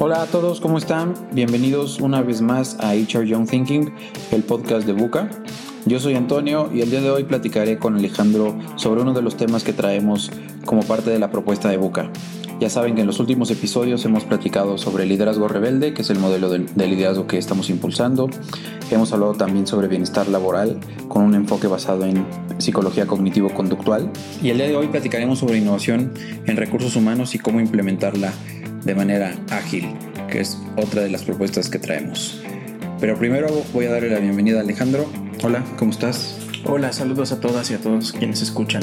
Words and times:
Hola 0.00 0.22
a 0.22 0.26
todos, 0.26 0.60
¿cómo 0.60 0.76
están? 0.76 1.14
Bienvenidos 1.30 2.00
una 2.00 2.20
vez 2.20 2.42
más 2.42 2.76
a 2.80 2.94
HR 2.94 3.26
Young 3.26 3.48
Thinking, 3.48 3.94
el 4.32 4.42
podcast 4.42 4.88
de 4.88 4.92
Buca. 4.92 5.30
Yo 5.86 6.00
soy 6.00 6.16
Antonio 6.16 6.68
y 6.74 6.80
el 6.80 6.90
día 6.90 7.00
de 7.00 7.10
hoy 7.10 7.22
platicaré 7.22 7.78
con 7.78 7.94
Alejandro 7.94 8.58
sobre 8.74 9.02
uno 9.02 9.12
de 9.12 9.22
los 9.22 9.36
temas 9.36 9.62
que 9.62 9.72
traemos 9.72 10.32
como 10.64 10.82
parte 10.82 11.10
de 11.10 11.20
la 11.20 11.30
propuesta 11.30 11.68
de 11.68 11.76
Buca. 11.76 12.10
Ya 12.58 12.70
saben 12.70 12.96
que 12.96 13.02
en 13.02 13.06
los 13.06 13.20
últimos 13.20 13.52
episodios 13.52 14.04
hemos 14.04 14.24
platicado 14.24 14.78
sobre 14.78 15.04
el 15.04 15.10
liderazgo 15.10 15.46
rebelde, 15.46 15.94
que 15.94 16.02
es 16.02 16.10
el 16.10 16.18
modelo 16.18 16.50
de, 16.50 16.88
liderazgo 16.88 17.28
que 17.28 17.38
estamos 17.38 17.70
impulsando. 17.70 18.28
Hemos 18.90 19.12
hablado 19.12 19.34
también 19.34 19.64
sobre 19.64 19.86
bienestar 19.86 20.26
laboral 20.28 20.80
con 21.06 21.22
un 21.22 21.36
enfoque 21.36 21.68
basado 21.68 22.04
en 22.04 22.26
psicología 22.58 23.06
cognitivo-conductual. 23.06 24.10
Y 24.42 24.50
el 24.50 24.56
día 24.56 24.66
de 24.66 24.76
hoy 24.76 24.88
platicaremos 24.88 25.38
sobre 25.38 25.58
innovación 25.58 26.12
en 26.46 26.56
recursos 26.56 26.96
humanos 26.96 27.36
y 27.36 27.38
cómo 27.38 27.60
implementarla 27.60 28.32
de 28.84 28.94
manera 28.94 29.34
ágil, 29.50 29.96
que 30.30 30.40
es 30.40 30.58
otra 30.76 31.02
de 31.02 31.10
las 31.10 31.22
propuestas 31.24 31.68
que 31.68 31.78
traemos. 31.78 32.42
Pero 33.00 33.18
primero 33.18 33.48
voy 33.72 33.86
a 33.86 33.90
darle 33.90 34.10
la 34.10 34.18
bienvenida 34.18 34.58
a 34.58 34.60
Alejandro. 34.60 35.10
Hola, 35.42 35.64
¿cómo 35.78 35.90
estás? 35.90 36.38
Hola, 36.64 36.92
saludos 36.92 37.32
a 37.32 37.40
todas 37.40 37.70
y 37.70 37.74
a 37.74 37.78
todos 37.78 38.12
quienes 38.12 38.42
escuchan. 38.42 38.82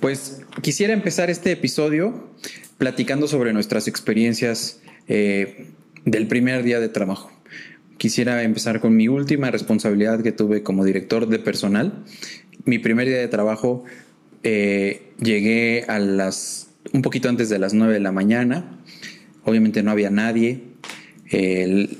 Pues 0.00 0.40
quisiera 0.62 0.92
empezar 0.92 1.30
este 1.30 1.52
episodio 1.52 2.30
platicando 2.78 3.28
sobre 3.28 3.52
nuestras 3.52 3.88
experiencias 3.88 4.80
eh, 5.06 5.72
del 6.04 6.26
primer 6.26 6.62
día 6.62 6.80
de 6.80 6.88
trabajo. 6.88 7.30
Quisiera 7.98 8.42
empezar 8.42 8.80
con 8.80 8.96
mi 8.96 9.08
última 9.08 9.50
responsabilidad 9.50 10.22
que 10.22 10.32
tuve 10.32 10.62
como 10.62 10.84
director 10.84 11.28
de 11.28 11.38
personal. 11.38 12.04
Mi 12.64 12.78
primer 12.78 13.06
día 13.08 13.18
de 13.18 13.28
trabajo 13.28 13.84
eh, 14.42 15.12
llegué 15.20 15.84
a 15.86 15.98
las 15.98 16.70
un 16.92 17.02
poquito 17.02 17.28
antes 17.28 17.48
de 17.48 17.58
las 17.58 17.74
9 17.74 17.94
de 17.94 18.00
la 18.00 18.12
mañana. 18.12 18.78
Obviamente 19.44 19.82
no 19.82 19.90
había 19.90 20.10
nadie. 20.10 20.62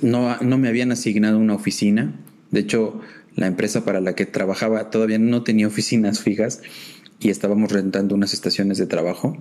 no, 0.02 0.36
no 0.40 0.58
me 0.58 0.68
habían 0.68 0.92
asignado 0.92 1.38
una 1.38 1.54
oficina. 1.54 2.18
De 2.50 2.60
hecho, 2.60 3.00
la 3.36 3.46
empresa 3.46 3.84
para 3.84 4.00
la 4.00 4.14
que 4.14 4.26
trabajaba 4.26 4.90
todavía 4.90 5.18
no 5.18 5.42
tenía 5.42 5.66
oficinas 5.66 6.20
fijas 6.20 6.62
y 7.20 7.30
estábamos 7.30 7.70
rentando 7.70 8.14
unas 8.14 8.32
estaciones 8.32 8.78
de 8.78 8.86
trabajo 8.86 9.36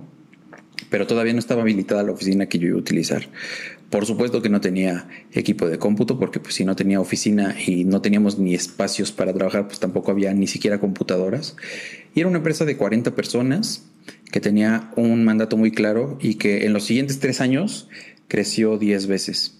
pero 0.88 1.06
todavía 1.06 1.32
no 1.32 1.38
estaba 1.38 1.62
habilitada 1.62 2.02
la 2.02 2.12
oficina 2.12 2.46
que 2.46 2.58
yo 2.58 2.68
iba 2.68 2.76
a 2.76 2.80
utilizar. 2.80 3.28
Por 3.90 4.06
supuesto 4.06 4.40
que 4.40 4.48
no 4.48 4.60
tenía 4.60 5.08
equipo 5.32 5.68
de 5.68 5.78
cómputo, 5.78 6.18
porque 6.18 6.38
pues 6.38 6.54
si 6.54 6.64
no 6.64 6.76
tenía 6.76 7.00
oficina 7.00 7.56
y 7.66 7.84
no 7.84 8.00
teníamos 8.00 8.38
ni 8.38 8.54
espacios 8.54 9.10
para 9.10 9.32
trabajar, 9.32 9.66
pues 9.66 9.80
tampoco 9.80 10.12
había 10.12 10.32
ni 10.32 10.46
siquiera 10.46 10.78
computadoras. 10.78 11.56
Y 12.14 12.20
era 12.20 12.28
una 12.28 12.38
empresa 12.38 12.64
de 12.64 12.76
40 12.76 13.14
personas 13.14 13.84
que 14.30 14.40
tenía 14.40 14.92
un 14.96 15.24
mandato 15.24 15.56
muy 15.56 15.72
claro 15.72 16.18
y 16.20 16.34
que 16.34 16.66
en 16.66 16.72
los 16.72 16.84
siguientes 16.84 17.18
tres 17.18 17.40
años 17.40 17.88
creció 18.28 18.78
10 18.78 19.08
veces. 19.08 19.58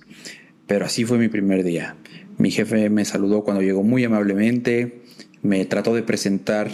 Pero 0.67 0.85
así 0.85 1.05
fue 1.05 1.19
mi 1.19 1.29
primer 1.29 1.65
día. 1.65 1.97
Mi 2.39 2.51
jefe 2.53 2.89
me 2.89 3.05
saludó 3.05 3.43
cuando 3.43 3.63
llegó 3.63 3.83
muy 3.83 4.05
amablemente, 4.05 5.00
me 5.43 5.65
trató 5.65 5.95
de 5.95 6.03
presentar 6.03 6.71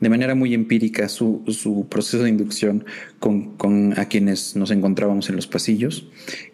de 0.00 0.08
manera 0.08 0.34
muy 0.34 0.54
empírica 0.54 1.08
su, 1.08 1.42
proceso 1.88 2.22
de 2.22 2.30
inducción 2.30 2.84
con, 3.18 3.94
a 3.96 4.06
quienes 4.06 4.56
nos 4.56 4.70
encontrábamos 4.70 5.28
en 5.28 5.36
los 5.36 5.46
pasillos 5.46 6.08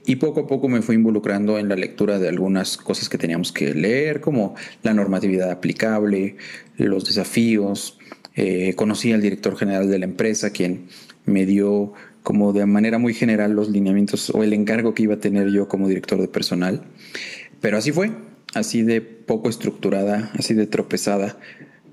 y 0.06 0.16
poco 0.16 0.40
a 0.40 0.46
poco 0.46 0.68
me 0.68 0.82
fue 0.82 0.94
involucrando 0.94 1.58
en 1.58 1.68
la 1.68 1.76
lectura 1.76 2.18
de 2.18 2.28
algunas 2.28 2.76
cosas 2.76 3.08
que 3.08 3.18
teníamos 3.18 3.52
que 3.52 3.74
leer, 3.74 4.20
como 4.20 4.54
la 4.82 4.92
normatividad 4.92 5.50
aplicable, 5.50 6.36
los 6.76 7.04
desafíos. 7.04 7.98
Eh, 8.36 8.74
conocí 8.74 9.12
al 9.12 9.22
director 9.22 9.56
general 9.56 9.88
de 9.88 9.98
la 9.98 10.04
empresa, 10.06 10.50
quien 10.50 10.88
me 11.24 11.46
dio 11.46 11.92
como 12.22 12.52
de 12.52 12.66
manera 12.66 12.98
muy 12.98 13.14
general 13.14 13.52
los 13.52 13.68
lineamientos 13.68 14.30
o 14.30 14.42
el 14.42 14.52
encargo 14.52 14.94
que 14.94 15.04
iba 15.04 15.14
a 15.14 15.18
tener 15.18 15.50
yo 15.50 15.68
como 15.68 15.88
director 15.88 16.20
de 16.20 16.28
personal. 16.28 16.82
Pero 17.60 17.78
así 17.78 17.92
fue, 17.92 18.10
así 18.54 18.82
de 18.82 19.00
poco 19.00 19.48
estructurada, 19.48 20.30
así 20.38 20.54
de 20.54 20.66
tropezada. 20.66 21.38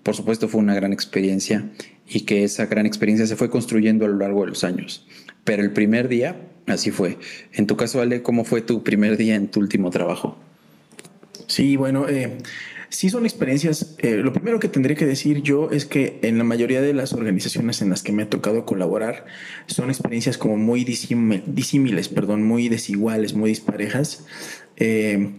Por 0.03 0.15
supuesto 0.15 0.47
fue 0.47 0.61
una 0.61 0.73
gran 0.73 0.93
experiencia 0.93 1.69
y 2.07 2.21
que 2.21 2.43
esa 2.43 2.65
gran 2.65 2.85
experiencia 2.85 3.27
se 3.27 3.35
fue 3.35 3.49
construyendo 3.49 4.05
a 4.05 4.07
lo 4.07 4.17
largo 4.17 4.41
de 4.41 4.49
los 4.49 4.63
años. 4.63 5.07
Pero 5.43 5.63
el 5.63 5.71
primer 5.71 6.07
día, 6.07 6.41
así 6.67 6.91
fue. 6.91 7.17
En 7.53 7.67
tu 7.67 7.77
caso, 7.77 8.01
Ale, 8.01 8.21
¿cómo 8.21 8.43
fue 8.43 8.61
tu 8.61 8.83
primer 8.83 9.17
día 9.17 9.35
en 9.35 9.47
tu 9.47 9.59
último 9.59 9.89
trabajo? 9.89 10.37
Sí, 11.47 11.75
bueno, 11.75 12.07
eh, 12.07 12.37
sí 12.89 13.09
son 13.09 13.25
experiencias. 13.25 13.95
Eh, 13.99 14.17
lo 14.17 14.33
primero 14.33 14.59
que 14.59 14.67
tendría 14.67 14.95
que 14.95 15.05
decir 15.05 15.41
yo 15.41 15.69
es 15.71 15.85
que 15.85 16.19
en 16.21 16.37
la 16.37 16.43
mayoría 16.43 16.81
de 16.81 16.93
las 16.93 17.13
organizaciones 17.13 17.81
en 17.81 17.89
las 17.89 18.03
que 18.03 18.11
me 18.11 18.23
ha 18.23 18.29
tocado 18.29 18.65
colaborar 18.65 19.25
son 19.67 19.89
experiencias 19.89 20.37
como 20.37 20.57
muy 20.57 20.83
disímiles, 20.83 22.09
perdón, 22.09 22.43
muy 22.43 22.69
desiguales, 22.69 23.33
muy 23.33 23.49
disparejas. 23.49 24.25
Eh, 24.77 25.31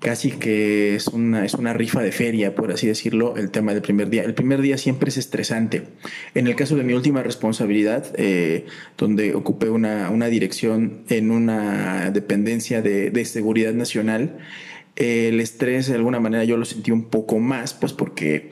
casi 0.00 0.32
que 0.32 0.96
es 0.96 1.08
una, 1.08 1.44
es 1.44 1.54
una 1.54 1.72
rifa 1.74 2.02
de 2.02 2.10
feria, 2.10 2.54
por 2.54 2.72
así 2.72 2.86
decirlo, 2.86 3.36
el 3.36 3.50
tema 3.50 3.72
del 3.72 3.82
primer 3.82 4.08
día. 4.08 4.24
El 4.24 4.34
primer 4.34 4.62
día 4.62 4.78
siempre 4.78 5.10
es 5.10 5.18
estresante. 5.18 5.84
En 6.34 6.46
el 6.46 6.56
caso 6.56 6.74
de 6.74 6.82
mi 6.82 6.94
última 6.94 7.22
responsabilidad, 7.22 8.12
eh, 8.16 8.66
donde 8.96 9.34
ocupé 9.34 9.68
una, 9.68 10.10
una, 10.10 10.26
dirección 10.26 11.02
en 11.08 11.30
una 11.30 12.10
dependencia 12.10 12.82
de, 12.82 13.10
de 13.10 13.24
seguridad 13.26 13.74
nacional, 13.74 14.38
el 14.96 15.38
estrés 15.40 15.86
de 15.86 15.94
alguna 15.94 16.18
manera 16.18 16.44
yo 16.44 16.56
lo 16.56 16.64
sentí 16.64 16.90
un 16.90 17.04
poco 17.04 17.38
más, 17.38 17.74
pues 17.74 17.92
porque 17.92 18.50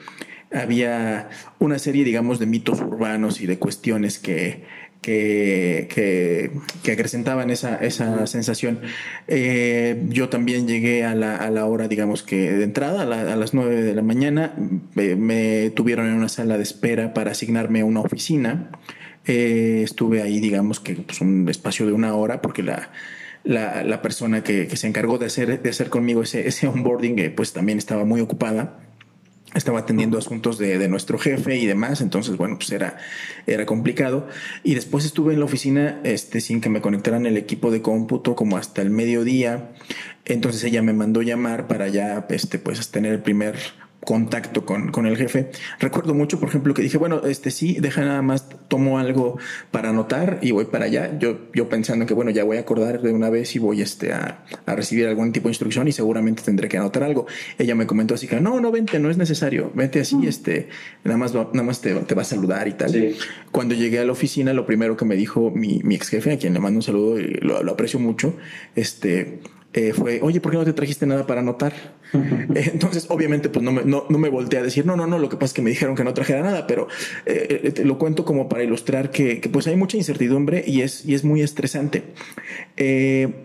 había 0.53 1.29
una 1.59 1.79
serie, 1.79 2.05
digamos, 2.05 2.39
de 2.39 2.47
mitos 2.47 2.81
urbanos 2.81 3.41
y 3.41 3.47
de 3.47 3.59
cuestiones 3.59 4.19
que 4.19 4.65
que, 5.01 6.51
que, 6.83 6.93
acrecentaban 6.93 7.51
esa, 7.51 7.77
esa 7.77 8.27
sensación. 8.27 8.81
Eh, 9.27 10.05
yo 10.09 10.29
también 10.29 10.67
llegué 10.67 11.05
a 11.05 11.15
la, 11.15 11.37
a 11.37 11.51
la, 11.51 11.67
hora, 11.67 11.89
digamos 11.89 12.23
que 12.23 12.53
de 12.53 12.65
entrada, 12.65 13.03
a, 13.03 13.37
las 13.37 13.55
9 13.55 13.83
de 13.83 13.95
la 13.95 14.03
mañana, 14.03 14.55
me, 14.95 15.71
tuvieron 15.71 16.07
en 16.07 16.15
una 16.15 16.29
sala 16.29 16.57
de 16.57 16.63
espera 16.63 17.15
para 17.15 17.33
asignarme 17.33 17.85
una 17.85 18.01
oficina. 18.01 18.71
Eh, 19.27 19.83
estuve 19.85 20.23
ahí, 20.23 20.41
digamos 20.41 20.81
que 20.81 20.95
pues, 20.95 21.21
un 21.21 21.49
espacio 21.49 21.87
de 21.87 21.93
una 21.93 22.15
hora, 22.15 22.41
porque 22.43 22.63
la, 22.63 22.91
la, 23.45 23.85
la 23.85 24.03
persona 24.03 24.43
que, 24.43 24.67
que, 24.67 24.77
se 24.77 24.87
encargó 24.89 25.19
de 25.19 25.27
hacer, 25.27 25.63
de 25.63 25.71
hacer 25.71 25.91
conmigo 25.91 26.23
ese, 26.23 26.49
ese 26.49 26.67
onboarding, 26.67 27.19
eh, 27.19 27.31
pues 27.31 27.53
también 27.53 27.79
estaba 27.79 28.05
muy 28.05 28.21
ocupada 28.21 28.79
estaba 29.59 29.81
atendiendo 29.81 30.19
asuntos 30.19 30.59
de, 30.59 30.79
de, 30.79 30.89
nuestro 30.89 31.19
jefe 31.19 31.57
y 31.57 31.67
demás, 31.67 32.01
entonces 32.01 32.37
bueno, 32.37 32.57
pues 32.57 32.71
era, 32.73 32.97
era 33.47 33.67
complicado. 33.67 34.27
Y 34.65 34.75
después 34.75 35.05
estuve 35.05 35.35
en 35.35 35.41
la 35.41 35.45
oficina 35.45 36.01
este, 36.05 36.41
sin 36.41 36.61
que 36.61 36.69
me 36.69 36.81
conectaran 36.81 37.27
el 37.27 37.37
equipo 37.37 37.71
de 37.71 37.83
cómputo 37.83 38.35
como 38.35 38.57
hasta 38.57 38.83
el 38.83 38.91
mediodía. 38.91 39.71
Entonces 40.25 40.65
ella 40.65 40.83
me 40.83 40.93
mandó 40.93 41.23
llamar 41.23 41.67
para 41.69 41.89
ya 41.89 42.27
este, 42.31 42.59
pues 42.59 42.91
tener 42.91 43.13
el 43.13 43.21
primer 43.21 43.57
contacto 44.05 44.65
con, 44.65 44.91
con, 44.91 45.07
el 45.07 45.17
jefe. 45.17 45.51
Recuerdo 45.81 46.15
mucho, 46.15 46.39
por 46.39 46.49
ejemplo, 46.49 46.73
que 46.73 46.83
dije, 46.83 46.99
bueno, 46.99 47.23
este 47.25 47.51
sí, 47.51 47.79
deja 47.81 48.03
nada 48.03 48.23
más, 48.23 48.49
tomo 48.69 48.99
algo 48.99 49.39
para 49.71 49.91
anotar 49.91 50.39
y 50.41 50.53
voy 50.53 50.67
para 50.67 50.87
allá. 50.87 51.19
Yo, 51.19 51.51
yo 51.53 51.69
pensando 51.69 52.07
que, 52.07 52.15
bueno, 52.15 52.31
ya 52.31 52.45
voy 52.45 52.57
a 52.57 52.61
acordar 52.61 53.03
de 53.03 53.13
una 53.13 53.29
vez 53.29 53.55
y 53.57 53.59
voy 53.59 53.83
este, 53.83 54.13
a, 54.13 54.45
a 54.67 54.75
recibir 54.75 55.07
algún 55.07 55.33
tipo 55.33 55.49
de 55.49 55.51
instrucción 55.51 55.89
y 55.89 55.93
seguramente 55.93 56.43
tendré 56.43 56.69
que 56.69 56.79
anotar 56.79 57.03
algo. 57.03 57.27
Ella 57.59 57.75
me 57.75 57.87
comentó 57.87 58.15
así 58.15 58.27
que, 58.27 58.41
no, 58.41 58.61
no, 58.61 58.71
vente, 58.71 58.99
no 58.99 59.11
es 59.11 59.17
necesario, 59.17 59.73
vente 59.75 60.01
así, 60.01 60.27
este, 60.27 60.69
nada 61.05 61.19
más, 61.19 61.35
nada 61.35 61.63
más 61.63 61.81
te, 61.81 61.93
te 61.95 62.15
va 62.15 62.23
a 62.23 62.25
saludar 62.25 62.69
y 62.69 62.73
tal. 62.73 63.15
Cuando 63.51 63.75
llegué 63.75 63.99
a 63.99 64.05
la 64.05 64.13
oficina, 64.13 64.53
lo 64.53 64.65
primero 64.65 64.97
que 64.97 65.05
me 65.05 65.17
dijo 65.17 65.51
mi, 65.51 65.81
mi 65.85 65.97
ex 65.97 66.09
jefe, 66.09 66.33
a 66.33 66.39
quien 66.39 66.55
le 66.55 66.61
mando 66.61 66.79
un 66.79 66.83
saludo 66.83 67.19
y 67.19 67.27
lo, 67.41 67.63
lo 67.63 67.73
aprecio 67.73 67.99
mucho, 67.99 68.35
este, 68.75 69.41
eh, 69.75 69.93
fue, 69.93 70.21
oye, 70.23 70.41
¿por 70.41 70.51
qué 70.51 70.59
no 70.59 70.65
te 70.65 70.73
trajiste 70.73 71.05
nada 71.05 71.27
para 71.27 71.43
anotar? 71.43 71.99
Eh, 72.15 72.71
entonces, 72.73 73.05
obviamente, 73.11 73.51
pues 73.51 73.63
no 73.63 73.71
me, 73.71 73.85
no, 73.85 74.07
me 74.09 74.31
volteé 74.31 74.59
a 74.59 74.63
decir, 74.63 74.87
no, 74.87 74.97
no, 74.97 75.07
no, 75.07 75.19
lo 75.19 75.29
que 75.29 75.37
pasa 75.37 75.47
es 75.47 75.53
que 75.53 75.61
me 75.61 75.69
dijeron 75.69 75.95
que 75.95 76.05
no 76.05 76.15
trajera 76.15 76.43
nada, 76.43 76.67
pero 76.67 76.89
eh, 77.27 77.75
lo 77.85 77.99
cuento 77.99 78.25
como 78.25 78.49
para 78.49 78.65
ilustrar 78.65 79.11
que, 79.11 79.47
pues 79.53 79.67
hay 79.67 79.77
mucha 79.77 79.99
incertidumbre 79.99 80.65
y 80.67 80.81
es, 80.81 81.05
y 81.05 81.15
es 81.15 81.23
muy 81.23 81.43
estresante. 81.43 82.03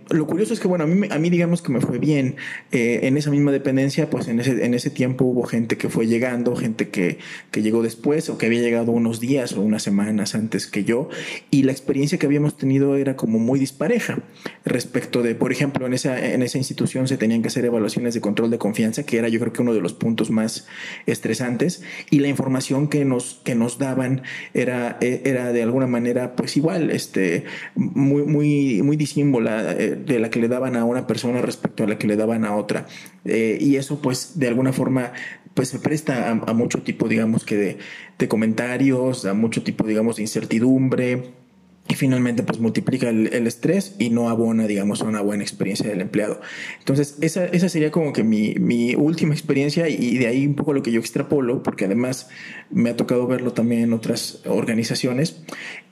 lo 0.10 0.26
curioso 0.26 0.54
es 0.54 0.62
que, 0.62 0.70
bueno, 0.70 0.86
a 0.86 0.88
mí, 0.88 1.08
a 1.10 1.20
mí 1.20 1.30
digamos 1.30 1.62
que 1.62 1.74
me 1.74 1.82
fue 1.82 2.00
bien. 2.00 2.38
en 2.72 3.18
esa 3.18 3.30
misma 3.30 3.52
dependencia, 3.52 4.10
pues 4.10 4.30
en 4.30 4.40
ese, 4.40 4.64
en 4.66 4.74
ese 4.74 4.90
tiempo 4.90 5.26
hubo 5.26 5.44
gente 5.44 5.76
que 5.78 5.90
fue 5.90 6.08
llegando, 6.08 6.56
gente 6.56 6.88
que, 6.88 7.18
que 7.52 7.62
llegó 7.62 7.84
después 7.84 8.30
o 8.30 8.38
que 8.38 8.46
había 8.46 8.62
llegado 8.62 8.94
unos 8.94 9.20
días 9.20 9.52
o 9.54 9.62
unas 9.62 9.84
semanas 9.84 10.36
antes 10.36 10.68
que 10.68 10.86
yo, 10.86 11.10
y 11.52 11.64
la 11.64 11.74
experiencia 11.74 12.18
que 12.18 12.26
habíamos 12.26 12.56
tenido 12.56 12.96
era 12.96 13.18
como 13.18 13.40
muy 13.40 13.60
dispareja 13.60 14.20
respecto 14.64 15.22
de, 15.22 15.36
por 15.36 15.52
ejemplo, 15.52 15.86
en 15.86 15.94
ese 15.94 16.13
en 16.20 16.42
esa 16.42 16.58
institución 16.58 17.08
se 17.08 17.18
tenían 17.18 17.42
que 17.42 17.48
hacer 17.48 17.66
evaluaciones 17.66 18.14
de 18.14 18.22
control 18.22 18.50
de 18.52 18.58
confianza, 18.58 19.04
que 19.04 19.18
era 19.18 19.28
yo 19.28 19.40
creo 19.40 19.54
que 19.54 19.62
uno 19.62 19.74
de 19.74 19.82
los 19.82 19.94
puntos 19.94 20.32
más 20.32 20.68
estresantes, 21.06 21.84
y 22.10 22.20
la 22.20 22.28
información 22.28 22.88
que 22.88 23.06
nos, 23.06 23.42
que 23.44 23.56
nos 23.56 23.78
daban 23.78 24.24
era, 24.54 24.98
e, 25.02 25.22
era 25.26 25.52
de 25.52 25.64
alguna 25.64 25.88
manera, 25.88 26.36
pues 26.36 26.58
igual, 26.58 26.92
este, 26.92 27.46
muy, 27.76 28.24
muy, 28.24 28.82
muy 28.82 28.98
disímbola 28.98 29.74
eh, 29.74 29.96
de 29.96 30.20
la 30.20 30.30
que 30.30 30.40
le 30.40 30.48
daban 30.48 30.76
a 30.76 30.86
una 30.86 31.08
persona 31.08 31.42
respecto 31.42 31.84
a 31.84 31.88
la 31.88 31.98
que 31.98 32.08
le 32.08 32.16
daban 32.16 32.46
a 32.46 32.56
otra. 32.56 32.88
Eh, 33.26 33.58
y 33.60 33.76
eso, 33.76 34.02
pues, 34.02 34.40
de 34.40 34.48
alguna 34.48 34.74
forma, 34.74 35.14
pues 35.54 35.70
se 35.70 35.80
presta 35.80 36.30
a, 36.30 36.54
mucho 36.54 36.82
tipo, 36.82 37.08
digamos 37.08 37.46
que 37.46 37.56
de, 37.56 37.78
de 38.18 38.28
comentarios, 38.28 39.26
a 39.26 39.34
mucho 39.34 39.64
tipo, 39.64 39.86
digamos, 39.86 40.18
de 40.18 40.24
incertidumbre 40.24 41.43
y 41.88 41.96
finalmente 41.96 42.44
pues 42.44 42.60
multiplica 42.60 43.10
el, 43.10 43.46
estrés 43.46 43.96
y 44.00 44.10
no 44.10 44.30
abona, 44.30 44.68
digamos, 44.68 45.02
a 45.02 45.06
una 45.06 45.22
buena 45.22 45.44
experiencia 45.44 45.90
del 45.90 46.00
empleado. 46.00 46.40
Entonces, 46.80 47.18
esa, 47.22 47.46
esa 47.46 47.68
sería 47.68 47.92
como 47.92 48.14
que 48.14 48.24
mi, 48.24 48.56
mi, 48.56 48.96
última 48.96 49.34
experiencia 49.34 49.90
y 49.90 50.18
de 50.18 50.28
ahí 50.28 50.48
un 50.48 50.56
poco 50.56 50.74
lo 50.74 50.82
que 50.82 50.92
yo 50.92 51.00
extrapolo, 51.00 51.62
porque 51.62 51.86
además 51.86 52.30
me 52.72 52.90
ha 52.90 52.96
tocado 52.96 53.28
verlo 53.28 53.52
también 53.52 53.82
en 53.82 53.94
otras 53.94 54.42
organizaciones, 54.46 55.44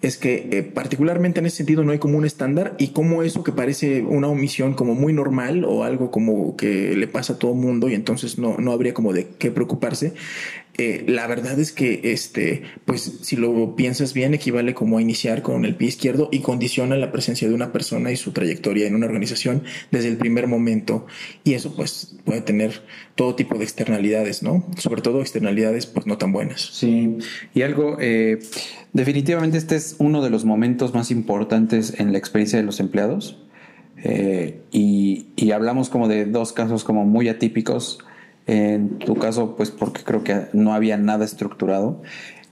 es 0.01 0.17
que 0.17 0.47
eh, 0.51 0.63
particularmente 0.63 1.39
en 1.39 1.45
ese 1.45 1.57
sentido 1.57 1.83
no 1.83 1.91
hay 1.91 1.99
como 1.99 2.17
un 2.17 2.25
estándar 2.25 2.75
y 2.79 2.89
como 2.89 3.21
eso 3.21 3.44
que 3.44 3.51
parece 3.51 4.01
una 4.01 4.27
omisión 4.27 4.73
como 4.73 4.95
muy 4.95 5.13
normal 5.13 5.63
o 5.65 5.83
algo 5.83 6.09
como 6.09 6.55
que 6.55 6.95
le 6.95 7.07
pasa 7.07 7.33
a 7.33 7.39
todo 7.39 7.53
mundo 7.53 7.89
y 7.89 7.94
entonces 7.94 8.39
no, 8.39 8.57
no 8.57 8.71
habría 8.71 8.94
como 8.94 9.13
de 9.13 9.27
qué 9.37 9.51
preocuparse, 9.51 10.13
eh, 10.77 11.03
la 11.07 11.27
verdad 11.27 11.59
es 11.59 11.73
que, 11.73 12.00
este, 12.03 12.63
pues, 12.85 13.19
si 13.21 13.35
lo 13.35 13.75
piensas 13.75 14.13
bien, 14.13 14.33
equivale 14.33 14.73
como 14.73 14.97
a 14.97 15.01
iniciar 15.01 15.41
con 15.41 15.65
el 15.65 15.75
pie 15.75 15.89
izquierdo 15.89 16.29
y 16.31 16.39
condiciona 16.39 16.95
la 16.95 17.12
presencia 17.12 17.47
de 17.47 17.53
una 17.53 17.73
persona 17.73 18.12
y 18.12 18.15
su 18.15 18.31
trayectoria 18.31 18.88
en 18.88 18.95
una 18.95 19.06
organización 19.06 19.63
desde 19.91 20.07
el 20.07 20.18
primer 20.18 20.47
momento. 20.47 21.06
Y 21.44 21.53
eso, 21.56 21.75
pues, 21.75 22.15
puede 22.23 22.41
tener 22.41 22.81
todo 23.15 23.35
tipo 23.35 23.57
de 23.57 23.65
externalidades, 23.65 24.44
¿no? 24.44 24.65
Sobre 24.77 25.01
todo 25.01 25.19
externalidades, 25.19 25.88
pues, 25.88 26.07
no 26.07 26.18
tan 26.18 26.31
buenas. 26.31 26.62
Sí, 26.62 27.18
y 27.53 27.63
algo, 27.63 27.97
eh, 28.00 28.39
definitivamente 28.94 29.57
este 29.57 29.75
es 29.75 29.95
uno 30.00 30.23
de 30.23 30.29
los 30.29 30.45
momentos 30.45 30.94
más 30.94 31.12
importantes 31.12 32.00
en 32.00 32.13
la 32.13 32.18
experiencia 32.18 32.57
de 32.57 32.65
los 32.65 32.79
empleados. 32.79 33.38
Eh, 34.03 34.62
y, 34.71 35.27
y 35.35 35.51
hablamos 35.51 35.89
como 35.89 36.07
de 36.07 36.25
dos 36.25 36.53
casos 36.53 36.83
como 36.83 37.06
muy 37.06 37.29
atípicos 37.29 38.00
en 38.47 38.99
tu 38.99 39.15
caso, 39.15 39.55
pues 39.55 39.71
porque 39.71 40.03
creo 40.03 40.23
que 40.23 40.47
no 40.53 40.73
había 40.73 40.97
nada 40.97 41.25
estructurado. 41.25 42.01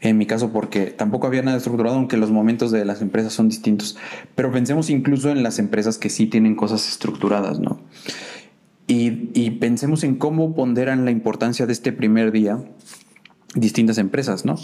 En 0.02 0.18
mi 0.18 0.26
caso, 0.26 0.54
porque 0.54 0.86
tampoco 0.86 1.28
había 1.28 1.42
nada 1.42 1.58
estructurado, 1.58 1.98
aunque 1.98 2.16
los 2.16 2.32
momentos 2.32 2.72
de 2.72 2.86
las 2.86 3.02
empresas 3.02 3.34
son 3.34 3.50
distintos. 3.50 3.98
Pero 4.34 4.52
pensemos 4.52 4.90
incluso 4.90 5.30
en 5.30 5.44
las 5.44 5.60
empresas 5.60 5.98
que 5.98 6.10
sí 6.10 6.26
tienen 6.26 6.56
cosas 6.56 6.88
estructuradas, 6.88 7.60
¿no? 7.60 7.82
Y, 8.92 9.52
pensemos 9.60 10.04
en 10.04 10.16
cómo 10.16 10.56
ponderan 10.56 11.06
la 11.06 11.12
importancia 11.12 11.68
de 11.68 11.74
este 11.74 11.92
primer 11.92 12.32
día 12.32 12.58
distintas 13.54 14.00
empresas, 14.00 14.46
¿no? 14.46 14.56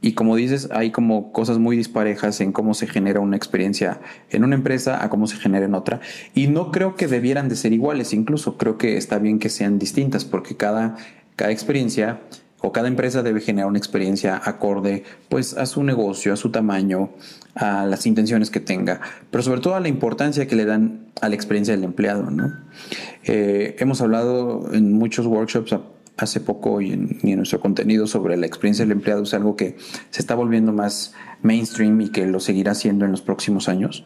Y 0.00 0.12
como 0.12 0.36
dices, 0.36 0.68
hay 0.72 0.90
como 0.90 1.32
cosas 1.32 1.58
muy 1.58 1.76
disparejas 1.76 2.40
en 2.40 2.52
cómo 2.52 2.74
se 2.74 2.86
genera 2.86 3.20
una 3.20 3.36
experiencia 3.36 4.00
en 4.30 4.44
una 4.44 4.54
empresa 4.54 5.02
a 5.02 5.08
cómo 5.08 5.26
se 5.26 5.36
genera 5.36 5.66
en 5.66 5.74
otra. 5.74 6.00
Y 6.34 6.48
no 6.48 6.70
creo 6.70 6.96
que 6.96 7.06
debieran 7.06 7.48
de 7.48 7.56
ser 7.56 7.72
iguales, 7.72 8.12
incluso 8.12 8.56
creo 8.58 8.78
que 8.78 8.96
está 8.96 9.18
bien 9.18 9.38
que 9.38 9.48
sean 9.48 9.78
distintas, 9.78 10.24
porque 10.24 10.56
cada, 10.56 10.96
cada 11.34 11.50
experiencia 11.50 12.20
o 12.60 12.72
cada 12.72 12.88
empresa 12.88 13.22
debe 13.22 13.40
generar 13.40 13.68
una 13.68 13.78
experiencia 13.78 14.40
acorde 14.42 15.04
pues 15.28 15.56
a 15.56 15.66
su 15.66 15.82
negocio, 15.82 16.32
a 16.32 16.36
su 16.36 16.50
tamaño, 16.50 17.10
a 17.54 17.86
las 17.86 18.06
intenciones 18.06 18.50
que 18.50 18.60
tenga, 18.60 19.00
pero 19.30 19.42
sobre 19.42 19.60
todo 19.60 19.74
a 19.74 19.80
la 19.80 19.88
importancia 19.88 20.46
que 20.46 20.56
le 20.56 20.64
dan 20.64 21.06
a 21.20 21.28
la 21.28 21.34
experiencia 21.34 21.74
del 21.74 21.84
empleado. 21.84 22.30
¿no? 22.30 22.52
Eh, 23.24 23.76
hemos 23.78 24.00
hablado 24.00 24.72
en 24.72 24.92
muchos 24.92 25.26
workshops 25.26 25.74
hace 26.16 26.40
poco 26.40 26.80
y 26.80 26.92
en, 26.92 27.18
nuestro 27.36 27.60
contenido 27.60 28.06
sobre 28.06 28.36
la 28.36 28.46
experiencia 28.46 28.84
del 28.84 28.92
empleado 28.92 29.22
es 29.22 29.34
algo 29.34 29.56
que 29.56 29.76
se 30.10 30.20
está 30.20 30.34
volviendo 30.34 30.72
más 30.72 31.14
mainstream 31.42 32.00
y 32.00 32.08
que 32.10 32.26
lo 32.26 32.40
seguirá 32.40 32.74
siendo 32.74 33.04
en 33.04 33.10
los 33.10 33.22
próximos 33.22 33.68
años. 33.68 34.04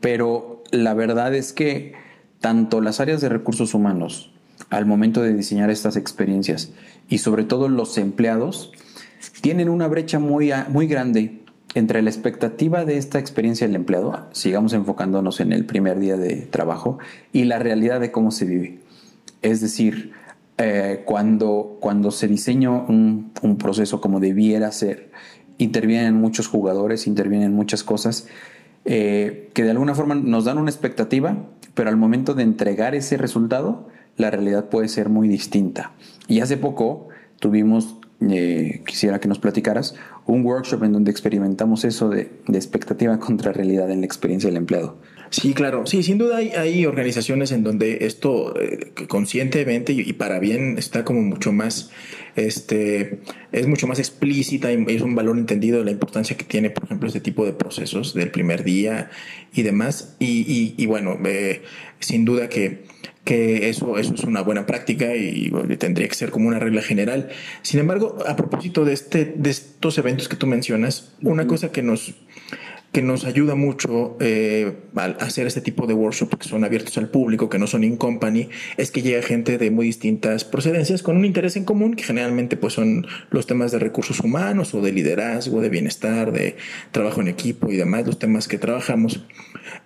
Pero 0.00 0.62
la 0.70 0.94
verdad 0.94 1.34
es 1.34 1.52
que 1.52 1.94
tanto 2.40 2.80
las 2.80 3.00
áreas 3.00 3.20
de 3.20 3.28
recursos 3.28 3.74
humanos 3.74 4.32
al 4.70 4.86
momento 4.86 5.22
de 5.22 5.34
diseñar 5.34 5.70
estas 5.70 5.96
experiencias 5.96 6.72
y 7.08 7.18
sobre 7.18 7.44
todo 7.44 7.68
los 7.68 7.96
empleados 7.98 8.72
tienen 9.40 9.68
una 9.68 9.88
brecha 9.88 10.18
muy, 10.18 10.52
muy 10.68 10.86
grande 10.86 11.40
entre 11.74 12.02
la 12.02 12.10
expectativa 12.10 12.84
de 12.84 12.98
esta 12.98 13.18
experiencia 13.18 13.66
del 13.66 13.76
empleado, 13.76 14.28
sigamos 14.32 14.72
enfocándonos 14.72 15.40
en 15.40 15.52
el 15.52 15.64
primer 15.64 15.98
día 15.98 16.16
de 16.16 16.36
trabajo, 16.36 16.98
y 17.32 17.44
la 17.44 17.58
realidad 17.58 18.00
de 18.00 18.12
cómo 18.12 18.30
se 18.30 18.44
vive. 18.44 18.78
Es 19.42 19.60
decir, 19.60 20.12
eh, 20.56 21.02
cuando, 21.04 21.78
cuando 21.80 22.12
se 22.12 22.28
diseña 22.28 22.70
un, 22.70 23.32
proceso 23.58 24.00
como 24.00 24.20
debiera 24.20 24.70
ser, 24.70 25.10
intervienen 25.58 26.14
muchos 26.14 26.46
jugadores, 26.46 27.06
intervienen 27.06 27.52
muchas 27.52 27.82
cosas 27.82 28.28
eh, 28.84 29.50
que 29.52 29.64
de 29.64 29.70
alguna 29.70 29.94
forma 29.94 30.14
nos 30.14 30.44
dan 30.44 30.58
una 30.58 30.70
expectativa, 30.70 31.36
pero 31.74 31.90
al 31.90 31.96
momento 31.96 32.34
de 32.34 32.44
entregar 32.44 32.94
ese 32.94 33.16
resultado, 33.16 33.88
la 34.16 34.30
realidad 34.30 34.68
puede 34.68 34.88
ser 34.88 35.08
muy 35.08 35.26
distinta. 35.28 35.92
Y 36.28 36.40
hace 36.40 36.56
poco 36.56 37.08
tuvimos, 37.40 37.98
eh, 38.20 38.82
quisiera 38.86 39.18
que 39.18 39.26
nos 39.26 39.40
platicaras, 39.40 39.96
un 40.26 40.44
workshop 40.44 40.84
en 40.84 40.92
donde 40.92 41.10
experimentamos 41.10 41.84
eso 41.84 42.08
de, 42.08 42.30
de 42.46 42.58
expectativa 42.58 43.18
contra 43.20 43.52
realidad 43.52 43.90
en 43.90 44.00
la 44.00 44.06
experiencia 44.06 44.48
del 44.48 44.56
empleado. 44.56 44.98
Sí, 45.40 45.52
claro. 45.52 45.84
Sí, 45.84 46.04
sin 46.04 46.16
duda 46.16 46.36
hay, 46.36 46.50
hay 46.50 46.86
organizaciones 46.86 47.50
en 47.50 47.64
donde 47.64 48.06
esto 48.06 48.54
eh, 48.60 48.92
conscientemente 49.08 49.92
y, 49.92 50.12
para 50.12 50.38
bien 50.38 50.76
está 50.78 51.04
como 51.04 51.22
mucho 51.22 51.50
más, 51.50 51.90
este, 52.36 53.18
es 53.50 53.66
mucho 53.66 53.88
más 53.88 53.98
explícita 53.98 54.72
y 54.72 54.84
es 54.86 55.02
un 55.02 55.16
valor 55.16 55.36
entendido 55.36 55.80
de 55.80 55.86
la 55.86 55.90
importancia 55.90 56.36
que 56.36 56.44
tiene, 56.44 56.70
por 56.70 56.84
ejemplo, 56.84 57.08
este 57.08 57.20
tipo 57.20 57.44
de 57.44 57.52
procesos 57.52 58.14
del 58.14 58.30
primer 58.30 58.62
día 58.62 59.10
y 59.52 59.62
demás. 59.62 60.14
Y, 60.20 60.74
y, 60.78 60.86
bueno, 60.86 61.18
eh, 61.24 61.62
sin 61.98 62.24
duda 62.24 62.48
que, 62.48 62.84
que 63.24 63.68
eso, 63.68 63.98
eso 63.98 64.14
es 64.14 64.22
una 64.22 64.42
buena 64.42 64.66
práctica 64.66 65.16
y 65.16 65.50
tendría 65.80 66.06
que 66.06 66.14
ser 66.14 66.30
como 66.30 66.46
una 66.46 66.60
regla 66.60 66.80
general. 66.80 67.30
Sin 67.62 67.80
embargo, 67.80 68.18
a 68.24 68.36
propósito 68.36 68.84
de, 68.84 68.92
este, 68.92 69.34
de 69.36 69.50
estos 69.50 69.98
eventos 69.98 70.28
que 70.28 70.36
tú 70.36 70.46
mencionas, 70.46 71.12
una 71.22 71.48
cosa 71.48 71.72
que 71.72 71.82
nos 71.82 72.14
que 72.94 73.02
nos 73.02 73.24
ayuda 73.24 73.56
mucho 73.56 74.16
eh, 74.20 74.72
al 74.94 75.16
hacer 75.18 75.48
este 75.48 75.60
tipo 75.60 75.88
de 75.88 75.94
workshops 75.94 76.36
que 76.38 76.48
son 76.48 76.62
abiertos 76.62 76.96
al 76.96 77.08
público, 77.08 77.48
que 77.48 77.58
no 77.58 77.66
son 77.66 77.82
in 77.82 77.96
company, 77.96 78.48
es 78.76 78.92
que 78.92 79.02
llega 79.02 79.20
gente 79.20 79.58
de 79.58 79.72
muy 79.72 79.86
distintas 79.86 80.44
procedencias 80.44 81.02
con 81.02 81.16
un 81.16 81.24
interés 81.24 81.56
en 81.56 81.64
común, 81.64 81.94
que 81.94 82.04
generalmente 82.04 82.56
pues 82.56 82.74
son 82.74 83.04
los 83.30 83.48
temas 83.48 83.72
de 83.72 83.80
recursos 83.80 84.20
humanos 84.20 84.74
o 84.74 84.80
de 84.80 84.92
liderazgo, 84.92 85.60
de 85.60 85.70
bienestar, 85.70 86.30
de 86.30 86.54
trabajo 86.92 87.20
en 87.20 87.26
equipo 87.26 87.72
y 87.72 87.76
demás, 87.76 88.06
los 88.06 88.20
temas 88.20 88.46
que 88.46 88.58
trabajamos. 88.58 89.24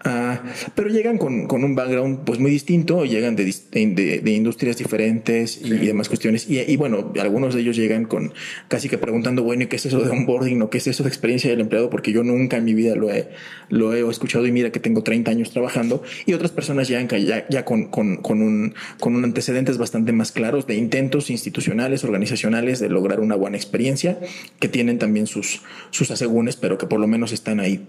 Ah, 0.04 0.40
pero 0.76 0.88
llegan 0.88 1.18
con, 1.18 1.48
con, 1.48 1.64
un 1.64 1.74
background 1.74 2.20
pues 2.24 2.38
muy 2.38 2.52
distinto, 2.52 3.04
llegan 3.04 3.34
de, 3.34 3.52
de, 3.72 4.20
de 4.20 4.30
industrias 4.30 4.78
diferentes 4.78 5.60
y, 5.60 5.70
demás 5.70 6.08
cuestiones. 6.08 6.48
Y, 6.48 6.60
y, 6.60 6.76
bueno, 6.76 7.12
algunos 7.20 7.54
de 7.54 7.62
ellos 7.62 7.76
llegan 7.76 8.04
con 8.04 8.32
casi 8.68 8.88
que 8.88 8.96
preguntando, 8.96 9.42
bueno, 9.42 9.64
¿y 9.64 9.66
qué 9.66 9.74
es 9.74 9.86
eso 9.86 10.00
de 10.00 10.10
onboarding 10.10 10.62
o 10.62 10.70
qué 10.70 10.78
es 10.78 10.86
eso 10.86 11.02
de 11.02 11.08
experiencia 11.08 11.50
del 11.50 11.60
empleado? 11.60 11.90
Porque 11.90 12.12
yo 12.12 12.22
nunca 12.22 12.58
en 12.58 12.64
mi 12.64 12.74
vida 12.74 12.94
lo 12.94 13.10
he, 13.10 13.28
lo 13.70 13.92
he 13.92 14.08
escuchado 14.08 14.46
y 14.46 14.52
mira 14.52 14.70
que 14.70 14.78
tengo 14.78 15.02
30 15.02 15.32
años 15.32 15.50
trabajando 15.50 16.02
y 16.26 16.32
otras 16.32 16.52
personas 16.52 16.86
llegan 16.86 17.08
ya, 17.08 17.48
ya 17.48 17.64
con, 17.64 17.86
con, 17.86 18.18
con, 18.18 18.40
un, 18.40 18.74
con 19.00 19.16
un 19.16 19.24
antecedentes 19.24 19.78
bastante 19.78 20.12
más 20.12 20.30
claros 20.30 20.68
de 20.68 20.76
intentos 20.76 21.28
institucionales, 21.28 22.04
organizacionales 22.04 22.78
de 22.78 22.88
lograr 22.88 23.18
una 23.18 23.34
buena 23.34 23.56
experiencia, 23.56 24.20
que 24.60 24.68
tienen 24.68 24.98
también 24.98 25.26
sus, 25.26 25.62
sus 25.90 26.10
asegúnes, 26.12 26.54
pero 26.54 26.78
que 26.78 26.86
por 26.86 27.00
lo 27.00 27.08
menos 27.08 27.32
están 27.32 27.58
ahí 27.58 27.88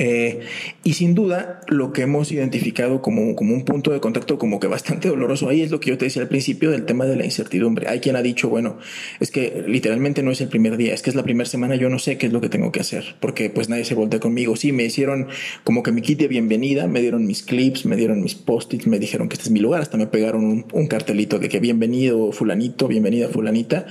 eh, 0.00 0.40
y 0.84 0.92
sin 0.94 1.16
duda, 1.16 1.60
lo 1.66 1.92
que 1.92 2.02
hemos 2.02 2.30
identificado 2.30 3.02
como, 3.02 3.34
como 3.34 3.52
un 3.52 3.64
punto 3.64 3.90
de 3.90 3.98
contacto 3.98 4.38
como 4.38 4.60
que 4.60 4.68
bastante 4.68 5.08
doloroso 5.08 5.48
ahí 5.48 5.60
es 5.60 5.72
lo 5.72 5.80
que 5.80 5.90
yo 5.90 5.98
te 5.98 6.04
decía 6.04 6.22
al 6.22 6.28
principio 6.28 6.70
del 6.70 6.84
tema 6.84 7.04
de 7.04 7.16
la 7.16 7.24
incertidumbre. 7.24 7.88
Hay 7.88 7.98
quien 7.98 8.14
ha 8.14 8.22
dicho, 8.22 8.48
bueno, 8.48 8.78
es 9.18 9.32
que 9.32 9.64
literalmente 9.66 10.22
no 10.22 10.30
es 10.30 10.40
el 10.40 10.48
primer 10.48 10.76
día, 10.76 10.94
es 10.94 11.02
que 11.02 11.10
es 11.10 11.16
la 11.16 11.24
primera 11.24 11.50
semana, 11.50 11.74
yo 11.74 11.88
no 11.90 11.98
sé 11.98 12.16
qué 12.16 12.26
es 12.26 12.32
lo 12.32 12.40
que 12.40 12.48
tengo 12.48 12.70
que 12.70 12.78
hacer, 12.78 13.16
porque 13.18 13.50
pues 13.50 13.68
nadie 13.68 13.84
se 13.84 13.94
voltea 13.94 14.20
conmigo. 14.20 14.54
Sí, 14.54 14.70
me 14.70 14.84
hicieron 14.84 15.26
como 15.64 15.82
que 15.82 15.90
mi 15.90 16.00
kit 16.00 16.20
de 16.20 16.28
bienvenida, 16.28 16.86
me 16.86 17.00
dieron 17.00 17.26
mis 17.26 17.42
clips, 17.42 17.84
me 17.84 17.96
dieron 17.96 18.22
mis 18.22 18.36
post-its, 18.36 18.86
me 18.86 19.00
dijeron 19.00 19.28
que 19.28 19.34
este 19.34 19.46
es 19.46 19.50
mi 19.50 19.58
lugar, 19.58 19.82
hasta 19.82 19.96
me 19.96 20.06
pegaron 20.06 20.64
un, 20.72 20.86
cartelito 20.86 21.40
de 21.40 21.48
que 21.48 21.58
bienvenido 21.58 22.30
fulanito, 22.30 22.86
bienvenida 22.86 23.28
fulanita, 23.28 23.86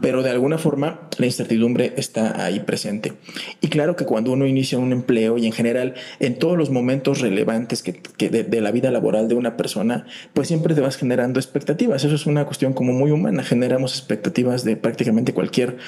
pero 0.00 0.22
de 0.22 0.30
alguna 0.30 0.58
forma 0.58 1.08
la 1.18 1.26
incertidumbre 1.26 1.92
está 1.96 2.44
ahí 2.44 2.60
presente. 2.60 3.14
Y 3.60 3.68
claro 3.68 3.96
que 3.96 4.04
cuando 4.04 4.32
uno 4.32 4.46
inicia 4.46 4.78
un 4.78 4.92
empleo, 4.92 5.39
y 5.40 5.46
en 5.46 5.52
general 5.52 5.94
en 6.18 6.38
todos 6.38 6.56
los 6.56 6.70
momentos 6.70 7.20
relevantes 7.20 7.82
que, 7.82 8.28
de, 8.28 8.60
la 8.60 8.70
vida 8.70 8.90
laboral 8.90 9.28
de 9.28 9.34
una 9.34 9.56
persona, 9.56 10.06
pues 10.34 10.48
siempre 10.48 10.74
te 10.74 10.80
vas 10.80 10.96
generando 10.96 11.40
expectativas. 11.40 12.04
Eso 12.04 12.14
es 12.14 12.26
una 12.26 12.44
cuestión 12.44 12.72
como 12.72 12.92
muy 12.92 13.10
humana. 13.10 13.42
Generamos 13.42 13.96
expectativas 13.96 14.64
de 14.64 14.76
prácticamente 14.76 15.32
cualquier 15.32 15.78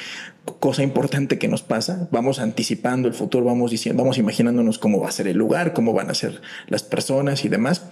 cosa 0.59 0.83
importante 0.83 1.39
que 1.39 1.49
nos 1.49 1.63
pasa. 1.63 2.09
Vamos 2.11 2.39
anticipando 2.39 3.09
el 3.09 3.15
futuro, 3.15 3.45
vamos 3.45 3.71
diciendo, 3.71 4.03
vamos 4.03 4.19
imaginándonos 4.19 4.79
cómo 4.79 5.01
va 5.01 5.09
a 5.09 5.13
ser 5.13 5.29
el 5.29 5.37
lugar, 5.37 5.73
cómo 5.73 5.93
van 5.93 6.11
a 6.11 6.15
ser 6.15 6.41
las 6.69 6.83
personas 6.83 7.45
y 7.45 7.49
demás. 7.49 7.87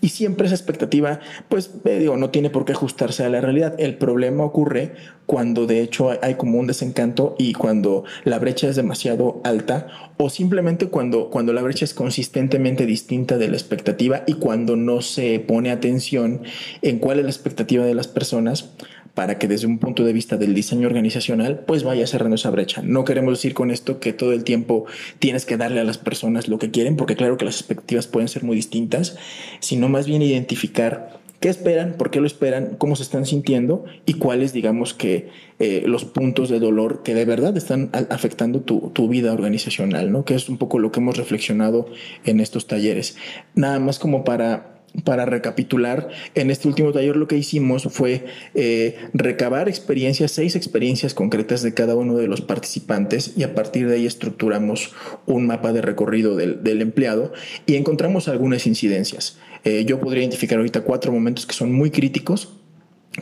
Y 0.00 0.10
siempre 0.10 0.46
esa 0.46 0.54
expectativa, 0.54 1.20
pues, 1.48 1.70
eh, 1.84 2.08
no 2.16 2.30
tiene 2.30 2.50
por 2.50 2.64
qué 2.64 2.72
ajustarse 2.72 3.24
a 3.24 3.28
la 3.28 3.40
realidad. 3.40 3.74
El 3.78 3.96
problema 3.96 4.44
ocurre 4.44 4.94
cuando 5.26 5.66
de 5.66 5.80
hecho 5.80 6.10
hay 6.22 6.34
como 6.34 6.58
un 6.58 6.66
desencanto 6.66 7.36
y 7.38 7.52
cuando 7.52 8.04
la 8.24 8.38
brecha 8.38 8.68
es 8.68 8.76
demasiado 8.76 9.40
alta 9.44 10.09
o 10.22 10.28
simplemente 10.28 10.88
cuando, 10.88 11.30
cuando 11.30 11.54
la 11.54 11.62
brecha 11.62 11.86
es 11.86 11.94
consistentemente 11.94 12.84
distinta 12.84 13.38
de 13.38 13.48
la 13.48 13.56
expectativa 13.56 14.22
y 14.26 14.34
cuando 14.34 14.76
no 14.76 15.00
se 15.00 15.40
pone 15.40 15.70
atención 15.70 16.42
en 16.82 16.98
cuál 16.98 17.20
es 17.20 17.24
la 17.24 17.30
expectativa 17.30 17.86
de 17.86 17.94
las 17.94 18.06
personas 18.06 18.68
para 19.14 19.38
que 19.38 19.48
desde 19.48 19.66
un 19.66 19.78
punto 19.78 20.04
de 20.04 20.12
vista 20.12 20.36
del 20.36 20.52
diseño 20.52 20.88
organizacional, 20.88 21.60
pues 21.66 21.84
vaya 21.84 22.06
cerrando 22.06 22.34
esa 22.34 22.50
brecha. 22.50 22.82
No 22.84 23.06
queremos 23.06 23.38
decir 23.38 23.54
con 23.54 23.70
esto 23.70 23.98
que 23.98 24.12
todo 24.12 24.34
el 24.34 24.44
tiempo 24.44 24.84
tienes 25.20 25.46
que 25.46 25.56
darle 25.56 25.80
a 25.80 25.84
las 25.84 25.96
personas 25.96 26.48
lo 26.48 26.58
que 26.58 26.70
quieren, 26.70 26.96
porque 26.96 27.16
claro 27.16 27.38
que 27.38 27.46
las 27.46 27.56
expectativas 27.56 28.06
pueden 28.06 28.28
ser 28.28 28.44
muy 28.44 28.56
distintas, 28.56 29.16
sino 29.60 29.88
más 29.88 30.06
bien 30.06 30.20
identificar 30.20 31.18
qué 31.40 31.48
esperan, 31.48 31.94
por 31.94 32.10
qué 32.10 32.20
lo 32.20 32.26
esperan, 32.26 32.76
cómo 32.78 32.96
se 32.96 33.02
están 33.02 33.26
sintiendo 33.26 33.84
y 34.06 34.14
cuáles, 34.14 34.52
digamos 34.52 34.94
que, 34.94 35.28
eh, 35.58 35.82
los 35.86 36.04
puntos 36.04 36.48
de 36.48 36.60
dolor 36.60 37.02
que 37.02 37.14
de 37.14 37.24
verdad 37.24 37.56
están 37.56 37.90
afectando 37.92 38.60
tu, 38.60 38.90
tu, 38.94 39.08
vida 39.08 39.32
organizacional, 39.32 40.12
¿no? 40.12 40.24
Que 40.24 40.34
es 40.34 40.48
un 40.48 40.58
poco 40.58 40.78
lo 40.78 40.92
que 40.92 41.00
hemos 41.00 41.16
reflexionado 41.16 41.86
en 42.24 42.40
estos 42.40 42.66
talleres. 42.66 43.16
Nada 43.54 43.78
más 43.80 43.98
como 43.98 44.24
para 44.24 44.79
para 45.04 45.24
recapitular, 45.24 46.08
en 46.34 46.50
este 46.50 46.68
último 46.68 46.92
taller 46.92 47.16
lo 47.16 47.28
que 47.28 47.36
hicimos 47.36 47.84
fue 47.90 48.24
eh, 48.54 48.96
recabar 49.12 49.68
experiencias, 49.68 50.32
seis 50.32 50.56
experiencias 50.56 51.14
concretas 51.14 51.62
de 51.62 51.74
cada 51.74 51.94
uno 51.94 52.16
de 52.16 52.26
los 52.26 52.40
participantes 52.40 53.34
y 53.36 53.42
a 53.42 53.54
partir 53.54 53.88
de 53.88 53.96
ahí 53.96 54.06
estructuramos 54.06 54.92
un 55.26 55.46
mapa 55.46 55.72
de 55.72 55.82
recorrido 55.82 56.36
del, 56.36 56.80
empleado 56.80 57.32
y 57.66 57.76
encontramos 57.76 58.28
algunas 58.28 58.66
incidencias. 58.66 59.38
Eh, 59.64 59.84
yo 59.84 60.00
podría 60.00 60.22
identificar 60.22 60.58
ahorita 60.58 60.82
cuatro 60.82 61.12
momentos 61.12 61.46
que 61.46 61.54
son 61.54 61.72
muy 61.72 61.90
críticos 61.90 62.59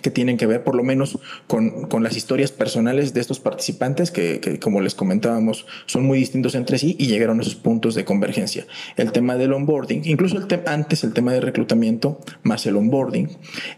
que 0.03 0.11
tienen 0.11 0.37
que 0.37 0.47
ver 0.47 0.65
por 0.65 0.75
lo 0.75 0.83
menos 0.85 1.19
con, 1.47 1.89
con 1.89 2.03
las 2.03 2.17
historias 2.17 2.53
personales 2.53 3.15
de 3.15 3.21
estos 3.21 3.41
participantes 3.41 4.11
que, 4.11 4.39
que, 4.39 4.59
como 4.59 4.83
les 4.83 4.95
comentábamos 4.95 5.67
son 5.87 6.05
muy 6.05 6.19
distintos 6.19 6.55
entre 6.55 6.79
sí 6.79 6.95
y 6.99 7.07
llegaron 7.07 7.39
a 7.39 7.43
esos 7.43 7.55
puntos 7.55 7.95
de 7.95 8.05
convergencia. 8.05 8.67
El 8.97 9.13
tema 9.13 9.37
del 9.37 9.55
onboarding, 9.55 10.03
incluso 10.05 10.37
el 10.37 10.47
antes 10.67 11.05
el 11.05 11.15
tema 11.15 11.33
de 11.33 11.41
reclutamiento 11.41 12.21
más 12.43 12.67
el 12.67 12.77
onboarding, 12.77 13.31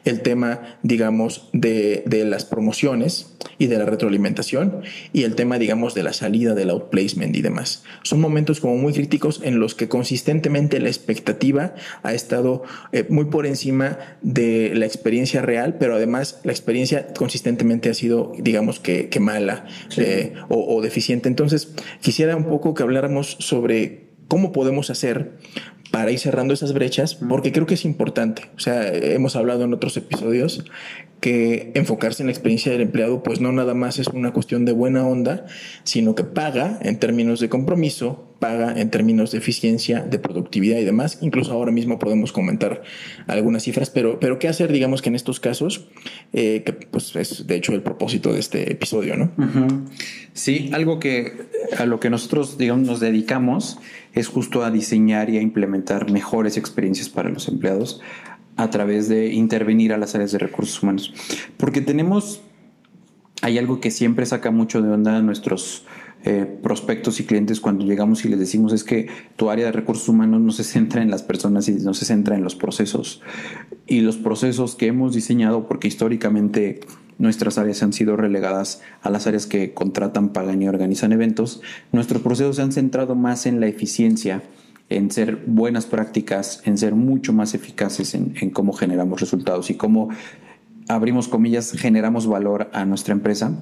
el 0.05 0.23
tema 0.23 0.79
digamos 0.83 1.49
de, 1.53 2.03
de, 2.07 2.25
las 2.25 2.45
promociones 2.45 3.37
y 3.59 3.67
de 3.67 3.79
la 3.79 3.85
retroalimentación 3.85 4.83
y 5.13 5.23
el 5.23 5.37
tema 5.37 5.59
digamos 5.59 5.95
de 5.95 6.03
la 6.03 6.13
salida 6.13 6.55
del 6.55 6.71
outplacement 6.71 7.37
y 7.37 7.43
demás. 7.43 7.85
Son 8.03 8.21
momentos 8.21 8.61
como 8.61 8.77
muy 8.77 8.93
críticos 8.93 9.41
en 9.45 9.61
los 9.61 9.77
que 9.77 9.89
consistentemente 9.89 10.81
la 10.81 10.89
expectativa 10.89 11.75
ha 12.03 12.15
estado 12.15 12.65
eh, 12.91 13.07
muy 13.09 13.27
por 13.27 13.47
encima 13.47 13.99
de 14.23 14.73
la 14.75 14.87
experiencia 14.87 15.41
real, 15.41 15.77
pero 15.79 16.00
además 16.01 16.41
la 16.45 16.53
experiencia 16.53 17.13
consistentemente 17.15 17.91
ha 17.91 17.95
sido, 17.95 18.33
digamos 18.39 18.81
que, 18.81 19.09
que 19.09 19.21
mala 19.21 19.67
eh, 19.97 20.35
o, 20.49 20.77
o 20.77 20.83
deficiente. 20.83 21.29
Entonces, 21.29 21.73
quisiera 22.01 22.37
un 22.37 22.45
poco 22.45 22.75
que 22.75 22.83
habláramos 22.83 23.37
sobre 23.39 24.11
cómo 24.29 24.53
podemos 24.53 24.91
hacer 24.91 25.33
para 25.91 26.13
ir 26.13 26.19
cerrando 26.19 26.55
esas 26.55 26.73
brechas, 26.73 27.15
porque 27.15 27.53
creo 27.53 27.67
que 27.67 27.75
es 27.75 27.85
importante. 27.85 28.43
O 28.57 28.61
sea, 28.61 28.87
hemos 28.87 29.35
hablado 29.37 29.65
en 29.65 29.75
otros 29.75 29.97
episodios 29.97 30.65
que 31.21 31.73
enfocarse 31.75 32.23
en 32.23 32.29
la 32.29 32.33
experiencia 32.33 32.73
del 32.73 32.83
empleado, 32.83 33.23
pues 33.23 33.41
no 33.41 33.53
nada 33.53 33.75
más 33.75 33.99
es 33.99 34.07
una 34.09 34.33
cuestión 34.33 34.65
de 34.65 34.73
buena 34.73 35.07
onda, 35.07 35.47
sino 35.85 36.15
que 36.15 36.25
paga 36.25 36.79
en 36.83 36.99
términos 36.99 37.41
de 37.41 37.49
compromiso, 37.49 38.30
paga 38.41 38.81
en 38.81 38.91
términos 38.91 39.31
de 39.31 39.39
eficiencia, 39.39 40.01
de 40.01 40.19
productividad 40.19 40.79
y 40.79 40.85
demás. 40.85 41.19
Incluso 41.21 41.53
ahora 41.53 41.71
mismo 41.71 41.99
podemos 41.99 42.33
comentar 42.33 42.83
algunas 43.29 43.63
cifras, 43.63 43.91
pero, 43.91 44.19
pero 44.19 44.39
¿qué 44.39 44.49
hacer, 44.49 44.73
digamos 44.73 45.03
que 45.03 45.11
en 45.11 45.15
estos 45.15 45.39
casos? 45.39 45.87
Eh, 46.33 46.63
que 46.65 46.73
pues 46.73 47.15
es 47.15 47.47
de 47.47 47.55
hecho 47.55 47.73
el 47.75 47.83
propósito 47.83 48.33
de 48.33 48.41
este 48.41 48.73
episodio, 48.73 49.17
¿no? 49.17 49.31
Sí, 50.33 50.71
algo 50.73 50.99
que 50.99 51.35
a 51.79 51.85
lo 51.87 52.01
que 52.01 52.11
nosotros, 52.11 52.59
digamos, 52.59 52.87
nos 52.87 52.99
dedicamos 52.99 53.79
es 54.15 54.27
justo 54.27 54.65
a 54.65 54.71
diseñar 54.71 55.31
y 55.31 55.37
a 55.37 55.43
implementar 55.43 56.11
mejores 56.11 56.57
experiencias 56.57 57.09
para 57.09 57.29
los 57.29 57.47
empleados 57.47 58.01
a 58.57 58.71
través 58.71 59.09
de 59.09 59.33
intervenir 59.33 59.93
a 59.93 59.99
las 59.99 60.15
áreas 60.15 60.33
de 60.33 60.39
recursos 60.39 60.83
humanos. 60.83 61.13
Porque 61.59 61.83
tenemos, 61.83 62.41
hay 63.43 63.59
algo 63.59 63.81
que 63.81 63.91
siempre 63.91 64.25
saca 64.25 64.51
mucho 64.51 64.81
de 64.81 64.91
onda 64.91 65.21
nuestros 65.21 65.85
eh, 66.23 66.45
prospectos 66.63 67.19
y 67.19 67.25
clientes 67.25 67.61
cuando 67.61 67.87
llegamos 67.87 68.27
y 68.27 68.29
les 68.29 68.39
decimos 68.39 68.75
es 68.75 68.85
que 68.85 69.09
tu 69.37 69.49
área 69.49 69.65
de 69.65 69.73
recursos 69.73 70.07
humanos 70.07 70.43
no 70.43 70.53
se 70.53 70.65
centra 70.65 71.01
en 71.01 71.11
las 71.11 71.23
personas 71.23 71.67
y 71.69 71.73
no 71.73 71.95
se 71.95 72.05
centra 72.05 72.37
en 72.37 72.45
los 72.45 72.55
procesos. 72.55 73.23
Y 73.87 74.01
los 74.01 74.19
procesos 74.19 74.75
que 74.75 74.87
hemos 74.89 75.15
diseñado, 75.15 75.67
porque 75.67 75.89
históricamente 75.89 76.81
nuestras 77.17 77.57
áreas 77.57 77.83
han 77.83 77.95
sido 77.95 78.17
relegadas 78.17 78.83
a 79.01 79.09
las 79.09 79.27
áreas 79.27 79.47
que 79.47 79.73
contratan, 79.73 80.31
pagan 80.31 80.61
y 80.61 80.69
organizan 80.69 81.13
eventos, 81.13 81.63
nuestros 81.91 82.21
procesos 82.21 82.57
se 82.57 82.63
han 82.63 82.73
centrado 82.73 83.15
más 83.15 83.47
en 83.47 83.61
la 83.61 83.67
eficiencia, 83.67 84.43
en 84.91 85.11
ser 85.11 85.43
buenas 85.47 85.87
prácticas, 85.87 86.63
en 86.67 86.77
ser 86.77 86.95
mucho 86.95 87.33
más 87.33 87.55
eficaces 87.55 88.15
en, 88.15 88.35
en 88.41 88.51
cómo 88.51 88.75
generamos 88.75 89.21
resultados 89.21 89.71
y 89.71 89.75
cómo 89.75 90.11
abrimos 90.89 91.29
comillas, 91.29 91.73
generamos 91.73 92.27
valor 92.27 92.69
a 92.73 92.85
nuestra 92.85 93.13
empresa, 93.13 93.53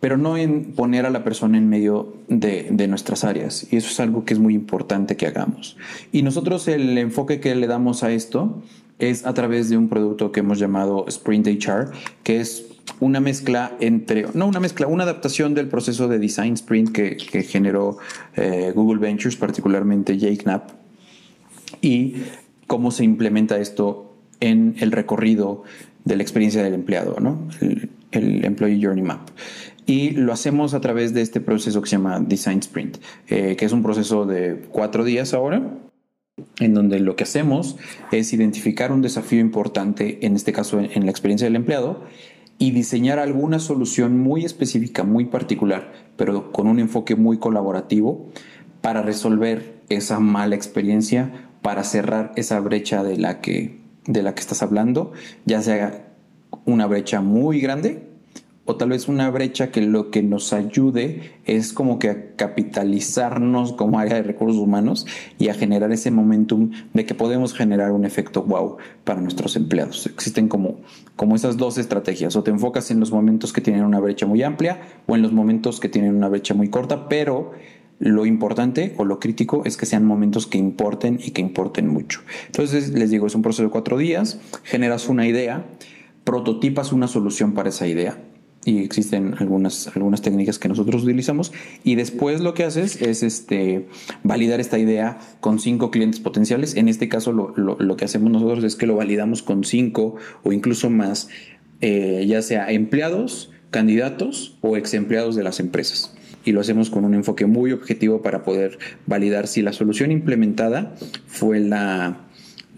pero 0.00 0.16
no 0.16 0.36
en 0.36 0.72
poner 0.72 1.06
a 1.06 1.10
la 1.10 1.22
persona 1.22 1.58
en 1.58 1.68
medio 1.68 2.14
de, 2.28 2.86
nuestras 2.88 3.22
áreas. 3.24 3.66
Y 3.70 3.76
eso 3.76 3.90
es 3.90 4.00
algo 4.00 4.24
que 4.24 4.34
es 4.34 4.40
muy 4.40 4.54
importante 4.54 5.16
que 5.16 5.26
hagamos. 5.26 5.76
Y 6.10 6.22
nosotros 6.22 6.66
el 6.68 6.96
enfoque 6.98 7.40
que 7.40 7.54
le 7.54 7.66
damos 7.66 8.02
a 8.02 8.10
esto 8.10 8.62
es 8.98 9.26
a 9.26 9.34
través 9.34 9.68
de 9.68 9.76
un 9.76 9.88
producto 9.88 10.32
que 10.32 10.40
hemos 10.40 10.58
llamado 10.58 11.04
Sprint 11.08 11.46
HR, 11.46 11.90
que 12.22 12.40
es 12.40 12.66
una 12.98 13.20
mezcla 13.20 13.76
entre, 13.80 14.26
no 14.34 14.46
una 14.46 14.60
mezcla, 14.60 14.86
una 14.86 15.04
adaptación 15.04 15.54
del 15.54 15.68
proceso 15.68 16.08
de 16.08 16.18
Design 16.18 16.54
Sprint 16.54 16.90
que, 16.90 17.42
generó 17.42 17.98
eh, 18.36 18.72
Google 18.74 19.00
Ventures, 19.00 19.36
particularmente 19.36 20.18
Jake 20.18 20.38
Knapp, 20.38 20.70
y 21.80 22.16
cómo 22.66 22.90
se 22.90 23.04
implementa 23.04 23.58
esto 23.58 24.14
en 24.40 24.74
el 24.80 24.92
recorrido 24.92 25.64
de 26.04 26.16
la 26.16 26.22
experiencia 26.22 26.62
del 26.62 26.74
empleado, 26.74 27.16
¿no? 27.20 27.48
El, 27.60 27.90
Employee 28.12 28.84
Journey 28.84 29.04
Map. 29.04 29.28
Y 29.86 30.10
lo 30.10 30.32
hacemos 30.32 30.74
a 30.74 30.80
través 30.80 31.14
de 31.14 31.22
este 31.22 31.40
proceso 31.40 31.82
que 31.82 31.88
se 31.88 31.96
llama 31.96 32.20
Design 32.20 32.58
Sprint, 32.60 32.98
eh, 33.28 33.56
que 33.56 33.64
es 33.64 33.72
un 33.72 33.82
proceso 33.82 34.26
de 34.26 34.66
cuatro 34.70 35.04
días 35.04 35.34
ahora, 35.34 35.62
en 36.58 36.74
donde 36.74 37.00
lo 37.00 37.16
que 37.16 37.24
hacemos 37.24 37.76
es 38.12 38.32
identificar 38.32 38.92
un 38.92 39.02
desafío 39.02 39.40
importante, 39.40 40.24
en 40.24 40.36
este 40.36 40.52
caso 40.52 40.80
en, 40.80 41.04
la 41.04 41.10
experiencia 41.10 41.46
del 41.46 41.56
empleado, 41.56 42.04
y 42.58 42.72
diseñar 42.72 43.18
alguna 43.18 43.58
solución 43.58 44.18
muy 44.18 44.44
específica, 44.44 45.02
muy 45.02 45.24
particular, 45.24 45.92
pero 46.16 46.52
con 46.52 46.66
un 46.66 46.78
enfoque 46.78 47.16
muy 47.16 47.38
colaborativo 47.38 48.28
para 48.82 49.02
resolver 49.02 49.80
esa 49.88 50.20
mala 50.20 50.56
experiencia, 50.56 51.48
para 51.62 51.84
cerrar 51.84 52.32
esa 52.36 52.60
brecha 52.60 53.02
de 53.02 53.16
la 53.16 53.40
que 53.40 53.80
de 54.06 54.22
la 54.22 54.34
que 54.34 54.40
estás 54.40 54.62
hablando, 54.62 55.12
ya 55.44 55.62
sea 55.62 56.08
una 56.64 56.86
brecha 56.86 57.20
muy 57.20 57.60
grande 57.60 58.09
o 58.66 58.76
tal 58.76 58.90
vez 58.90 59.08
una 59.08 59.30
brecha 59.30 59.70
que 59.70 59.80
lo 59.80 60.10
que 60.10 60.22
nos 60.22 60.52
ayude 60.52 61.32
es 61.44 61.72
como 61.72 61.98
que 61.98 62.10
a 62.10 62.36
capitalizarnos 62.36 63.72
como 63.72 63.98
área 63.98 64.14
de 64.14 64.22
recursos 64.22 64.58
humanos 64.58 65.06
y 65.38 65.48
a 65.48 65.54
generar 65.54 65.90
ese 65.92 66.10
momentum 66.10 66.70
de 66.92 67.04
que 67.06 67.14
podemos 67.14 67.54
generar 67.54 67.92
un 67.92 68.04
efecto 68.04 68.42
wow 68.42 68.76
para 69.04 69.20
nuestros 69.20 69.56
empleados. 69.56 70.06
Existen 70.06 70.48
como, 70.48 70.76
como 71.16 71.36
esas 71.36 71.56
dos 71.56 71.78
estrategias, 71.78 72.36
o 72.36 72.42
te 72.42 72.50
enfocas 72.50 72.90
en 72.90 73.00
los 73.00 73.12
momentos 73.12 73.52
que 73.52 73.60
tienen 73.60 73.84
una 73.84 73.98
brecha 73.98 74.26
muy 74.26 74.42
amplia 74.42 74.80
o 75.06 75.16
en 75.16 75.22
los 75.22 75.32
momentos 75.32 75.80
que 75.80 75.88
tienen 75.88 76.14
una 76.14 76.28
brecha 76.28 76.54
muy 76.54 76.68
corta, 76.68 77.08
pero 77.08 77.52
lo 77.98 78.24
importante 78.24 78.94
o 78.96 79.04
lo 79.04 79.20
crítico 79.20 79.62
es 79.64 79.76
que 79.76 79.84
sean 79.84 80.06
momentos 80.06 80.46
que 80.46 80.58
importen 80.58 81.18
y 81.22 81.32
que 81.32 81.42
importen 81.42 81.88
mucho. 81.88 82.20
Entonces, 82.46 82.90
les 82.90 83.10
digo, 83.10 83.26
es 83.26 83.34
un 83.34 83.42
proceso 83.42 83.64
de 83.64 83.70
cuatro 83.70 83.98
días, 83.98 84.40
generas 84.64 85.08
una 85.08 85.26
idea, 85.26 85.66
prototipas 86.24 86.92
una 86.92 87.08
solución 87.08 87.52
para 87.52 87.68
esa 87.68 87.86
idea, 87.86 88.18
y 88.64 88.78
existen 88.78 89.34
algunas, 89.38 89.88
algunas 89.94 90.20
técnicas 90.20 90.58
que 90.58 90.68
nosotros 90.68 91.02
utilizamos 91.02 91.52
y 91.82 91.94
después 91.94 92.40
lo 92.40 92.52
que 92.52 92.64
haces 92.64 93.00
es 93.00 93.22
este, 93.22 93.86
validar 94.22 94.60
esta 94.60 94.78
idea 94.78 95.18
con 95.40 95.58
cinco 95.58 95.90
clientes 95.90 96.20
potenciales. 96.20 96.76
En 96.76 96.88
este 96.88 97.08
caso 97.08 97.32
lo, 97.32 97.54
lo, 97.56 97.76
lo 97.78 97.96
que 97.96 98.04
hacemos 98.04 98.30
nosotros 98.30 98.62
es 98.64 98.76
que 98.76 98.86
lo 98.86 98.96
validamos 98.96 99.42
con 99.42 99.64
cinco 99.64 100.16
o 100.42 100.52
incluso 100.52 100.90
más, 100.90 101.28
eh, 101.80 102.24
ya 102.28 102.42
sea 102.42 102.70
empleados, 102.70 103.50
candidatos 103.70 104.58
o 104.60 104.76
ex 104.76 104.92
empleados 104.94 105.36
de 105.36 105.42
las 105.42 105.60
empresas 105.60 106.14
y 106.44 106.52
lo 106.52 106.60
hacemos 106.60 106.90
con 106.90 107.04
un 107.04 107.14
enfoque 107.14 107.46
muy 107.46 107.72
objetivo 107.72 108.22
para 108.22 108.42
poder 108.44 108.78
validar 109.06 109.46
si 109.46 109.62
la 109.62 109.72
solución 109.72 110.10
implementada 110.10 110.94
fue 111.26 111.60
la, 111.60 112.29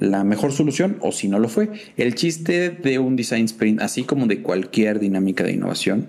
la 0.02 0.24
mejor 0.24 0.52
solución 0.52 0.96
o 1.00 1.12
si 1.12 1.28
no 1.28 1.38
lo 1.38 1.48
fue. 1.48 1.70
El 1.96 2.14
chiste 2.14 2.70
de 2.70 2.98
un 2.98 3.14
design 3.16 3.44
sprint, 3.44 3.80
así 3.80 4.02
como 4.02 4.26
de 4.26 4.42
cualquier 4.42 4.98
dinámica 4.98 5.44
de 5.44 5.52
innovación, 5.52 6.08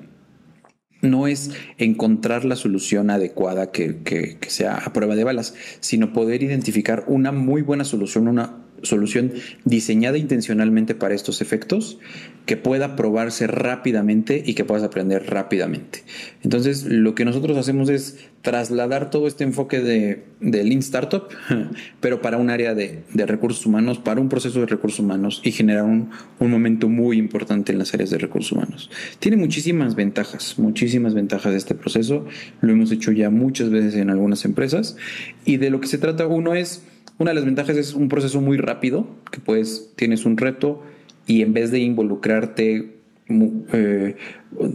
no 1.01 1.27
es 1.27 1.51
encontrar 1.77 2.45
la 2.45 2.55
solución 2.55 3.09
adecuada 3.09 3.71
que, 3.71 3.97
que, 4.03 4.37
sea 4.47 4.77
a 4.77 4.93
prueba 4.93 5.15
de 5.15 5.23
balas, 5.23 5.53
sino 5.79 6.13
poder 6.13 6.41
identificar 6.41 7.03
una 7.07 7.31
muy 7.31 7.61
buena 7.61 7.83
solución, 7.83 8.27
una 8.27 8.62
solución 8.83 9.33
diseñada 9.65 10.17
intencionalmente 10.17 10.95
para 10.95 11.15
estos 11.15 11.41
efectos 11.41 11.99
que 12.45 12.57
pueda 12.57 12.95
probarse 12.95 13.47
rápidamente 13.47 14.43
y 14.45 14.53
que 14.53 14.65
puedas 14.65 14.83
aprender 14.83 15.25
rápidamente. 15.27 16.03
Entonces, 16.43 16.85
lo 16.85 17.15
que 17.15 17.25
nosotros 17.25 17.57
hacemos 17.57 17.89
es 17.89 18.19
trasladar 18.41 19.09
todo 19.09 19.27
este 19.27 19.45
enfoque 19.45 19.79
de, 19.79 20.25
de 20.41 20.63
Lean 20.65 20.79
Startup, 20.79 21.23
pero 22.01 22.21
para 22.21 22.37
un 22.37 22.49
área 22.49 22.75
de, 22.75 23.03
recursos 23.13 23.65
humanos, 23.65 23.99
para 23.99 24.19
un 24.19 24.27
proceso 24.27 24.59
de 24.59 24.65
recursos 24.65 24.99
humanos 24.99 25.41
y 25.45 25.51
generar 25.51 25.85
un, 25.85 26.09
un 26.39 26.51
momento 26.51 26.89
muy 26.89 27.17
importante 27.17 27.71
en 27.71 27.79
las 27.79 27.93
áreas 27.93 28.09
de 28.09 28.17
recursos 28.17 28.51
humanos. 28.51 28.91
Tiene 29.19 29.37
muchísimas 29.37 29.95
ventajas, 29.95 30.59
muchísimas 30.59 31.13
ventajas 31.13 31.53
de 31.53 31.57
este 31.57 31.75
proceso. 31.75 32.25
Lo 32.59 32.73
hemos 32.73 32.91
hecho 32.91 33.13
ya 33.13 33.29
muchas 33.29 33.69
veces 33.69 33.95
en 33.95 34.09
algunas 34.09 34.43
empresas 34.43 34.97
y 35.45 35.57
de 35.57 35.69
lo 35.69 35.79
que 35.79 35.87
se 35.87 35.97
trata 35.97 36.27
uno 36.27 36.53
es 36.53 36.83
una 37.17 37.31
de 37.31 37.35
las 37.35 37.45
ventajas 37.45 37.77
es 37.77 37.93
un 37.93 38.09
proceso 38.09 38.41
muy 38.41 38.57
rápido, 38.57 39.07
que 39.31 39.39
pues 39.39 39.91
tienes 39.95 40.25
un 40.25 40.37
reto 40.37 40.81
y 41.25 41.41
en 41.41 41.53
vez 41.53 41.71
de 41.71 41.79
involucrarte 41.79 42.97
eh, 43.29 44.15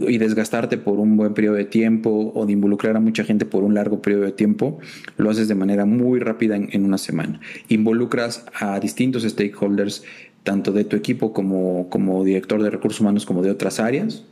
y 0.07 0.17
desgastarte 0.17 0.77
por 0.77 0.99
un 0.99 1.15
buen 1.15 1.33
periodo 1.33 1.55
de 1.55 1.65
tiempo 1.65 2.31
o 2.33 2.45
de 2.45 2.53
involucrar 2.53 2.95
a 2.95 2.99
mucha 2.99 3.23
gente 3.23 3.45
por 3.45 3.63
un 3.63 3.75
largo 3.75 4.01
periodo 4.01 4.23
de 4.23 4.31
tiempo, 4.31 4.79
lo 5.17 5.29
haces 5.29 5.47
de 5.47 5.55
manera 5.55 5.85
muy 5.85 6.19
rápida 6.19 6.55
en, 6.55 6.83
una 6.83 6.97
semana. 6.97 7.39
Involucras 7.67 8.45
a 8.59 8.79
distintos 8.79 9.23
stakeholders, 9.23 10.03
tanto 10.43 10.71
de 10.71 10.83
tu 10.83 10.95
equipo 10.95 11.31
como, 11.31 11.89
como 11.89 12.23
director 12.23 12.63
de 12.63 12.69
recursos 12.69 13.01
humanos 13.01 13.25
como 13.25 13.43
de 13.43 13.51
otras 13.51 13.79
áreas 13.79 14.25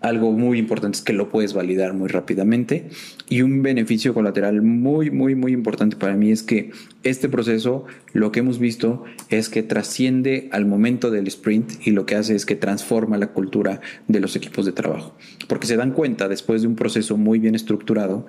algo 0.00 0.30
muy 0.30 0.58
importante 0.58 0.96
es 0.96 1.02
que 1.02 1.12
lo 1.12 1.28
puedes 1.28 1.54
validar 1.54 1.92
muy 1.92 2.08
rápidamente. 2.08 2.88
Y 3.28 3.42
un 3.42 3.62
beneficio 3.62 4.14
colateral 4.14 4.62
muy, 4.62 5.10
muy, 5.10 5.34
muy 5.34 5.52
importante 5.52 5.96
para 5.96 6.14
mí 6.14 6.30
es 6.30 6.42
que 6.42 6.70
este 7.02 7.28
proceso, 7.28 7.84
lo 8.12 8.30
que 8.30 8.40
hemos 8.40 8.58
visto 8.58 9.04
es 9.28 9.48
que 9.48 9.62
trasciende 9.62 10.48
al 10.52 10.66
momento 10.66 11.10
del 11.10 11.26
sprint 11.26 11.86
y 11.86 11.90
lo 11.90 12.06
que 12.06 12.14
hace 12.14 12.34
es 12.34 12.46
que 12.46 12.54
transforma 12.54 13.18
la 13.18 13.28
cultura 13.28 13.80
de 14.06 14.20
los 14.20 14.36
equipos 14.36 14.64
de 14.66 14.72
trabajo, 14.72 15.16
porque 15.48 15.66
se 15.66 15.76
dan 15.76 15.92
cuenta 15.92 16.28
después 16.28 16.62
de 16.62 16.68
un 16.68 16.76
proceso 16.76 17.16
muy 17.16 17.38
bien 17.38 17.54
estructurado 17.54 18.26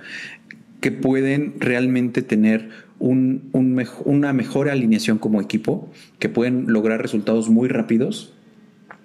que 0.81 0.91
pueden 0.91 1.55
realmente 1.59 2.21
tener 2.21 2.69
un, 2.99 3.49
una 4.05 4.33
mejor 4.33 4.69
alineación 4.69 5.17
como 5.17 5.41
equipo, 5.41 5.89
que 6.19 6.29
pueden 6.29 6.71
lograr 6.71 7.01
resultados 7.01 7.49
muy 7.49 7.67
rápidos 7.67 8.33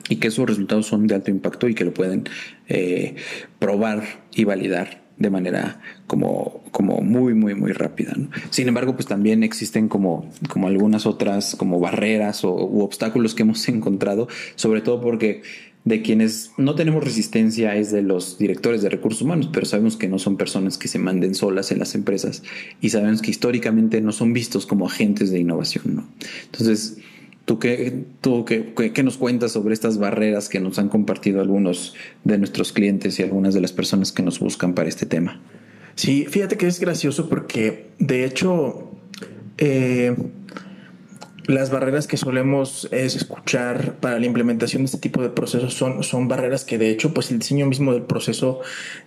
y 0.09 0.17
que 0.17 0.29
esos 0.29 0.49
resultados 0.49 0.87
son 0.87 1.07
de 1.07 1.15
alto 1.15 1.31
impacto 1.31 1.69
y 1.69 1.75
que 1.75 1.85
lo 1.85 1.95
pueden 1.95 2.25
eh, 2.69 3.17
probar 3.59 4.03
y 4.35 4.45
validar 4.45 5.05
de 5.17 5.31
manera 5.31 5.81
como, 6.07 6.63
como 6.71 7.01
muy, 7.01 7.35
muy, 7.35 7.55
muy 7.55 7.73
rápida. 7.73 8.15
Sin 8.51 8.69
embargo, 8.69 8.95
pues 8.95 9.07
también 9.07 9.43
existen 9.43 9.89
como, 9.89 10.31
como 10.49 10.67
algunas 10.67 11.07
otras 11.07 11.55
como 11.57 11.79
barreras 11.79 12.45
o, 12.45 12.53
u 12.53 12.81
obstáculos 12.83 13.35
que 13.35 13.43
hemos 13.43 13.67
encontrado, 13.69 14.29
sobre 14.57 14.81
todo 14.81 15.01
porque 15.01 15.43
de 15.85 16.01
quienes 16.01 16.53
no 16.57 16.75
tenemos 16.75 17.05
resistencia 17.05 17.77
es 17.77 17.93
de 17.93 18.03
los 18.03 18.39
directores 18.39 18.81
de 18.81 18.89
recursos 18.89 19.21
humanos, 19.21 19.51
pero 19.53 19.67
sabemos 19.67 19.97
que 19.97 20.09
no 20.09 20.19
son 20.19 20.39
personas 20.39 20.79
que 20.79 20.89
se 20.89 20.99
manden 20.99 21.35
solas 21.35 21.71
en 21.73 21.79
las 21.79 21.95
empresas 21.95 22.43
y 22.81 22.89
sabemos 22.89 23.21
que 23.21 23.31
históricamente 23.31 24.01
no 24.01 24.11
son 24.11 24.33
vistos 24.33 24.65
como 24.67 24.87
agentes 24.87 25.31
de 25.31 25.41
innovación. 25.41 25.97
¿no? 25.97 26.09
Entonces, 26.47 26.97
¿Tú, 27.45 27.59
qué, 27.59 28.05
tú 28.23 28.45
qué, 28.47 28.73
qué, 28.75 29.03
nos 29.03 29.19
cuentas 29.19 29.53
sobre 29.53 29.75
estas 29.75 29.99
barreras 29.99 30.49
que 30.49 30.61
nos 30.61 30.79
han 30.79 30.89
compartido 30.89 31.43
algunos 31.43 31.95
de 32.25 32.39
nuestros 32.39 32.73
clientes 32.73 33.19
y 33.19 33.23
algunas 33.23 33.53
de 33.53 33.61
las 33.61 33.73
personas 33.73 34.13
que 34.13 34.23
nos 34.23 34.39
buscan 34.41 34.75
para 34.75 34.89
este 34.89 35.05
tema? 35.05 35.41
Sí, 35.95 36.27
fíjate 36.27 36.57
que 36.57 36.67
es 36.67 36.81
gracioso 36.81 37.29
porque 37.29 37.91
de 37.99 38.25
hecho 38.25 38.91
eh, 39.59 40.17
las 41.47 41.71
barreras 41.71 42.07
que 42.07 42.17
solemos 42.17 42.89
es 42.91 43.15
escuchar 43.15 43.97
para 44.01 44.19
la 44.19 44.27
implementación 44.27 44.83
de 44.83 44.87
este 44.87 44.99
tipo 44.99 45.23
de 45.23 45.29
procesos 45.29 45.75
son, 45.75 46.03
son 46.03 46.27
barreras 46.27 46.65
que 46.65 46.79
de 46.79 46.91
hecho 46.91 47.13
pues 47.13 47.31
el 47.31 47.39
diseño 47.39 47.67
mismo 47.67 47.93
del 47.93 48.03
proceso 48.03 48.61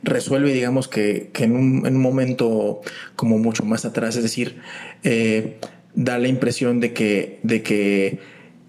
resuelve 0.03 0.53
digamos 0.53 0.87
que, 0.87 1.31
que 1.33 1.45
en, 1.45 1.55
un, 1.55 1.87
en, 1.87 1.95
un, 1.95 2.01
momento 2.01 2.81
como 3.15 3.39
mucho 3.39 3.63
más 3.63 3.85
atrás, 3.85 4.15
es 4.15 4.23
decir, 4.23 4.61
eh, 5.03 5.59
da 5.97 6.19
la 6.19 6.27
impresión 6.27 6.79
de 6.79 6.93
que, 6.93 7.39
de 7.41 7.63
que 7.63 8.19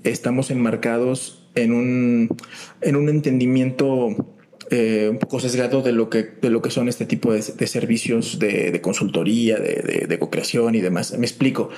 estamos 0.03 0.51
enmarcados 0.51 1.47
en 1.55 1.73
un, 1.73 2.37
en 2.81 2.97
un 2.97 3.11
entendimiento 3.11 4.17
eh, 4.71 5.09
un 5.11 5.19
poco 5.19 5.39
sesgado 5.39 5.83
de 5.83 5.93
lo 5.93 6.09
que, 6.09 6.23
de 6.23 6.49
lo 6.49 6.63
que 6.63 6.71
son 6.71 6.89
este 6.89 7.05
tipo 7.05 7.33
de, 7.33 7.43
servicios 7.43 8.39
de, 8.39 8.81
consultoría, 8.81 9.59
de, 9.59 10.07
de, 10.09 10.19
co-creación 10.19 10.75
y 10.75 10.81
demás. 10.81 11.17
Me 11.19 11.27
explico. 11.27 11.69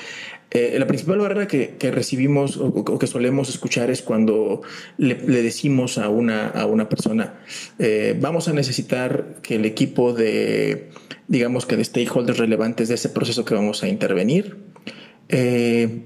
Eh, 0.52 0.76
la 0.78 0.86
principal 0.86 1.18
barrera 1.18 1.46
que, 1.48 1.76
recibimos 1.92 2.56
o, 2.56 2.98
que 2.98 3.06
solemos 3.08 3.48
escuchar 3.48 3.90
es 3.90 4.02
cuando 4.02 4.62
le, 4.98 5.14
decimos 5.14 5.98
a 5.98 6.08
una, 6.08 6.48
a 6.48 6.66
una 6.66 6.88
persona, 6.88 7.40
eh, 7.78 8.16
vamos 8.20 8.46
a 8.48 8.52
necesitar 8.52 9.36
que 9.42 9.56
el 9.56 9.64
equipo 9.64 10.12
de, 10.12 10.90
digamos 11.28 11.66
que 11.66 11.76
de 11.76 11.84
stakeholders 11.84 12.38
relevantes 12.38 12.88
de 12.88 12.96
ese 12.96 13.08
proceso 13.08 13.44
que 13.44 13.54
vamos 13.54 13.84
a 13.84 13.88
intervenir, 13.88 14.69
eh, 15.30 16.02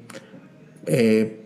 eh, 0.87 1.41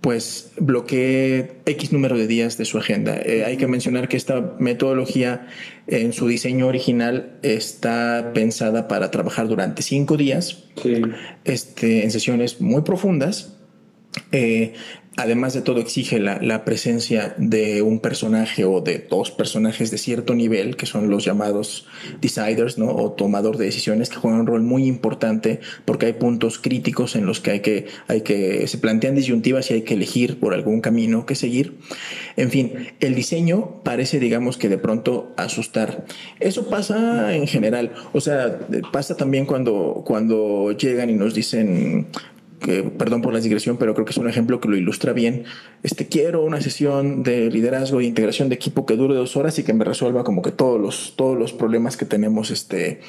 pues 0.00 0.52
bloquee 0.58 1.56
X 1.64 1.92
número 1.92 2.16
de 2.16 2.26
días 2.26 2.58
de 2.58 2.64
su 2.64 2.78
agenda. 2.78 3.16
Eh, 3.16 3.44
hay 3.44 3.56
que 3.56 3.66
mencionar 3.66 4.08
que 4.08 4.16
esta 4.16 4.54
metodología 4.60 5.48
en 5.88 6.12
su 6.12 6.28
diseño 6.28 6.68
original 6.68 7.38
está 7.42 8.30
pensada 8.32 8.86
para 8.86 9.10
trabajar 9.10 9.48
durante 9.48 9.82
cinco 9.82 10.16
días 10.16 10.64
este, 11.44 12.04
en 12.04 12.10
sesiones 12.10 12.60
muy 12.60 12.82
profundas. 12.82 13.55
Además 15.18 15.54
de 15.54 15.62
todo, 15.62 15.80
exige 15.80 16.20
la, 16.20 16.64
presencia 16.66 17.34
de 17.38 17.80
un 17.80 18.00
personaje 18.00 18.66
o 18.66 18.82
de 18.82 18.98
dos 18.98 19.30
personajes 19.30 19.90
de 19.90 19.96
cierto 19.96 20.34
nivel, 20.34 20.76
que 20.76 20.84
son 20.84 21.08
los 21.08 21.24
llamados 21.24 21.86
deciders, 22.20 22.76
¿no? 22.76 22.94
O 22.94 23.12
tomador 23.12 23.56
de 23.56 23.64
decisiones, 23.64 24.10
que 24.10 24.16
juegan 24.16 24.40
un 24.40 24.46
rol 24.46 24.62
muy 24.62 24.86
importante 24.86 25.60
porque 25.86 26.06
hay 26.06 26.12
puntos 26.12 26.58
críticos 26.58 27.16
en 27.16 27.24
los 27.24 27.40
que 27.40 27.50
hay 27.50 27.60
que, 27.60 27.86
hay 28.08 28.20
que, 28.20 28.66
se 28.66 28.76
plantean 28.76 29.14
disyuntivas 29.14 29.70
y 29.70 29.74
hay 29.74 29.82
que 29.82 29.94
elegir 29.94 30.38
por 30.38 30.52
algún 30.52 30.82
camino 30.82 31.24
que 31.24 31.34
seguir. 31.34 31.78
En 32.36 32.50
fin, 32.50 32.88
el 33.00 33.14
diseño 33.14 33.82
parece, 33.84 34.20
digamos, 34.20 34.58
que 34.58 34.68
de 34.68 34.76
pronto 34.76 35.32
asustar. 35.38 36.04
Eso 36.40 36.68
pasa 36.68 37.34
en 37.34 37.46
general. 37.46 37.92
O 38.12 38.20
sea, 38.20 38.58
pasa 38.92 39.16
también 39.16 39.46
cuando, 39.46 40.02
cuando 40.04 40.72
llegan 40.72 41.08
y 41.08 41.14
nos 41.14 41.32
dicen, 41.32 42.08
perdón 42.98 43.22
por 43.22 43.32
la 43.32 43.40
digresión, 43.40 43.76
pero 43.76 43.94
creo 43.94 44.04
que 44.04 44.12
es 44.12 44.18
un 44.18 44.28
ejemplo 44.28 44.60
que 44.60 44.68
lo 44.68 44.76
ilustra 44.76 45.12
bien. 45.12 45.44
Este, 45.82 46.06
quiero 46.06 46.44
una 46.44 46.60
sesión 46.60 47.22
de 47.22 47.50
liderazgo 47.50 48.00
e 48.00 48.04
integración 48.04 48.48
de 48.48 48.56
equipo 48.56 48.86
que 48.86 48.96
dure 48.96 49.14
dos 49.14 49.36
horas 49.36 49.58
y 49.58 49.64
que 49.64 49.72
me 49.72 49.84
resuelva 49.84 50.24
como 50.24 50.42
que 50.42 50.52
todos 50.52 50.80
los, 50.80 51.14
todos 51.16 51.38
los 51.38 51.52
problemas 51.52 51.96
que 51.96 52.04
tenemos 52.04 52.50
este, 52.50 53.00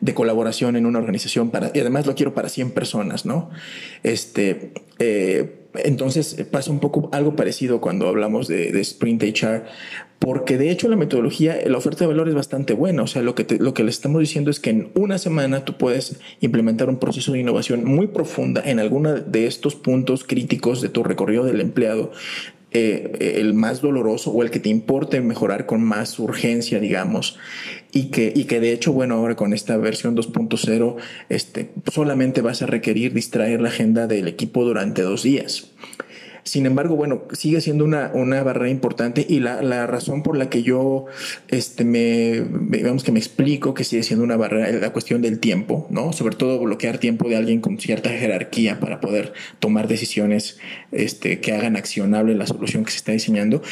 de 0.00 0.14
colaboración 0.14 0.76
en 0.76 0.86
una 0.86 0.98
organización 0.98 1.50
para, 1.50 1.70
y 1.74 1.80
además 1.80 2.06
lo 2.06 2.14
quiero 2.14 2.34
para 2.34 2.48
100 2.48 2.72
personas, 2.72 3.24
¿no? 3.24 3.50
Este, 4.02 4.72
eh, 4.98 5.63
entonces 5.76 6.36
pasa 6.50 6.70
un 6.70 6.80
poco 6.80 7.08
algo 7.12 7.36
parecido 7.36 7.80
cuando 7.80 8.08
hablamos 8.08 8.48
de, 8.48 8.72
de 8.72 8.80
Sprint 8.80 9.22
HR, 9.22 9.64
porque 10.24 10.56
de 10.56 10.70
hecho 10.70 10.88
la 10.88 10.96
metodología, 10.96 11.58
la 11.66 11.76
oferta 11.76 12.04
de 12.04 12.06
valor 12.06 12.28
es 12.28 12.34
bastante 12.34 12.72
buena. 12.72 13.02
O 13.02 13.06
sea, 13.06 13.22
lo 13.22 13.34
que, 13.34 13.46
lo 13.58 13.74
que 13.74 13.84
le 13.84 13.90
estamos 13.90 14.20
diciendo 14.20 14.50
es 14.50 14.58
que 14.58 14.70
en 14.70 14.90
una 14.94 15.18
semana 15.18 15.66
tú 15.66 15.76
puedes 15.76 16.18
implementar 16.40 16.88
un 16.88 16.98
proceso 16.98 17.32
de 17.32 17.40
innovación 17.40 17.84
muy 17.84 18.06
profunda 18.06 18.62
en 18.64 18.78
alguno 18.78 19.12
de 19.12 19.46
estos 19.46 19.74
puntos 19.74 20.24
críticos 20.24 20.80
de 20.80 20.88
tu 20.88 21.02
recorrido 21.02 21.44
del 21.44 21.60
empleado. 21.60 22.12
Eh, 22.76 23.36
el 23.38 23.54
más 23.54 23.80
doloroso 23.80 24.32
o 24.32 24.42
el 24.42 24.50
que 24.50 24.58
te 24.58 24.68
importe 24.68 25.20
mejorar 25.20 25.64
con 25.64 25.80
más 25.80 26.18
urgencia, 26.18 26.80
digamos, 26.80 27.38
y 27.92 28.06
que, 28.06 28.32
y 28.34 28.46
que 28.46 28.58
de 28.58 28.72
hecho, 28.72 28.92
bueno, 28.92 29.14
ahora 29.14 29.36
con 29.36 29.52
esta 29.52 29.76
versión 29.76 30.16
2.0, 30.16 30.96
este, 31.28 31.70
solamente 31.92 32.40
vas 32.40 32.62
a 32.62 32.66
requerir 32.66 33.14
distraer 33.14 33.60
la 33.60 33.68
agenda 33.68 34.08
del 34.08 34.26
equipo 34.26 34.64
durante 34.64 35.02
dos 35.02 35.22
días. 35.22 35.70
Sin 36.44 36.66
embargo, 36.66 36.94
bueno, 36.94 37.22
sigue 37.32 37.60
siendo 37.62 37.84
una, 37.84 38.10
una 38.12 38.42
barrera 38.42 38.68
importante 38.68 39.24
y 39.26 39.40
la, 39.40 39.62
la, 39.62 39.86
razón 39.86 40.22
por 40.22 40.36
la 40.36 40.50
que 40.50 40.62
yo 40.62 41.06
este, 41.48 41.84
me, 41.84 42.44
digamos 42.68 43.02
que 43.02 43.12
me 43.12 43.18
explico 43.18 43.72
que 43.72 43.82
sigue 43.82 44.02
siendo 44.02 44.24
una 44.24 44.36
barrera 44.36 44.68
es 44.68 44.80
la 44.80 44.92
cuestión 44.92 45.22
del 45.22 45.40
tiempo, 45.40 45.86
¿no? 45.90 46.12
Sobre 46.12 46.36
todo 46.36 46.58
bloquear 46.58 46.98
tiempo 46.98 47.28
de 47.28 47.36
alguien 47.36 47.60
con 47.60 47.78
cierta 47.78 48.10
jerarquía 48.10 48.78
para 48.78 49.00
poder 49.00 49.32
tomar 49.58 49.88
decisiones 49.88 50.58
este, 50.92 51.40
que 51.40 51.52
hagan 51.52 51.76
accionable 51.76 52.34
la 52.34 52.46
solución 52.46 52.84
que 52.84 52.90
se 52.90 52.98
está 52.98 53.12
diseñando. 53.12 53.62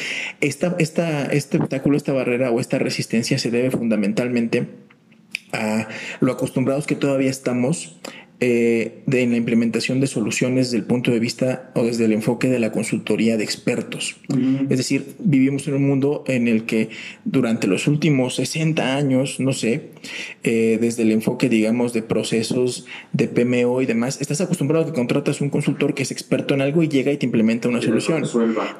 Esta, 0.40 0.74
esta, 0.78 1.26
este 1.26 1.58
obstáculo, 1.58 1.96
esta 1.98 2.12
barrera 2.12 2.50
o 2.50 2.58
esta 2.58 2.78
resistencia 2.78 3.38
se 3.38 3.50
debe 3.50 3.70
fundamentalmente 3.70 4.66
a 5.52 5.88
lo 6.20 6.32
acostumbrados 6.32 6.86
que 6.86 6.96
todavía 6.96 7.30
estamos 7.30 8.00
eh, 8.44 9.04
de, 9.06 9.22
en 9.22 9.30
la 9.30 9.36
implementación 9.36 10.00
de 10.00 10.08
soluciones 10.08 10.66
desde 10.66 10.78
el 10.78 10.82
punto 10.82 11.12
de 11.12 11.20
vista 11.20 11.70
o 11.76 11.84
desde 11.84 12.06
el 12.06 12.12
enfoque 12.12 12.48
de 12.48 12.58
la 12.58 12.72
consultoría 12.72 13.36
de 13.36 13.44
expertos. 13.44 14.16
Es 14.68 14.78
decir, 14.78 15.14
vivimos 15.20 15.68
en 15.68 15.74
un 15.74 15.86
mundo 15.86 16.24
en 16.26 16.48
el 16.48 16.64
que 16.64 16.88
durante 17.24 17.68
los 17.68 17.86
últimos 17.86 18.34
60 18.34 18.96
años, 18.96 19.38
no 19.38 19.52
sé, 19.52 19.90
eh, 20.42 20.76
desde 20.80 21.02
el 21.04 21.12
enfoque, 21.12 21.48
digamos, 21.48 21.92
de 21.92 22.02
procesos 22.02 22.86
de 23.12 23.28
PMO 23.28 23.80
y 23.80 23.86
demás, 23.86 24.20
estás 24.20 24.40
acostumbrado 24.40 24.84
a 24.84 24.86
que 24.88 24.92
contratas 24.92 25.40
un 25.40 25.48
consultor 25.48 25.94
que 25.94 26.02
es 26.02 26.10
experto 26.10 26.54
en 26.54 26.62
algo 26.62 26.82
y 26.82 26.88
llega 26.88 27.12
y 27.12 27.18
te 27.18 27.26
implementa 27.26 27.68
una 27.68 27.80
solución. 27.80 28.24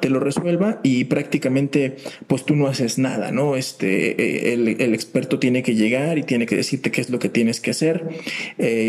Te 0.01 0.09
lo 0.09 0.19
resuelva 0.19 0.81
y 0.83 1.05
prácticamente, 1.05 1.95
pues 2.27 2.43
tú 2.43 2.57
no 2.57 2.67
haces 2.67 2.97
nada, 2.97 3.31
¿no? 3.31 3.55
Este, 3.55 4.49
eh, 4.49 4.53
el, 4.53 4.93
experto 4.93 5.39
tiene 5.39 5.63
que 5.63 5.75
llegar 5.75 6.17
y 6.17 6.23
tiene 6.23 6.45
que 6.45 6.57
decirte 6.57 6.91
qué 6.91 6.99
es 6.99 7.09
lo 7.09 7.19
que 7.19 7.29
tienes 7.29 7.61
que 7.61 7.71
hacer. 7.71 8.09
Eh, 8.57 8.87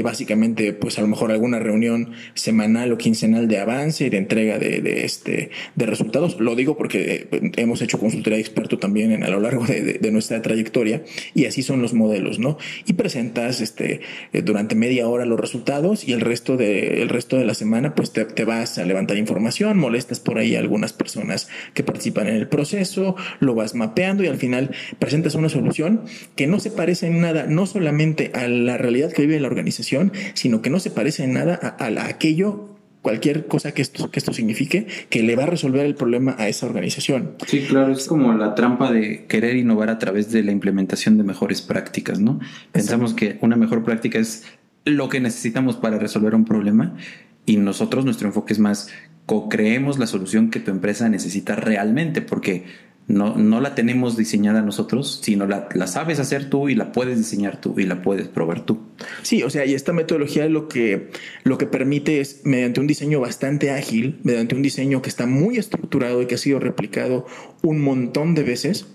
pues 0.72 0.98
a 0.98 1.02
lo 1.02 1.08
mejor 1.08 1.30
alguna 1.30 1.58
reunión 1.58 2.12
semanal 2.34 2.92
o 2.92 2.98
quincenal 2.98 3.48
de 3.48 3.58
avance 3.58 4.06
y 4.06 4.10
de 4.10 4.18
entrega 4.18 4.58
de, 4.58 5.04
este, 5.04 5.50
de 5.74 5.86
resultados. 5.86 6.40
Lo 6.40 6.54
digo 6.54 6.76
porque 6.76 7.28
hemos 7.56 7.82
hecho 7.82 7.98
consultoría 7.98 8.36
de 8.36 8.42
experto 8.42 8.78
también 8.78 9.12
en, 9.12 9.24
a 9.24 9.28
lo 9.28 9.40
largo 9.40 9.66
de, 9.66 10.10
nuestra 10.14 10.40
trayectoria 10.42 11.02
y 11.34 11.46
así 11.46 11.62
son 11.62 11.82
los 11.82 11.92
modelos, 11.92 12.38
¿no? 12.38 12.56
Y 12.86 12.92
presentas 12.92 13.60
este, 13.60 14.00
eh, 14.32 14.42
durante 14.42 14.76
media 14.76 15.08
hora 15.08 15.24
los 15.24 15.40
resultados 15.40 16.06
y 16.06 16.12
el 16.12 16.20
resto 16.20 16.56
de, 16.56 17.02
el 17.02 17.08
resto 17.08 17.36
de 17.36 17.44
la 17.44 17.54
semana, 17.54 17.94
pues 17.96 18.12
te, 18.12 18.24
te 18.24 18.44
vas 18.44 18.78
a 18.78 18.84
levantar 18.84 19.16
información, 19.16 19.76
molestas 19.76 20.20
por 20.20 20.38
ahí 20.38 20.54
a 20.54 20.60
algunas 20.60 20.92
personas 20.92 21.48
que 21.74 21.82
participan 21.82 22.28
en 22.28 22.36
el 22.36 22.46
proceso, 22.46 23.16
lo 23.40 23.54
vas 23.54 23.74
mapeando 23.74 24.22
y 24.22 24.28
al 24.28 24.36
final 24.36 24.70
presentas 24.98 25.34
una 25.34 25.48
solución 25.48 26.02
que 26.36 26.46
no 26.46 26.60
se 26.60 26.70
parece 26.70 27.08
en 27.08 27.20
nada, 27.20 27.46
no 27.48 27.66
solamente 27.66 28.30
a 28.34 28.46
la 28.48 28.78
realidad 28.78 29.12
que 29.12 29.22
vive 29.22 29.40
la 29.40 29.48
organización, 29.48 30.12
sino 30.34 30.53
que 30.62 30.70
no 30.70 30.80
se 30.80 30.90
parece 30.90 31.24
en 31.24 31.34
nada 31.34 31.58
a, 31.62 31.86
a 31.86 32.06
aquello 32.06 32.74
cualquier 33.04 33.46
cosa 33.46 33.72
que 33.72 33.82
esto, 33.82 34.10
que 34.10 34.18
esto 34.18 34.32
signifique, 34.32 34.86
que 35.10 35.22
le 35.22 35.36
va 35.36 35.42
a 35.42 35.46
resolver 35.46 35.84
el 35.84 35.94
problema 35.94 36.36
a 36.38 36.48
esa 36.48 36.64
organización. 36.64 37.32
Sí, 37.46 37.66
claro, 37.68 37.92
es 37.92 38.06
como 38.06 38.32
la 38.32 38.54
trampa 38.54 38.90
de 38.90 39.26
querer 39.26 39.56
innovar 39.56 39.90
a 39.90 39.98
través 39.98 40.32
de 40.32 40.42
la 40.42 40.52
implementación 40.52 41.18
de 41.18 41.22
mejores 41.22 41.60
prácticas, 41.60 42.18
¿no? 42.18 42.40
Pensamos 42.72 43.12
que 43.12 43.36
una 43.42 43.56
mejor 43.56 43.84
práctica 43.84 44.18
es 44.18 44.44
lo 44.86 45.10
que 45.10 45.20
necesitamos 45.20 45.76
para 45.76 45.98
resolver 45.98 46.34
un 46.34 46.46
problema 46.46 46.96
y 47.44 47.58
nosotros 47.58 48.06
nuestro 48.06 48.26
enfoque 48.26 48.54
es 48.54 48.58
más 48.58 48.88
co-creemos 49.26 49.98
la 49.98 50.06
solución 50.06 50.50
que 50.50 50.60
tu 50.60 50.70
empresa 50.70 51.08
necesita 51.10 51.56
realmente, 51.56 52.22
porque 52.22 52.64
no, 53.06 53.36
no 53.36 53.60
la 53.60 53.74
tenemos 53.74 54.16
diseñada 54.16 54.62
nosotros, 54.62 55.20
sino 55.22 55.46
la, 55.46 55.68
la, 55.74 55.86
sabes 55.86 56.20
hacer 56.20 56.48
tú 56.48 56.68
y 56.68 56.74
la 56.74 56.92
puedes 56.92 57.18
diseñar 57.18 57.60
tú 57.60 57.78
y 57.78 57.84
la 57.84 58.00
puedes 58.00 58.28
probar 58.28 58.64
tú. 58.64 58.80
Sí, 59.22 59.42
o 59.42 59.50
sea, 59.50 59.66
y 59.66 59.74
esta 59.74 59.92
metodología 59.92 60.46
lo 60.48 60.68
que, 60.68 61.10
lo 61.42 61.58
que 61.58 61.66
permite 61.66 62.20
es, 62.20 62.40
mediante 62.44 62.80
un 62.80 62.86
diseño 62.86 63.20
bastante 63.20 63.70
ágil, 63.70 64.20
mediante 64.22 64.54
un 64.54 64.62
diseño 64.62 65.02
que 65.02 65.10
está 65.10 65.26
muy 65.26 65.58
estructurado 65.58 66.22
y 66.22 66.26
que 66.26 66.36
ha 66.36 66.38
sido 66.38 66.60
replicado 66.60 67.26
un 67.62 67.82
montón 67.82 68.34
de 68.34 68.42
veces, 68.42 68.86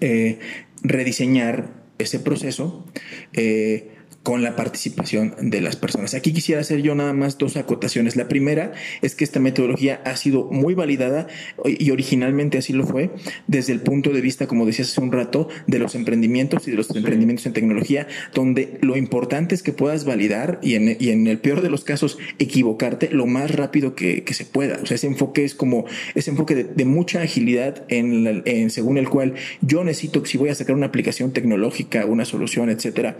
eh, 0.00 0.40
rediseñar 0.82 1.70
ese 1.98 2.18
proceso. 2.18 2.86
Eh, 3.34 3.97
con 4.22 4.42
la 4.42 4.56
participación 4.56 5.34
de 5.40 5.60
las 5.60 5.76
personas. 5.76 6.14
Aquí 6.14 6.32
quisiera 6.32 6.60
hacer 6.60 6.82
yo 6.82 6.94
nada 6.94 7.12
más 7.12 7.38
dos 7.38 7.56
acotaciones. 7.56 8.16
La 8.16 8.28
primera 8.28 8.72
es 9.00 9.14
que 9.14 9.24
esta 9.24 9.40
metodología 9.40 10.02
ha 10.04 10.16
sido 10.16 10.44
muy 10.50 10.74
validada 10.74 11.28
y 11.64 11.90
originalmente 11.90 12.58
así 12.58 12.72
lo 12.72 12.86
fue 12.86 13.10
desde 13.46 13.72
el 13.72 13.80
punto 13.80 14.10
de 14.10 14.20
vista, 14.20 14.46
como 14.46 14.66
decías 14.66 14.90
hace 14.90 15.00
un 15.00 15.12
rato, 15.12 15.48
de 15.66 15.78
los 15.78 15.94
emprendimientos 15.94 16.66
y 16.68 16.70
de 16.70 16.76
los 16.76 16.94
emprendimientos 16.94 17.46
en 17.46 17.52
tecnología, 17.52 18.06
donde 18.34 18.78
lo 18.82 18.96
importante 18.96 19.54
es 19.54 19.62
que 19.62 19.72
puedas 19.72 20.04
validar 20.04 20.58
y 20.62 20.74
en, 20.74 20.96
y 21.00 21.10
en 21.10 21.26
el 21.26 21.38
peor 21.38 21.62
de 21.62 21.70
los 21.70 21.84
casos 21.84 22.18
equivocarte 22.38 23.08
lo 23.10 23.26
más 23.26 23.54
rápido 23.54 23.94
que, 23.94 24.24
que, 24.24 24.34
se 24.34 24.44
pueda. 24.44 24.78
O 24.82 24.86
sea, 24.86 24.96
ese 24.96 25.06
enfoque 25.06 25.44
es 25.44 25.54
como 25.54 25.86
ese 26.14 26.30
enfoque 26.30 26.54
de, 26.54 26.64
de 26.64 26.84
mucha 26.84 27.22
agilidad 27.22 27.84
en, 27.88 28.42
en, 28.44 28.70
según 28.70 28.98
el 28.98 29.08
cual 29.08 29.34
yo 29.62 29.84
necesito, 29.84 30.24
si 30.26 30.38
voy 30.38 30.50
a 30.50 30.54
sacar 30.54 30.74
una 30.76 30.86
aplicación 30.86 31.32
tecnológica, 31.32 32.04
una 32.04 32.24
solución, 32.24 32.70
etcétera, 32.70 33.16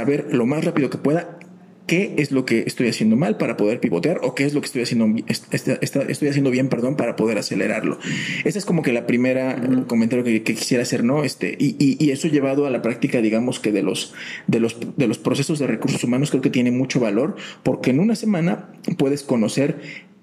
saber 0.00 0.28
lo 0.32 0.46
más 0.46 0.64
rápido 0.64 0.88
que 0.88 0.98
pueda 0.98 1.38
qué 1.86 2.14
es 2.18 2.30
lo 2.30 2.44
que 2.44 2.62
estoy 2.68 2.88
haciendo 2.88 3.16
mal 3.16 3.36
para 3.36 3.56
poder 3.56 3.80
pivotear 3.80 4.20
o 4.22 4.36
qué 4.36 4.44
es 4.44 4.54
lo 4.54 4.60
que 4.60 4.66
estoy 4.66 4.82
haciendo, 4.82 5.12
estoy 5.26 6.28
haciendo 6.28 6.50
bien, 6.52 6.68
perdón, 6.68 6.94
para 6.94 7.16
poder 7.16 7.36
acelerarlo. 7.36 7.98
Esa 8.44 8.60
es 8.60 8.64
como 8.64 8.82
que 8.82 8.92
la 8.92 9.08
primera 9.08 9.60
comentario 9.88 10.24
que, 10.24 10.44
quisiera 10.44 10.84
hacer, 10.84 11.02
¿no? 11.02 11.24
Este, 11.24 11.56
y, 11.58 11.74
y, 11.78 12.10
eso 12.12 12.28
llevado 12.28 12.64
a 12.64 12.70
la 12.70 12.80
práctica, 12.80 13.20
digamos 13.20 13.58
que 13.58 13.72
de 13.72 13.82
los, 13.82 14.14
de 14.46 14.60
los, 14.60 14.76
de 14.96 15.08
los 15.08 15.18
procesos 15.18 15.58
de 15.58 15.66
recursos 15.66 16.04
humanos 16.04 16.30
creo 16.30 16.42
que 16.42 16.50
tiene 16.50 16.70
mucho 16.70 17.00
valor 17.00 17.34
porque 17.64 17.90
en 17.90 17.98
una 17.98 18.14
semana 18.14 18.68
puedes 18.96 19.24
conocer 19.24 19.80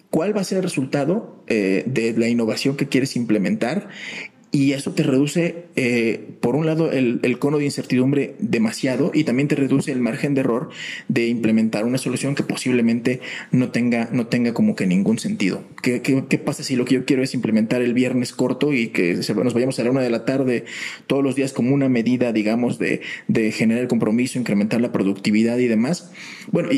cuál 0.09 0.35
va 0.35 0.39
a 0.39 0.45
ser 0.45 0.59
el 0.59 0.63
resultado 0.63 1.43
eh, 1.47 1.83
de 1.85 2.13
la 2.13 2.29
innovación 2.29 2.77
que 2.77 2.87
quieres 2.87 3.17
implementar 3.17 3.89
y 4.51 4.71
eso 4.71 4.91
te 4.93 5.03
reduce, 5.03 5.65
eh, 5.75 6.35
por 6.39 6.55
un 6.55 6.65
lado, 6.65 6.91
el, 6.91 7.19
el, 7.23 7.37
cono 7.37 7.57
de 7.57 7.65
incertidumbre 7.65 8.35
demasiado 8.39 9.11
y 9.13 9.25
también 9.25 9.49
te 9.49 9.55
reduce 9.55 9.91
el 9.91 9.99
margen 9.99 10.35
de 10.35 10.41
error 10.41 10.69
de 11.09 11.27
implementar 11.27 11.83
una 11.83 11.97
solución 11.97 12.33
que 12.33 12.43
posiblemente 12.43 13.19
no 13.51 13.71
tenga, 13.71 14.09
no 14.13 14.27
tenga 14.27 14.53
como 14.53 14.75
que 14.75 14.87
ningún 14.87 15.19
sentido. 15.19 15.63
¿Qué, 15.83 16.01
qué, 16.01 16.23
qué 16.29 16.37
pasa 16.37 16.63
si 16.63 16.77
lo 16.77 16.85
que 16.85 16.95
yo 16.95 17.05
quiero 17.05 17.23
es 17.23 17.33
implementar 17.33 17.81
el 17.81 17.93
viernes 17.93 18.31
corto 18.31 18.73
y 18.73 18.87
que 18.87 19.15
nos 19.35 19.53
vayamos 19.53 19.77
a 19.79 19.83
la 19.83 19.91
una 19.91 20.01
de 20.01 20.09
la 20.09 20.23
tarde 20.23 20.63
todos 21.07 21.23
los 21.23 21.35
días 21.35 21.51
como 21.51 21.73
una 21.73 21.89
medida, 21.89 22.31
digamos, 22.31 22.79
de, 22.79 23.01
de 23.27 23.51
generar 23.51 23.81
el 23.81 23.89
compromiso, 23.89 24.39
incrementar 24.39 24.79
la 24.79 24.93
productividad 24.93 25.57
y 25.57 25.67
demás? 25.67 26.11
Bueno, 26.51 26.69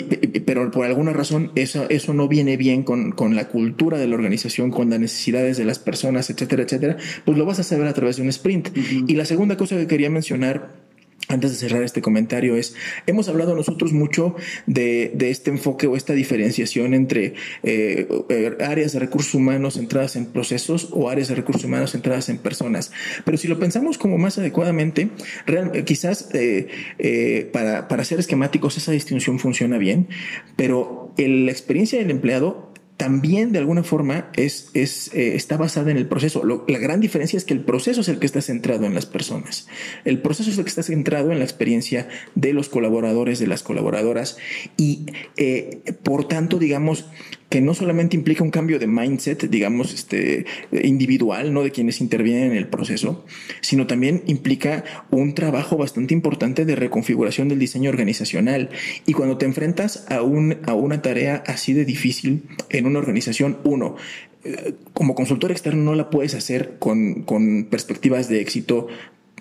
pero 0.45 0.71
por 0.71 0.87
alguna 0.87 1.13
razón 1.13 1.51
eso, 1.53 1.85
eso 1.89 2.15
no 2.15 2.27
viene 2.27 2.57
bien 2.57 2.81
con, 2.81 3.11
con 3.11 3.35
la 3.35 3.47
cultura 3.47 3.99
de 3.99 4.07
la 4.07 4.15
organización, 4.15 4.71
con 4.71 4.89
las 4.89 4.99
necesidades 4.99 5.57
de 5.57 5.65
las 5.65 5.77
personas, 5.77 6.31
etcétera, 6.31 6.63
etcétera, 6.63 6.97
pues 7.25 7.37
lo 7.37 7.45
vas 7.45 7.58
a 7.59 7.63
saber 7.63 7.87
a 7.87 7.93
través 7.93 8.17
de 8.17 8.23
un 8.23 8.29
sprint. 8.29 8.69
Y 8.75 9.13
la 9.15 9.25
segunda 9.25 9.57
cosa 9.57 9.75
que 9.77 9.87
quería 9.87 10.09
mencionar 10.09 10.89
antes 11.29 11.51
de 11.51 11.57
cerrar 11.57 11.83
este 11.83 12.01
comentario 12.01 12.55
es, 12.55 12.75
hemos 13.05 13.29
hablado 13.29 13.55
nosotros 13.55 13.93
mucho 13.93 14.35
de, 14.65 15.11
de 15.13 15.29
este 15.29 15.51
enfoque 15.51 15.85
o 15.85 15.95
esta 15.95 16.13
diferenciación 16.13 16.93
entre 16.93 17.35
eh, 17.63 18.07
eh, 18.29 18.57
áreas 18.61 18.93
de 18.93 18.99
recursos 18.99 19.35
humanos 19.35 19.75
centradas 19.75 20.15
en 20.15 20.25
procesos 20.25 20.89
o 20.91 21.09
áreas 21.09 21.27
de 21.27 21.35
recursos 21.35 21.63
humanos 21.63 21.91
centradas 21.91 22.29
en 22.29 22.39
personas. 22.39 22.91
Pero 23.25 23.37
si 23.37 23.47
lo 23.47 23.59
pensamos 23.59 23.99
como 23.99 24.17
más 24.17 24.39
adecuadamente, 24.39 25.09
real, 25.45 25.71
quizás 25.85 26.29
eh, 26.33 27.49
para, 27.53 27.87
para 27.87 28.03
ser 28.03 28.19
esquemáticos 28.19 28.77
esa 28.77 28.91
distinción 28.91 29.39
funciona 29.39 29.77
bien, 29.77 30.07
pero 30.55 31.13
la 31.17 31.51
experiencia 31.51 31.99
del 31.99 32.09
empleado 32.09 32.68
también 32.99 33.53
de 33.53 33.59
alguna 33.59 33.83
forma 33.83 34.29
es, 34.35 34.71
es 34.73 35.13
eh, 35.13 35.37
está 35.37 35.55
basada 35.55 35.89
en 35.89 35.95
el 35.95 36.05
proceso. 36.05 36.43
la 36.43 36.79
gran 36.79 36.99
diferencia 36.99 37.37
es 37.37 37.45
que 37.45 37.53
el 37.53 37.61
proceso 37.61 38.01
es 38.01 38.09
el 38.09 38.19
que 38.19 38.25
está 38.25 38.41
centrado 38.41 38.85
en 38.85 38.93
las 38.93 39.05
personas. 39.05 39.67
El 40.03 40.21
proceso 40.21 40.51
es 40.51 40.57
el 40.57 40.65
que 40.65 40.69
está 40.69 40.83
centrado 40.83 41.31
en 41.31 41.39
la 41.39 41.45
experiencia 41.45 42.09
de 42.35 42.51
los 42.51 42.67
colaboradores, 42.67 43.39
de 43.39 43.47
las 43.47 43.63
colaboradoras 43.63 44.37
y 44.75 45.05
eh, 45.37 45.79
por 46.03 46.27
tanto, 46.27 46.59
digamos, 46.59 47.05
que 47.49 47.61
no 47.61 47.73
solamente 47.73 48.15
implica 48.15 48.43
un 48.43 48.51
cambio 48.51 48.77
de 48.77 48.85
mindset, 48.85 49.49
digamos, 49.49 49.93
este, 49.93 50.45
individual, 50.71 51.51
¿no? 51.51 51.63
De 51.63 51.71
quienes 51.71 51.99
intervienen 51.99 52.51
en 52.51 52.57
el 52.57 52.67
proceso, 52.67 53.25
sino 53.61 53.87
también 53.87 54.23
implica 54.27 54.83
un 55.09 55.33
trabajo 55.33 55.75
bastante 55.75 56.13
importante 56.13 56.65
de 56.65 56.75
reconfiguración 56.75 57.49
del 57.49 57.57
diseño 57.57 57.89
organizacional. 57.89 58.69
Y 59.07 59.13
cuando 59.13 59.37
te 59.37 59.45
enfrentas 59.45 60.05
a, 60.09 60.21
un, 60.21 60.57
a 60.67 60.75
una 60.75 61.01
tarea 61.01 61.43
así 61.47 61.73
de 61.73 61.85
difícil 61.85 62.43
en 62.69 62.85
una 62.85 62.99
organización, 62.99 63.57
uno, 63.63 63.95
eh, 64.43 64.75
como 64.93 65.15
consultor 65.15 65.51
externo 65.51 65.83
no 65.83 65.95
la 65.95 66.11
puedes 66.11 66.35
hacer 66.35 66.77
con, 66.77 67.23
con 67.23 67.65
perspectivas 67.65 68.29
de 68.29 68.41
éxito, 68.41 68.87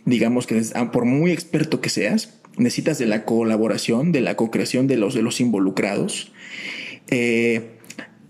digamos 0.07 0.47
que 0.47 0.62
ah, 0.75 0.90
por 0.92 1.05
muy 1.05 1.31
experto 1.31 1.83
que 1.83 1.90
seas, 1.90 2.40
necesitas 2.57 2.99
de 2.99 3.07
la 3.07 3.27
colaboración, 3.27 4.12
de 4.12 4.23
la 4.23 4.35
co-creación 4.35 4.87
de 4.87 4.97
los, 4.97 5.12
de 5.12 5.23
los 5.23 5.40
involucrados. 5.40 6.33
Eh, 7.11 7.78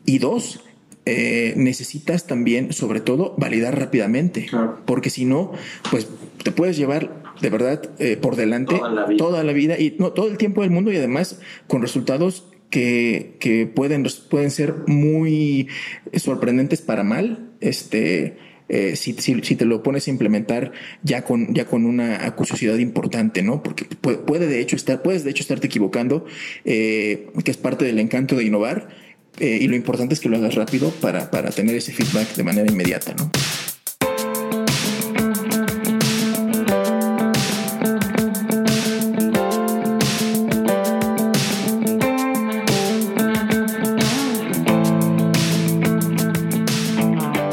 y 0.08 0.18
dos, 0.18 0.60
eh, 1.04 1.52
necesitas 1.56 2.26
también, 2.26 2.72
sobre 2.72 3.00
todo, 3.00 3.34
validar 3.36 3.78
rápidamente. 3.78 4.46
Porque 4.86 5.10
si 5.10 5.26
no, 5.26 5.52
pues 5.90 6.08
te 6.42 6.50
puedes 6.50 6.78
llevar 6.78 7.22
de 7.42 7.50
verdad 7.50 7.82
eh, 7.98 8.16
por 8.16 8.34
delante 8.34 8.74
toda 9.18 9.44
la, 9.44 9.52
vida 9.52 9.78
y 9.78 9.96
no, 9.98 10.12
todo 10.12 10.28
el 10.28 10.38
tiempo 10.38 10.62
del 10.62 10.70
mundo 10.70 10.90
y 10.90 10.96
además 10.96 11.40
con 11.66 11.82
resultados 11.82 12.46
que, 12.70 13.36
que 13.38 13.66
pueden, 13.66 14.06
pueden 14.30 14.50
ser 14.50 14.74
muy 14.86 15.68
sorprendentes 16.14 16.80
para 16.80 17.04
mal. 17.04 17.50
Este. 17.60 18.38
Eh, 18.70 18.96
si, 18.96 19.14
si, 19.14 19.40
si, 19.40 19.56
te 19.56 19.64
lo 19.64 19.82
pones 19.82 20.08
a 20.08 20.10
implementar 20.10 20.72
ya 21.02 21.24
con, 21.24 21.54
ya 21.54 21.64
con 21.64 21.86
una 21.86 22.26
acuciosidad 22.26 22.76
importante, 22.76 23.42
¿no? 23.42 23.62
Porque 23.62 23.86
puede, 23.86 24.18
puede, 24.18 24.46
de 24.46 24.60
hecho 24.60 24.76
estar, 24.76 25.00
puedes 25.00 25.24
de 25.24 25.30
hecho 25.30 25.42
estarte 25.42 25.68
equivocando, 25.68 26.26
que 26.64 27.30
es 27.46 27.56
parte 27.56 27.86
del 27.86 27.98
encanto 27.98 28.36
de 28.36 28.44
innovar 28.44 28.90
eh, 29.40 29.58
y 29.60 29.68
lo 29.68 29.76
importante 29.76 30.14
es 30.14 30.20
que 30.20 30.28
lo 30.28 30.36
hagas 30.36 30.56
rápido 30.56 30.90
para, 30.90 31.30
para 31.30 31.50
tener 31.50 31.76
ese 31.76 31.92
feedback 31.92 32.34
de 32.34 32.42
manera 32.42 32.68
inmediata, 32.68 33.14
¿no? 33.14 33.30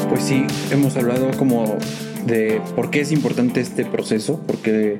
Pues 0.08 0.24
sí, 0.24 0.44
hemos 0.72 0.96
hablado 0.96 1.30
como 1.38 1.78
de 2.26 2.60
por 2.74 2.90
qué 2.90 3.02
es 3.02 3.12
importante 3.12 3.60
este 3.60 3.84
proceso, 3.84 4.44
por 4.44 4.58
qué 4.58 4.98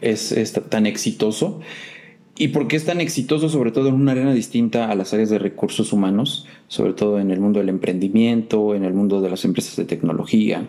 es 0.00 0.34
tan 0.70 0.86
exitoso 0.86 1.60
y 2.38 2.48
por 2.48 2.68
qué 2.68 2.76
es 2.76 2.84
tan 2.84 3.00
exitoso 3.00 3.48
sobre 3.48 3.72
todo 3.72 3.88
en 3.88 3.94
una 3.94 4.12
arena 4.12 4.34
distinta 4.34 4.90
a 4.90 4.94
las 4.94 5.14
áreas 5.14 5.30
de 5.30 5.38
recursos 5.38 5.92
humanos, 5.92 6.46
sobre 6.68 6.92
todo 6.92 7.18
en 7.18 7.30
el 7.30 7.40
mundo 7.40 7.60
del 7.60 7.70
emprendimiento, 7.70 8.74
en 8.74 8.84
el 8.84 8.92
mundo 8.92 9.20
de 9.20 9.30
las 9.30 9.44
empresas 9.44 9.76
de 9.76 9.84
tecnología 9.84 10.68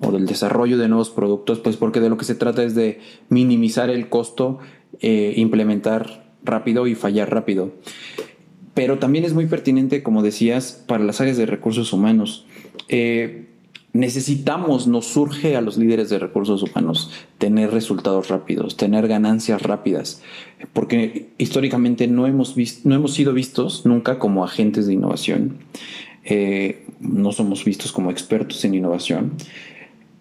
o 0.00 0.12
del 0.12 0.26
desarrollo 0.26 0.76
de 0.76 0.88
nuevos 0.88 1.10
productos, 1.10 1.60
pues 1.60 1.76
porque 1.76 2.00
de 2.00 2.10
lo 2.10 2.18
que 2.18 2.26
se 2.26 2.34
trata 2.34 2.62
es 2.62 2.74
de 2.74 3.00
minimizar 3.30 3.88
el 3.88 4.08
costo, 4.10 4.58
eh, 5.00 5.32
implementar 5.36 6.34
rápido 6.44 6.86
y 6.86 6.94
fallar 6.94 7.32
rápido. 7.32 7.72
Pero 8.74 8.98
también 8.98 9.24
es 9.24 9.32
muy 9.32 9.46
pertinente, 9.46 10.02
como 10.02 10.22
decías, 10.22 10.84
para 10.86 11.02
las 11.02 11.22
áreas 11.22 11.38
de 11.38 11.46
recursos 11.46 11.94
humanos. 11.94 12.46
Eh, 12.88 13.46
necesitamos, 13.96 14.86
nos 14.86 15.06
surge 15.06 15.56
a 15.56 15.60
los 15.60 15.76
líderes 15.76 16.10
de 16.10 16.18
recursos 16.18 16.62
humanos 16.62 17.10
tener 17.38 17.70
resultados 17.70 18.28
rápidos, 18.28 18.76
tener 18.76 19.08
ganancias 19.08 19.62
rápidas, 19.62 20.22
porque 20.72 21.30
históricamente 21.38 22.06
no 22.06 22.26
hemos, 22.26 22.56
no 22.84 22.94
hemos 22.94 23.14
sido 23.14 23.32
vistos 23.32 23.86
nunca 23.86 24.18
como 24.18 24.44
agentes 24.44 24.86
de 24.86 24.94
innovación, 24.94 25.58
eh, 26.24 26.84
no 27.00 27.32
somos 27.32 27.64
vistos 27.64 27.92
como 27.92 28.10
expertos 28.10 28.64
en 28.64 28.74
innovación. 28.74 29.32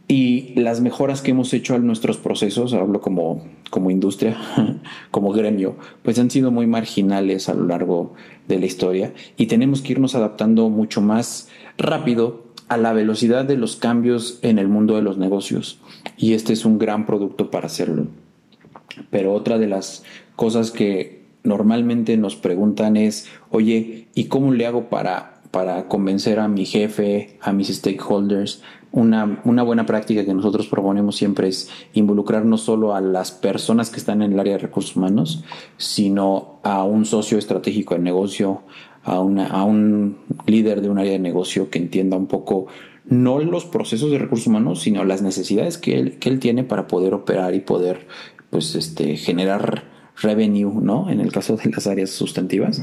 Y 0.07 0.53
las 0.53 0.81
mejoras 0.81 1.23
que 1.23 1.31
hemos 1.31 1.51
hecho 1.51 1.73
a 1.73 1.79
nuestros 1.79 2.17
procesos, 2.17 2.73
hablo 2.73 3.01
como, 3.01 3.43
como 3.71 3.89
industria, 3.89 4.37
como 5.11 5.31
gremio, 5.31 5.77
pues 6.03 6.19
han 6.19 6.29
sido 6.29 6.51
muy 6.51 6.67
marginales 6.67 7.49
a 7.49 7.55
lo 7.55 7.65
largo 7.65 8.13
de 8.47 8.59
la 8.59 8.67
historia 8.67 9.13
y 9.35 9.47
tenemos 9.47 9.81
que 9.81 9.93
irnos 9.93 10.13
adaptando 10.13 10.69
mucho 10.69 11.01
más 11.01 11.49
rápido 11.77 12.44
a 12.67 12.77
la 12.77 12.93
velocidad 12.93 13.45
de 13.45 13.57
los 13.57 13.75
cambios 13.75 14.39
en 14.41 14.59
el 14.59 14.67
mundo 14.67 14.95
de 14.95 15.01
los 15.01 15.17
negocios. 15.17 15.79
Y 16.17 16.33
este 16.33 16.53
es 16.53 16.65
un 16.65 16.79
gran 16.79 17.05
producto 17.05 17.51
para 17.51 17.67
hacerlo. 17.67 18.07
Pero 19.09 19.33
otra 19.33 19.57
de 19.57 19.67
las 19.67 20.03
cosas 20.35 20.71
que 20.71 21.25
normalmente 21.43 22.17
nos 22.17 22.35
preguntan 22.35 22.97
es, 22.97 23.27
oye, 23.49 24.07
¿y 24.15 24.25
cómo 24.25 24.51
le 24.51 24.65
hago 24.65 24.89
para, 24.89 25.41
para 25.51 25.87
convencer 25.87 26.39
a 26.39 26.47
mi 26.47 26.65
jefe, 26.65 27.37
a 27.41 27.53
mis 27.53 27.67
stakeholders? 27.67 28.61
Una, 28.91 29.41
una, 29.43 29.61
buena 29.61 29.85
práctica 29.85 30.23
que 30.23 30.33
nosotros 30.33 30.67
proponemos 30.67 31.17
siempre 31.17 31.49
es 31.49 31.69
involucrar 31.93 32.45
no 32.45 32.57
solo 32.57 32.95
a 32.95 33.01
las 33.01 33.31
personas 33.31 33.89
que 33.89 33.97
están 33.97 34.21
en 34.21 34.31
el 34.31 34.39
área 34.39 34.53
de 34.53 34.59
recursos 34.59 34.95
humanos, 34.95 35.43
sino 35.75 36.59
a 36.63 36.83
un 36.85 37.03
socio 37.03 37.37
estratégico 37.37 37.95
de 37.95 37.99
negocio, 37.99 38.61
a, 39.05 39.21
una, 39.21 39.47
a 39.47 39.63
un 39.63 40.17
líder 40.47 40.81
de 40.81 40.89
un 40.89 40.99
área 40.99 41.13
de 41.13 41.19
negocio 41.19 41.69
que 41.69 41.79
entienda 41.79 42.17
un 42.17 42.27
poco 42.27 42.67
no 43.07 43.39
los 43.39 43.65
procesos 43.65 44.11
de 44.11 44.17
recursos 44.17 44.47
humanos, 44.47 44.81
sino 44.81 45.05
las 45.05 45.21
necesidades 45.21 45.77
que 45.77 45.99
él, 45.99 46.17
que 46.17 46.29
él 46.29 46.39
tiene 46.39 46.63
para 46.63 46.87
poder 46.87 47.13
operar 47.13 47.53
y 47.53 47.59
poder 47.59 48.07
pues, 48.49 48.73
este, 48.73 49.15
generar 49.15 49.83
revenue, 50.21 50.81
¿no? 50.81 51.09
En 51.11 51.19
el 51.19 51.31
caso 51.31 51.55
de 51.55 51.69
las 51.69 51.85
áreas 51.85 52.09
sustantivas. 52.09 52.81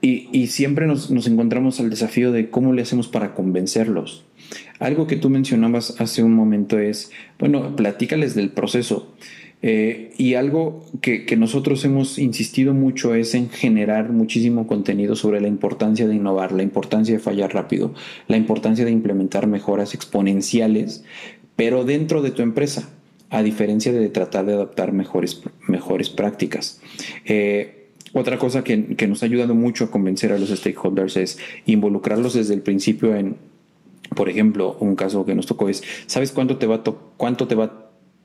y, 0.00 0.28
y, 0.32 0.46
siempre 0.46 0.86
nos, 0.86 1.10
nos, 1.10 1.26
encontramos 1.26 1.80
al 1.80 1.90
desafío 1.90 2.32
de 2.32 2.48
cómo 2.48 2.72
le 2.72 2.82
hacemos 2.82 3.08
para 3.08 3.34
convencerlos. 3.34 4.24
Algo 4.78 5.06
que 5.06 5.16
tú 5.16 5.28
mencionabas 5.28 6.00
hace 6.00 6.22
un 6.22 6.34
momento 6.34 6.78
es, 6.78 7.10
bueno, 7.38 7.76
platícales 7.76 8.34
del 8.34 8.50
proceso. 8.50 9.12
Eh, 9.66 10.12
y 10.18 10.34
algo 10.34 10.84
que, 11.00 11.24
nosotros 11.38 11.82
hemos 11.86 12.18
insistido 12.18 12.74
mucho 12.74 13.14
es 13.14 13.34
en 13.34 13.48
generar 13.48 14.10
muchísimo 14.10 14.66
contenido 14.66 15.16
sobre 15.16 15.40
la 15.40 15.48
importancia 15.48 16.06
de 16.06 16.14
innovar, 16.14 16.52
la 16.52 16.62
importancia 16.62 17.14
de 17.14 17.18
fallar 17.18 17.54
rápido, 17.54 17.94
la 18.28 18.36
importancia 18.36 18.84
de 18.84 18.90
implementar 18.90 19.46
mejoras 19.46 19.94
exponenciales, 19.94 21.02
pero 21.56 21.84
dentro 21.84 22.20
de 22.20 22.30
tu 22.30 22.42
empresa, 22.42 22.90
a 23.30 23.42
diferencia 23.42 23.90
de 23.90 24.06
tratar 24.10 24.44
de 24.44 24.52
adaptar 24.52 24.92
mejores, 24.92 25.40
mejores 25.66 26.10
prácticas. 26.10 26.82
Eh, 27.24 27.88
otra 28.12 28.36
cosa 28.36 28.64
que, 28.64 28.76
nos 29.08 29.22
ha 29.22 29.26
ayudado 29.26 29.54
mucho 29.54 29.84
a 29.84 29.90
convencer 29.90 30.30
a 30.32 30.38
los 30.38 30.50
stakeholders 30.50 31.16
es 31.16 31.38
involucrarlos 31.64 32.34
desde 32.34 32.52
el 32.52 32.60
principio 32.60 33.16
en, 33.16 33.36
por 34.14 34.28
ejemplo, 34.28 34.76
un 34.80 34.94
caso 34.94 35.24
que 35.24 35.34
nos 35.34 35.46
tocó 35.46 35.70
es, 35.70 35.82
¿sabes 36.04 36.32
cuánto 36.32 36.58
te 36.58 36.66
va 36.66 36.82
cuánto 37.16 37.48
te 37.48 37.54
va 37.54 37.83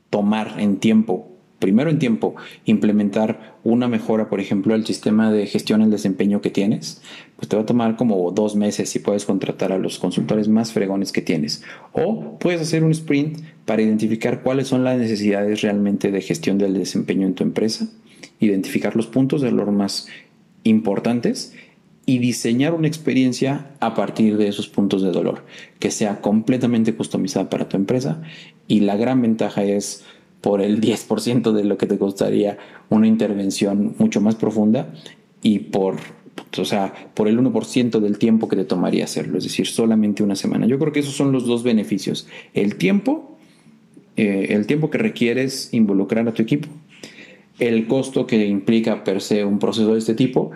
tomar 0.10 0.56
en 0.58 0.78
tiempo, 0.78 1.30
primero 1.60 1.90
en 1.90 2.00
tiempo, 2.00 2.36
implementar 2.66 3.58
una 3.64 3.88
mejora, 3.88 4.30
por 4.30 4.40
ejemplo, 4.40 4.74
al 4.74 4.86
sistema 4.86 5.32
de 5.32 5.46
gestión 5.46 5.82
del 5.82 5.92
desempeño 5.92 6.42
que 6.42 6.50
tienes, 6.50 7.02
pues 7.36 7.50
te 7.50 7.56
va 7.56 7.64
a 7.64 7.66
tomar 7.66 7.96
como 7.98 8.32
dos 8.32 8.56
meses 8.56 8.90
si 8.90 9.00
puedes 9.00 9.26
contratar 9.26 9.72
a 9.72 9.78
los 9.78 10.00
consultores 10.00 10.48
más 10.48 10.72
fregones 10.72 11.12
que 11.12 11.22
tienes. 11.22 11.64
O 11.92 12.38
puedes 12.40 12.62
hacer 12.62 12.84
un 12.84 12.92
sprint 12.92 13.40
para 13.66 13.82
identificar 13.82 14.42
cuáles 14.42 14.68
son 14.68 14.84
las 14.84 14.98
necesidades 14.98 15.62
realmente 15.62 16.12
de 16.12 16.22
gestión 16.22 16.58
del 16.58 16.74
desempeño 16.74 17.28
en 17.28 17.36
tu 17.36 17.44
empresa, 17.44 17.88
identificar 18.40 18.96
los 18.96 19.08
puntos 19.08 19.42
de 19.42 19.52
valor 19.52 19.72
más 19.72 20.08
importantes 20.64 21.54
y 22.06 22.18
diseñar 22.18 22.74
una 22.74 22.88
experiencia 22.88 23.68
a 23.80 23.94
partir 23.94 24.38
de 24.38 24.48
esos 24.48 24.68
puntos 24.68 25.04
de 25.04 25.12
dolor, 25.12 25.46
que 25.78 25.92
sea 25.92 26.22
completamente 26.22 26.96
customizada 26.96 27.52
para 27.52 27.70
tu 27.70 27.78
empresa. 27.78 28.24
Y 28.70 28.82
la 28.82 28.96
gran 28.96 29.22
ventaja 29.22 29.66
es 29.66 30.06
por 30.42 30.62
el 30.62 30.80
10% 30.80 31.52
de 31.52 31.64
lo 31.66 31.78
que 31.78 31.88
te 31.88 31.98
costaría 31.98 32.58
una 32.90 33.08
intervención 33.08 33.96
mucho 33.98 34.22
más 34.22 34.36
profunda 34.36 34.94
y 35.42 35.60
por, 35.60 35.98
o 36.58 36.66
sea, 36.66 36.94
por 37.14 37.28
el 37.28 37.40
1% 37.40 38.00
del 38.00 38.18
tiempo 38.18 38.48
que 38.48 38.56
te 38.56 38.64
tomaría 38.64 39.04
hacerlo, 39.04 39.40
es 39.40 39.44
decir, 39.44 39.68
solamente 39.68 40.24
una 40.24 40.36
semana. 40.36 40.66
Yo 40.66 40.80
creo 40.80 40.94
que 40.94 41.00
esos 41.00 41.16
son 41.16 41.32
los 41.32 41.46
dos 41.46 41.64
beneficios. 41.64 42.28
El 42.54 42.76
tiempo, 42.76 43.38
eh, 44.16 44.50
el 44.52 44.66
tiempo 44.68 44.90
que 44.90 45.00
requieres 45.00 45.74
involucrar 45.74 46.28
a 46.28 46.34
tu 46.34 46.44
equipo, 46.44 46.70
el 47.58 47.88
costo 47.88 48.26
que 48.26 48.46
implica 48.48 49.04
per 49.04 49.22
se 49.22 49.44
un 49.44 49.60
proceso 49.60 49.94
de 49.94 50.00
este 50.00 50.14
tipo 50.14 50.52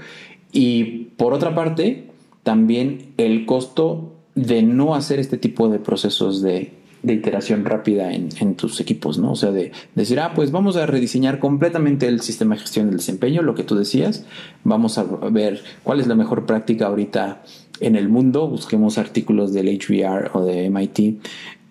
y 0.54 1.10
por 1.17 1.34
otra 1.34 1.56
parte, 1.56 2.06
también 2.43 3.13
el 3.17 3.45
costo 3.45 4.13
de 4.36 4.62
no 4.62 4.95
hacer 4.95 5.19
este 5.19 5.38
tipo 5.38 5.67
de 5.67 5.80
procesos 5.80 6.41
de, 6.41 6.83
iteración 7.12 7.66
rápida 7.66 8.13
en, 8.13 8.56
tus 8.56 8.80
equipos, 8.80 9.18
¿no? 9.18 9.34
O 9.34 9.36
sea, 9.36 9.52
de, 9.52 9.72
decir, 9.96 10.20
ah, 10.20 10.34
pues 10.34 10.52
vamos 10.52 10.78
a 10.78 10.86
rediseñar 10.86 11.39
completamente 11.39 12.08
el 12.08 12.22
sistema 12.22 12.56
de 12.56 12.62
gestión 12.62 12.88
del 12.88 12.98
desempeño, 12.98 13.42
lo 13.42 13.56
que 13.56 13.63
tú 13.63 13.76
decías, 13.76 14.26
vamos 14.63 14.98
a 14.98 15.04
ver 15.04 15.62
cuál 15.84 16.00
es 16.00 16.08
la 16.08 16.16
mejor 16.16 16.46
práctica 16.46 16.88
ahorita 16.88 17.44
en 17.82 17.98
el 17.98 18.08
mundo, 18.08 18.48
busquemos 18.48 18.98
artículos 18.98 19.52
del 19.52 19.68
HBR 19.68 20.32
o 20.34 20.46
de 20.46 20.70
MIT 20.70 21.00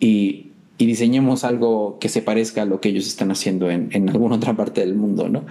y, 0.01 0.49
diseñemos 0.79 1.45
algo 1.45 1.99
que 2.01 2.09
se 2.09 2.23
parezca 2.23 2.62
a 2.62 2.64
lo 2.64 2.81
que 2.81 2.88
ellos 2.88 3.07
están 3.07 3.31
haciendo 3.31 3.71
en, 3.71 3.90
en 3.92 4.09
alguna 4.09 4.35
otra 4.35 4.57
parte 4.57 4.81
del 4.81 4.97
mundo, 4.97 5.29
¿no? 5.29 5.45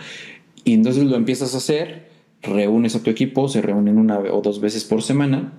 Y 0.66 0.74
entonces 0.74 1.06
lo 1.06 1.16
empiezas 1.16 1.54
a 1.54 1.60
hacer 1.60 2.10
reúnes 2.42 2.98
a 2.98 3.04
tu 3.04 3.10
equipo, 3.10 3.48
se 3.48 3.62
reúnen 3.62 3.98
una 3.98 4.20
o 4.20 4.42
dos 4.42 4.60
veces 4.60 4.84
por 4.84 5.02
semana 5.04 5.54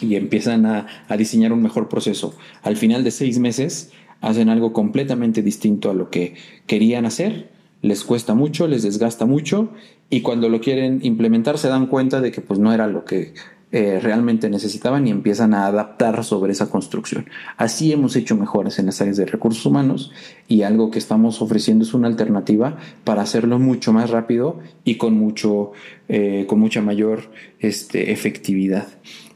y 0.00 0.16
empiezan 0.16 0.66
a, 0.66 0.86
diseñar 1.16 1.52
un 1.52 1.62
mejor 1.62 1.88
proceso. 1.88 2.34
Al 2.62 2.76
final 2.76 3.04
de 3.04 3.10
seis 3.10 3.38
meses 3.38 3.92
hacen 4.20 4.48
algo 4.48 4.72
completamente 4.72 5.42
distinto 5.42 5.90
a 5.90 5.94
lo 5.94 6.10
que 6.10 6.34
querían 6.66 7.06
hacer, 7.06 7.50
les 7.82 8.04
cuesta 8.04 8.34
mucho, 8.34 8.68
les 8.68 8.82
desgasta 8.82 9.24
mucho 9.24 9.70
y 10.10 10.20
cuando 10.20 10.48
lo 10.48 10.60
quieren 10.60 11.00
implementar 11.02 11.56
se 11.56 11.68
dan 11.68 11.86
cuenta 11.86 12.20
de 12.20 12.30
que 12.30 12.40
pues 12.42 12.58
no 12.58 12.72
era 12.74 12.86
lo 12.86 13.04
que 13.04 13.32
eh, 13.72 14.00
realmente 14.02 14.50
necesitaban 14.50 15.06
y 15.06 15.10
empiezan 15.10 15.54
a 15.54 15.66
adaptar 15.66 16.24
sobre 16.24 16.50
esa 16.50 16.68
construcción. 16.68 17.26
Así 17.56 17.92
hemos 17.92 18.16
hecho 18.16 18.34
mejoras 18.34 18.80
en 18.80 18.86
las 18.86 19.00
áreas 19.00 19.16
de 19.16 19.26
recursos 19.26 19.64
humanos 19.64 20.10
y 20.48 20.62
algo 20.62 20.90
que 20.90 20.98
estamos 20.98 21.40
ofreciendo 21.40 21.84
es 21.84 21.94
una 21.94 22.08
alternativa 22.08 22.78
para 23.04 23.22
hacerlo 23.22 23.60
mucho 23.60 23.92
más 23.92 24.10
rápido 24.10 24.58
y 24.82 24.96
con, 24.96 25.14
mucho, 25.14 25.70
eh, 26.08 26.46
con 26.48 26.58
mucha 26.58 26.82
mayor 26.82 27.30
este, 27.60 28.10
efectividad. 28.10 28.88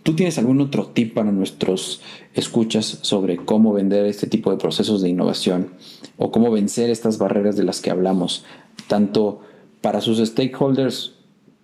¿Tú 0.05 0.15
tienes 0.15 0.39
algún 0.39 0.61
otro 0.61 0.87
tip 0.87 1.15
para 1.15 1.33
nuestros 1.33 2.01
escuchas 2.35 2.99
sobre 3.03 3.37
cómo 3.37 3.73
vender 3.73 4.07
este 4.07 4.29
tipo 4.29 4.53
de 4.53 4.59
procesos 4.59 5.03
de 5.03 5.09
innovación 5.09 5.71
o 6.17 6.31
cómo 6.31 6.53
vencer 6.53 6.91
estas 6.91 7.19
barreras 7.19 7.57
de 7.57 7.65
las 7.65 7.81
que 7.81 7.91
hablamos, 7.91 8.45
tanto 8.87 9.41
para 9.81 10.01
sus 10.01 10.19
stakeholders, 10.19 11.15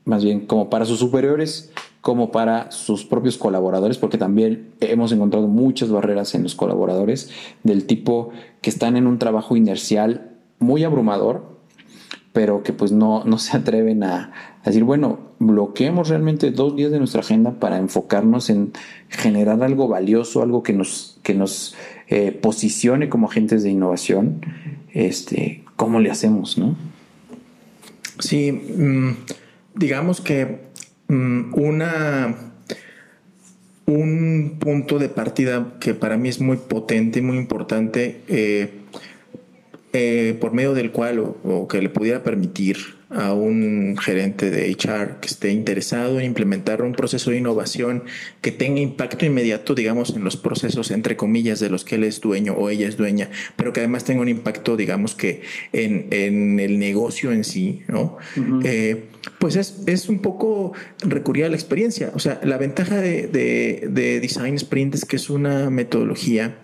más 0.04 0.24
bien 0.24 0.46
como 0.46 0.68
para 0.68 0.84
sus 0.86 0.98
superiores 0.98 1.70
como 2.00 2.30
para 2.32 2.70
sus 2.70 3.04
propios 3.04 3.36
colaboradores, 3.36 3.98
porque 3.98 4.18
también 4.18 4.72
hemos 4.80 5.12
encontrado 5.12 5.48
muchas 5.48 5.90
barreras 5.90 6.34
en 6.34 6.42
los 6.42 6.54
colaboradores 6.54 7.30
del 7.62 7.84
tipo 7.84 8.30
que 8.62 8.70
están 8.70 8.96
en 8.96 9.06
un 9.06 9.18
trabajo 9.18 9.56
inercial 9.56 10.30
muy 10.58 10.84
abrumador, 10.84 11.59
pero 12.32 12.62
que 12.62 12.72
pues 12.72 12.92
no, 12.92 13.24
no 13.24 13.38
se 13.38 13.56
atreven 13.56 14.04
a, 14.04 14.32
decir, 14.64 14.84
bueno, 14.84 15.18
bloqueemos 15.38 16.08
realmente 16.08 16.50
dos 16.50 16.76
días 16.76 16.90
de 16.90 16.98
nuestra 16.98 17.20
agenda 17.20 17.52
para 17.58 17.78
enfocarnos 17.78 18.50
en 18.50 18.72
generar 19.08 19.62
algo 19.62 19.88
valioso, 19.88 20.42
algo 20.42 20.62
que 20.62 20.72
nos, 20.72 21.18
que 21.22 21.34
nos 21.34 21.74
eh, 22.08 22.32
posicione 22.32 23.08
como 23.08 23.28
agentes 23.28 23.62
de 23.62 23.70
innovación. 23.70 24.40
Este, 24.92 25.64
¿Cómo 25.76 26.00
le 26.00 26.10
hacemos? 26.10 26.58
No? 26.58 26.76
Sí, 28.18 28.52
mm, 28.52 29.10
digamos 29.74 30.20
que 30.20 30.70
Mm, 31.10 31.54
una, 31.54 32.36
un 33.86 34.58
punto 34.60 35.00
de 35.00 35.08
partida 35.08 35.74
que 35.80 35.92
para 35.92 36.16
mí 36.16 36.28
es 36.28 36.40
muy 36.40 36.56
potente 36.56 37.18
y 37.18 37.22
muy 37.22 37.36
importante, 37.36 38.20
eh, 38.28 38.79
eh, 39.92 40.36
por 40.40 40.52
medio 40.52 40.72
del 40.72 40.92
cual 40.92 41.18
o, 41.18 41.66
que 41.66 41.82
le 41.82 41.88
pudiera 41.88 42.22
permitir 42.22 42.78
a 43.08 43.34
un 43.34 43.96
gerente 43.98 44.48
de 44.48 44.70
HR 44.70 45.18
que 45.20 45.26
esté 45.26 45.50
interesado 45.50 46.20
en 46.20 46.26
implementar 46.26 46.80
un 46.82 46.92
proceso 46.92 47.32
de 47.32 47.38
innovación 47.38 48.04
que 48.40 48.52
tenga 48.52 48.80
impacto 48.80 49.26
inmediato, 49.26 49.74
digamos, 49.74 50.14
en 50.14 50.22
los 50.22 50.36
procesos, 50.36 50.92
entre 50.92 51.16
comillas, 51.16 51.58
de 51.58 51.70
los 51.70 51.84
que 51.84 51.96
él 51.96 52.04
es 52.04 52.20
dueño 52.20 52.52
o 52.52 52.70
ella 52.70 52.86
es 52.86 52.96
dueña, 52.96 53.30
pero 53.56 53.72
que 53.72 53.80
además 53.80 54.04
tenga 54.04 54.20
un 54.20 54.28
impacto, 54.28 54.76
digamos, 54.76 55.16
que 55.16 55.42
en, 55.72 56.06
en 56.12 56.60
el 56.60 56.78
negocio 56.78 57.32
en 57.32 57.42
sí, 57.42 57.82
¿no? 57.88 58.16
Eh, 58.62 59.06
pues 59.40 59.56
es, 59.56 59.82
es, 59.86 60.08
un 60.08 60.20
poco 60.20 60.72
recurrir 61.00 61.46
a 61.46 61.48
la 61.48 61.56
experiencia. 61.56 62.12
O 62.14 62.20
sea, 62.20 62.40
la 62.44 62.58
ventaja 62.58 62.98
de, 62.98 63.26
de, 63.26 63.88
de 63.90 64.20
Design 64.20 64.54
Sprint 64.54 64.94
es 64.94 65.04
que 65.04 65.16
es 65.16 65.30
una 65.30 65.68
metodología 65.68 66.58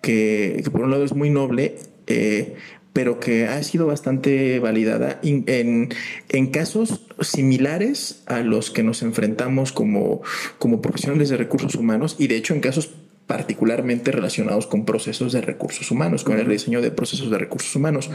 que, 0.00 0.60
que 0.62 0.70
por 0.70 0.82
un 0.82 0.92
lado 0.92 1.04
es 1.04 1.14
muy 1.14 1.30
noble 1.30 1.74
eh, 2.06 2.54
pero 2.92 3.18
que 3.18 3.46
ha 3.46 3.62
sido 3.64 3.86
bastante 3.86 4.60
validada 4.60 5.18
en, 5.22 5.88
en, 6.28 6.46
casos 6.46 7.02
similares 7.20 8.22
a 8.26 8.40
los 8.40 8.70
que 8.70 8.84
nos 8.84 9.02
enfrentamos 9.02 9.72
como, 9.72 10.22
como 10.58 10.80
profesionales 10.80 11.28
de 11.28 11.36
recursos 11.36 11.74
humanos 11.74 12.14
y 12.18 12.28
de 12.28 12.36
hecho 12.36 12.54
en 12.54 12.60
casos 12.60 12.94
particularmente 13.26 14.12
relacionados 14.12 14.66
con 14.66 14.84
procesos 14.84 15.32
de 15.32 15.40
recursos 15.40 15.90
humanos, 15.90 16.22
con 16.22 16.38
el 16.38 16.48
diseño 16.48 16.80
de 16.80 16.90
procesos 16.90 17.30
de 17.30 17.38
recursos 17.38 17.74
humanos. 17.74 18.10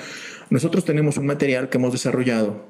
Nosotros 0.50 0.86
tenemos 0.86 1.18
un 1.18 1.26
material 1.26 1.70
que 1.70 1.78
hemos 1.78 1.92
desarrollado, 1.92 2.66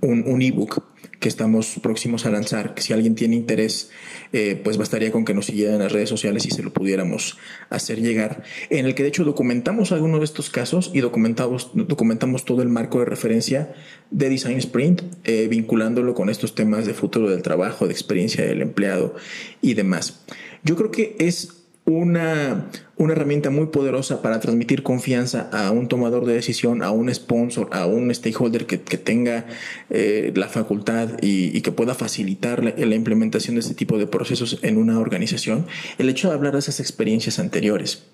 un, 0.00 0.24
un 0.26 0.40
ebook 0.42 0.82
que 1.20 1.28
estamos 1.28 1.78
próximos 1.82 2.26
a 2.26 2.30
lanzar, 2.30 2.74
si 2.76 2.92
alguien 2.92 3.14
tiene 3.14 3.36
interés, 3.36 3.90
eh, 4.32 4.60
pues 4.62 4.76
bastaría 4.76 5.10
con 5.12 5.24
que 5.24 5.34
nos 5.34 5.46
siguiera 5.46 5.74
en 5.74 5.78
las 5.80 5.92
redes 5.92 6.08
sociales 6.08 6.46
y 6.46 6.50
se 6.50 6.62
lo 6.62 6.72
pudiéramos 6.72 7.38
hacer 7.70 8.00
llegar, 8.00 8.42
en 8.70 8.86
el 8.86 8.94
que 8.94 9.02
de 9.02 9.08
hecho 9.08 9.24
documentamos 9.24 9.92
algunos 9.92 10.20
de 10.20 10.24
estos 10.24 10.50
casos 10.50 10.90
y 10.92 11.00
documentamos, 11.00 11.70
documentamos 11.74 12.44
todo 12.44 12.62
el 12.62 12.68
marco 12.68 12.98
de 12.98 13.06
referencia 13.06 13.74
de 14.10 14.28
Design 14.28 14.58
Sprint, 14.58 15.02
eh, 15.24 15.48
vinculándolo 15.48 16.14
con 16.14 16.28
estos 16.28 16.54
temas 16.54 16.86
de 16.86 16.94
futuro 16.94 17.30
del 17.30 17.42
trabajo, 17.42 17.86
de 17.86 17.92
experiencia 17.92 18.44
del 18.44 18.62
empleado 18.62 19.14
y 19.62 19.74
demás. 19.74 20.20
Yo 20.62 20.76
creo 20.76 20.90
que 20.90 21.16
es 21.18 21.64
una, 21.84 22.66
una 22.98 23.12
herramienta 23.12 23.50
muy 23.50 23.66
poderosa 23.66 24.22
para 24.22 24.40
transmitir 24.40 24.82
confianza 24.82 25.50
a 25.52 25.70
un 25.70 25.86
tomador 25.86 26.24
de 26.24 26.32
decisión, 26.32 26.82
a 26.82 26.90
un 26.90 27.14
sponsor, 27.14 27.68
a 27.72 27.86
un 27.86 28.14
stakeholder 28.14 28.64
que, 28.64 28.78
tenga 28.78 29.46
eh, 29.90 30.32
la 30.34 30.48
facultad 30.48 31.10
y, 31.20 31.60
que 31.60 31.72
pueda 31.72 31.94
facilitar 31.94 32.64
la, 32.64 32.94
implementación 32.96 33.56
de 33.56 33.60
este 33.60 33.74
tipo 33.74 33.98
de 33.98 34.06
procesos 34.06 34.58
en 34.62 34.78
una 34.78 34.98
organización, 34.98 35.66
el 35.98 36.08
hecho 36.08 36.28
de 36.28 36.34
hablar 36.34 36.54
de 36.54 36.60
esas 36.60 36.80
experiencias 36.80 37.38
anteriores. 37.38 38.04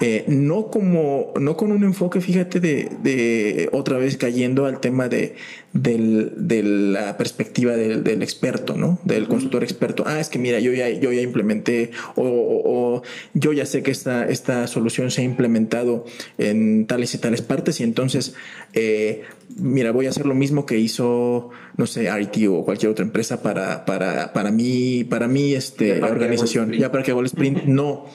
Eh, 0.00 0.24
no, 0.28 0.68
como, 0.68 1.34
no 1.38 1.56
con 1.56 1.70
un 1.70 1.84
enfoque, 1.84 2.22
fíjate, 2.22 2.60
de, 2.60 3.68
otra 3.72 3.98
vez 3.98 4.16
cayendo 4.16 4.64
al 4.64 4.80
tema 4.80 5.08
de, 5.08 5.36
de 5.74 6.62
la 6.62 7.18
perspectiva 7.18 7.76
del, 7.76 8.22
experto, 8.22 8.76
¿no? 8.76 8.98
Del 9.04 9.28
consultor 9.28 9.62
experto. 9.62 10.04
Ah, 10.06 10.20
es 10.20 10.30
que 10.30 10.38
mira, 10.38 10.58
yo 10.58 10.72
ya, 10.72 10.88
yo 10.88 11.12
ya 11.12 11.20
implementé 11.20 11.90
o, 12.16 12.24
o 12.24 13.02
yo 13.34 13.52
ya 13.52 13.66
sé 13.66 13.82
que 13.82 13.90
esta 13.90 14.21
esta, 14.28 14.66
solución 14.66 15.10
se 15.10 15.22
ha 15.22 15.24
implementado 15.24 16.04
en 16.38 16.86
tales 16.86 17.14
y 17.14 17.18
tales 17.18 17.42
partes 17.42 17.80
y 17.80 17.84
entonces, 17.84 18.34
eh, 18.72 19.22
mira, 19.56 19.92
voy 19.92 20.06
a 20.06 20.10
hacer 20.10 20.26
lo 20.26 20.34
mismo 20.34 20.66
que 20.66 20.78
hizo, 20.78 21.50
no 21.76 21.86
sé, 21.86 22.08
IT 22.20 22.48
o 22.48 22.64
cualquier 22.64 22.92
otra 22.92 23.04
empresa 23.04 23.42
para, 23.42 23.84
para, 23.84 24.32
para 24.32 24.50
mí, 24.50 25.04
para 25.04 25.28
mí, 25.28 25.54
este, 25.54 26.02
organización. 26.02 26.72
Ya 26.72 26.90
para 26.90 27.04
que 27.04 27.10
hago 27.10 27.20
el 27.20 27.26
sprint, 27.26 27.64
no, 27.64 28.06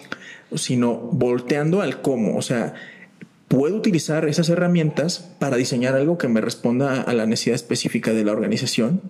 sino 0.56 0.96
volteando 0.96 1.82
al 1.82 2.02
cómo, 2.02 2.38
o 2.38 2.42
sea, 2.42 2.74
puedo 3.48 3.76
utilizar 3.76 4.28
esas 4.28 4.50
herramientas 4.50 5.34
para 5.40 5.58
diseñar 5.58 5.96
algo 5.96 6.18
que 6.18 6.28
me 6.28 6.42
responda 6.42 7.02
a 7.02 7.14
la 7.14 7.26
necesidad 7.26 7.56
específica 7.56 8.14
de 8.14 8.26
la 8.26 8.34
organización 8.34 9.02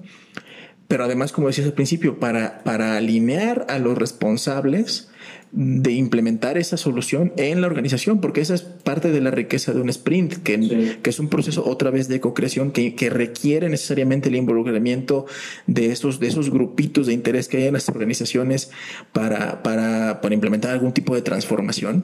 pero 0.87 1.03
además, 1.03 1.31
como 1.31 1.47
decías 1.47 1.67
al 1.67 1.73
principio, 1.73 2.19
para, 2.19 2.63
para 2.63 2.97
alinear 2.97 3.65
a 3.69 3.77
los 3.79 3.97
responsables 3.97 5.09
de 5.51 5.93
implementar 5.93 6.57
esa 6.57 6.77
solución 6.77 7.33
en 7.37 7.61
la 7.61 7.67
organización, 7.67 8.19
porque 8.19 8.41
esa 8.41 8.53
es 8.53 8.61
parte 8.61 9.11
de 9.11 9.21
la 9.21 9.31
riqueza 9.31 9.73
de 9.73 9.81
un 9.81 9.89
sprint, 9.89 10.35
que, 10.43 10.97
que 11.01 11.09
es 11.09 11.19
un 11.19 11.29
proceso 11.29 11.65
otra 11.65 11.89
vez 11.89 12.07
de 12.07 12.19
co-creación 12.19 12.71
que, 12.71 12.95
que, 12.95 13.09
requiere 13.09 13.69
necesariamente 13.69 14.29
el 14.29 14.35
involucramiento 14.35 15.25
de 15.65 15.91
esos, 15.91 16.19
de 16.19 16.27
esos 16.27 16.49
grupitos 16.49 17.07
de 17.07 17.13
interés 17.13 17.47
que 17.47 17.57
hay 17.57 17.67
en 17.67 17.73
las 17.73 17.87
organizaciones 17.89 18.71
para, 19.13 19.63
para, 19.63 20.21
para 20.21 20.35
implementar 20.35 20.71
algún 20.71 20.93
tipo 20.93 21.15
de 21.15 21.21
transformación. 21.21 22.03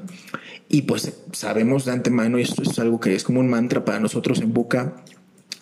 Y 0.69 0.84
pues 0.84 1.13
sabemos 1.34 1.86
de 1.86 1.91
antemano, 1.91 2.39
y 2.39 2.43
esto 2.43 2.63
es 2.63 2.79
algo 2.79 2.99
que 2.99 3.13
es 3.13 3.23
como 3.23 3.39
un 3.39 3.49
mantra 3.49 3.84
para 3.84 3.99
nosotros 3.99 4.39
en 4.41 4.53
Buca, 4.53 5.03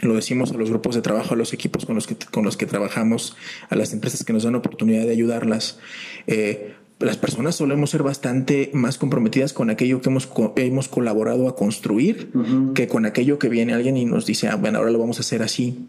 lo 0.01 0.15
decimos 0.15 0.51
a 0.51 0.57
los 0.57 0.69
grupos 0.69 0.95
de 0.95 1.01
trabajo, 1.01 1.33
a 1.33 1.37
los 1.37 1.53
equipos 1.53 1.85
con 1.85 1.95
los 1.95 2.07
que, 2.07 2.15
con 2.15 2.43
los 2.43 2.57
que 2.57 2.65
trabajamos, 2.65 3.35
a 3.69 3.75
las 3.75 3.93
empresas 3.93 4.23
que 4.23 4.33
nos 4.33 4.43
dan 4.43 4.55
oportunidad 4.55 5.03
de 5.03 5.11
ayudarlas. 5.11 5.79
Eh, 6.27 6.73
las 7.01 7.17
personas 7.17 7.55
solemos 7.55 7.89
ser 7.89 8.03
bastante 8.03 8.69
más 8.73 8.97
comprometidas 8.97 9.53
con 9.53 9.69
aquello 9.69 10.01
que 10.01 10.09
hemos, 10.09 10.29
hemos 10.55 10.87
colaborado 10.87 11.47
a 11.47 11.55
construir 11.55 12.31
que 12.75 12.87
con 12.87 13.05
aquello 13.05 13.39
que 13.39 13.49
viene 13.49 13.73
alguien 13.73 13.97
y 13.97 14.05
nos 14.05 14.25
dice, 14.25 14.47
ah, 14.47 14.55
bueno, 14.55 14.79
ahora 14.79 14.91
lo 14.91 14.99
vamos 14.99 15.17
a 15.17 15.21
hacer 15.21 15.43
así. 15.43 15.87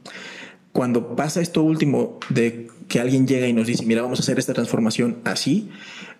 Cuando 0.72 1.14
pasa 1.16 1.42
esto 1.42 1.62
último 1.62 2.18
de 2.30 2.68
que 2.88 2.98
alguien 2.98 3.26
llega 3.26 3.46
y 3.46 3.52
nos 3.52 3.66
dice, 3.66 3.84
mira, 3.84 4.02
vamos 4.02 4.20
a 4.20 4.22
hacer 4.22 4.38
esta 4.38 4.54
transformación 4.54 5.18
así, 5.24 5.70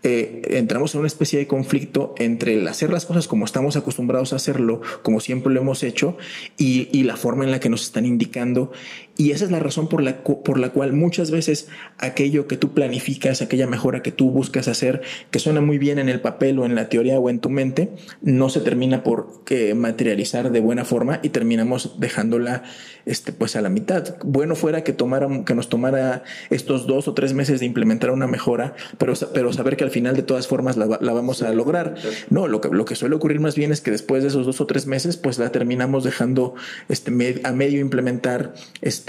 eh, 0.02 0.42
entramos 0.50 0.94
en 0.94 1.00
una 1.00 1.06
especie 1.06 1.38
de 1.38 1.46
conflicto 1.46 2.14
entre 2.18 2.54
el 2.54 2.66
hacer 2.66 2.90
las 2.90 3.06
cosas 3.06 3.28
como 3.28 3.44
estamos 3.44 3.76
acostumbrados 3.76 4.32
a 4.32 4.36
hacerlo, 4.36 4.80
como 5.02 5.20
siempre 5.20 5.52
lo 5.52 5.60
hemos 5.60 5.82
hecho, 5.82 6.16
y, 6.58 6.88
y, 6.92 7.04
la 7.04 7.16
forma 7.16 7.44
en 7.44 7.50
la 7.50 7.60
que 7.60 7.68
nos 7.68 7.82
están 7.82 8.04
indicando. 8.04 8.72
Y 9.16 9.32
esa 9.32 9.44
es 9.44 9.50
la 9.50 9.58
razón 9.58 9.88
por 9.88 10.02
la, 10.02 10.24
por 10.24 10.58
la 10.58 10.70
cual 10.70 10.94
muchas 10.94 11.30
veces 11.30 11.68
aquello 11.98 12.46
que 12.46 12.56
tú 12.56 12.72
planificas, 12.72 13.42
aquella 13.42 13.66
mejora 13.66 14.02
que 14.02 14.10
tú 14.10 14.30
buscas 14.30 14.68
hacer, 14.68 15.02
que 15.30 15.38
suena 15.38 15.60
muy 15.60 15.76
bien 15.76 15.98
en 15.98 16.08
el 16.08 16.20
papel 16.20 16.58
o 16.58 16.64
en 16.64 16.74
la 16.74 16.88
teoría 16.88 17.20
o 17.20 17.28
en 17.28 17.38
tu 17.38 17.50
mente, 17.50 17.90
no 18.22 18.48
se 18.48 18.60
termina 18.60 19.02
por 19.02 19.42
eh, 19.50 19.74
materializar 19.74 20.50
de 20.50 20.60
buena 20.60 20.86
forma 20.86 21.20
y 21.22 21.28
terminamos 21.28 22.00
dejándola 22.00 22.62
este, 23.04 23.32
pues 23.32 23.54
a 23.54 23.60
la 23.60 23.68
mitad. 23.68 24.16
Bueno 24.24 24.56
fuera 24.56 24.82
que, 24.82 24.94
tomara, 24.94 25.28
que 25.44 25.54
nos 25.54 25.68
tomara 25.68 26.22
estos 26.48 26.86
dos 26.86 27.06
o 27.06 27.12
tres 27.12 27.34
meses 27.34 27.60
de 27.60 27.66
implementar 27.66 28.10
una 28.12 28.26
mejora, 28.26 28.74
pero, 28.96 29.12
pero 29.34 29.52
saber 29.52 29.76
que 29.76 29.84
al 29.84 29.90
final 29.90 30.16
de 30.16 30.22
todas 30.22 30.46
formas 30.46 30.78
la, 30.78 30.86
vamos 30.86 31.42
a 31.42 31.52
lograr. 31.52 31.96
No, 32.30 32.48
lo 32.48 32.62
que, 32.62 32.68
lo 32.68 32.86
que 32.86 32.94
suele 32.94 33.14
ocurrir 33.14 33.40
más 33.40 33.56
bien 33.56 33.72
es 33.72 33.82
que 33.82 33.90
después 33.90 34.22
de 34.22 34.30
esos 34.30 34.46
dos 34.46 34.60
o 34.62 34.66
tres 34.66 34.86
meses, 34.86 35.18
pues 35.18 35.38
la 35.38 35.52
terminamos 35.52 36.02
dejando 36.02 36.54
este, 36.88 37.40
a 37.44 37.52
medio 37.52 37.80
implementar 37.80 38.54
este, 38.80 39.01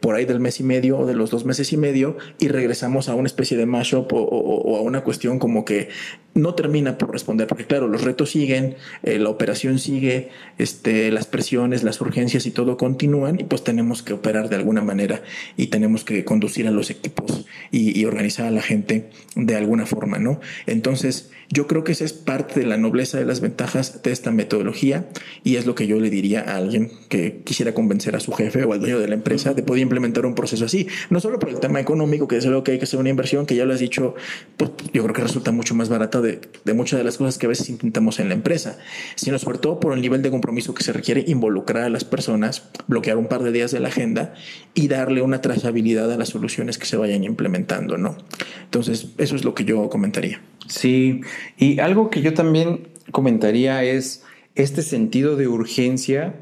por 0.00 0.14
ahí 0.14 0.24
del 0.24 0.40
mes 0.40 0.60
y 0.60 0.62
medio 0.62 0.98
o 0.98 1.06
de 1.06 1.14
los 1.14 1.30
dos 1.30 1.44
meses 1.44 1.72
y 1.72 1.76
medio 1.76 2.16
y 2.38 2.48
regresamos 2.48 3.08
a 3.08 3.14
una 3.14 3.26
especie 3.26 3.56
de 3.56 3.66
mashup 3.66 4.12
o, 4.12 4.22
o, 4.22 4.76
a 4.76 4.80
una 4.80 5.02
cuestión 5.02 5.38
como 5.38 5.64
que 5.64 5.88
no 6.34 6.54
termina 6.54 6.98
por 6.98 7.12
responder, 7.12 7.46
porque 7.46 7.64
claro, 7.64 7.86
los 7.86 8.02
retos 8.02 8.30
siguen, 8.30 8.74
eh, 9.04 9.18
la 9.18 9.28
operación 9.28 9.78
sigue, 9.78 10.30
este, 10.58 11.12
las 11.12 11.26
presiones, 11.26 11.84
las 11.84 12.00
urgencias 12.00 12.44
y 12.46 12.50
todo 12.50 12.76
continúan 12.76 13.38
y 13.38 13.44
pues 13.44 13.62
tenemos 13.62 14.02
que 14.02 14.14
operar 14.14 14.48
de 14.48 14.56
alguna 14.56 14.82
manera 14.82 15.22
y 15.56 15.68
tenemos 15.68 16.04
que 16.04 16.24
conducir 16.24 16.66
a 16.66 16.72
los 16.72 16.90
equipos 16.90 17.46
y, 17.70 17.98
y 17.98 18.04
organizar 18.04 18.46
a 18.46 18.50
la 18.50 18.62
gente 18.62 19.10
de 19.36 19.56
alguna 19.56 19.86
forma, 19.86 20.18
¿no? 20.18 20.40
Entonces, 20.66 21.30
yo 21.50 21.66
creo 21.66 21.84
que 21.84 21.92
esa 21.92 22.04
es 22.04 22.12
parte 22.12 22.60
de 22.60 22.66
la 22.66 22.76
nobleza 22.76 23.18
de 23.18 23.24
las 23.24 23.40
ventajas 23.40 24.02
de 24.02 24.10
esta 24.10 24.30
metodología 24.32 25.06
y 25.44 25.56
es 25.56 25.66
lo 25.66 25.74
que 25.74 25.86
yo 25.86 26.00
le 26.00 26.10
diría 26.10 26.40
a 26.40 26.56
alguien 26.56 26.90
que 27.08 27.42
quisiera 27.44 27.74
convencer 27.74 28.16
a 28.16 28.20
su 28.20 28.32
jefe 28.32 28.64
o 28.64 28.72
al 28.72 28.80
dueño 28.80 28.98
de 28.98 29.08
la 29.08 29.14
empresa 29.14 29.33
de 29.42 29.62
poder 29.62 29.82
implementar 29.82 30.24
un 30.26 30.34
proceso 30.34 30.64
así. 30.64 30.86
No 31.10 31.20
solo 31.20 31.38
por 31.38 31.48
el 31.48 31.60
tema 31.60 31.80
económico, 31.80 32.28
que 32.28 32.36
es 32.36 32.46
lo 32.46 32.62
que 32.62 32.72
hay 32.72 32.78
que 32.78 32.84
hacer 32.84 33.00
una 33.00 33.08
inversión, 33.08 33.46
que 33.46 33.56
ya 33.56 33.64
lo 33.64 33.74
has 33.74 33.80
dicho, 33.80 34.14
pues 34.56 34.70
yo 34.92 35.02
creo 35.02 35.14
que 35.14 35.22
resulta 35.22 35.52
mucho 35.52 35.74
más 35.74 35.88
barata 35.88 36.20
de, 36.20 36.40
de 36.64 36.74
muchas 36.74 36.98
de 36.98 37.04
las 37.04 37.18
cosas 37.18 37.38
que 37.38 37.46
a 37.46 37.48
veces 37.48 37.68
intentamos 37.68 38.20
en 38.20 38.28
la 38.28 38.34
empresa, 38.34 38.78
sino 39.16 39.38
sobre 39.38 39.58
todo 39.58 39.80
por 39.80 39.92
el 39.92 40.00
nivel 40.00 40.22
de 40.22 40.30
compromiso 40.30 40.74
que 40.74 40.84
se 40.84 40.92
requiere 40.92 41.24
involucrar 41.26 41.84
a 41.84 41.88
las 41.88 42.04
personas, 42.04 42.70
bloquear 42.86 43.16
un 43.16 43.26
par 43.26 43.42
de 43.42 43.52
días 43.52 43.70
de 43.72 43.80
la 43.80 43.88
agenda 43.88 44.34
y 44.74 44.88
darle 44.88 45.22
una 45.22 45.40
trazabilidad 45.40 46.12
a 46.12 46.16
las 46.16 46.28
soluciones 46.28 46.78
que 46.78 46.86
se 46.86 46.96
vayan 46.96 47.24
implementando, 47.24 47.98
¿no? 47.98 48.16
Entonces, 48.64 49.08
eso 49.18 49.36
es 49.36 49.44
lo 49.44 49.54
que 49.54 49.64
yo 49.64 49.88
comentaría. 49.88 50.40
Sí, 50.66 51.20
y 51.58 51.78
algo 51.80 52.10
que 52.10 52.22
yo 52.22 52.34
también 52.34 52.88
comentaría 53.10 53.84
es 53.84 54.22
este 54.54 54.82
sentido 54.82 55.36
de 55.36 55.48
urgencia 55.48 56.34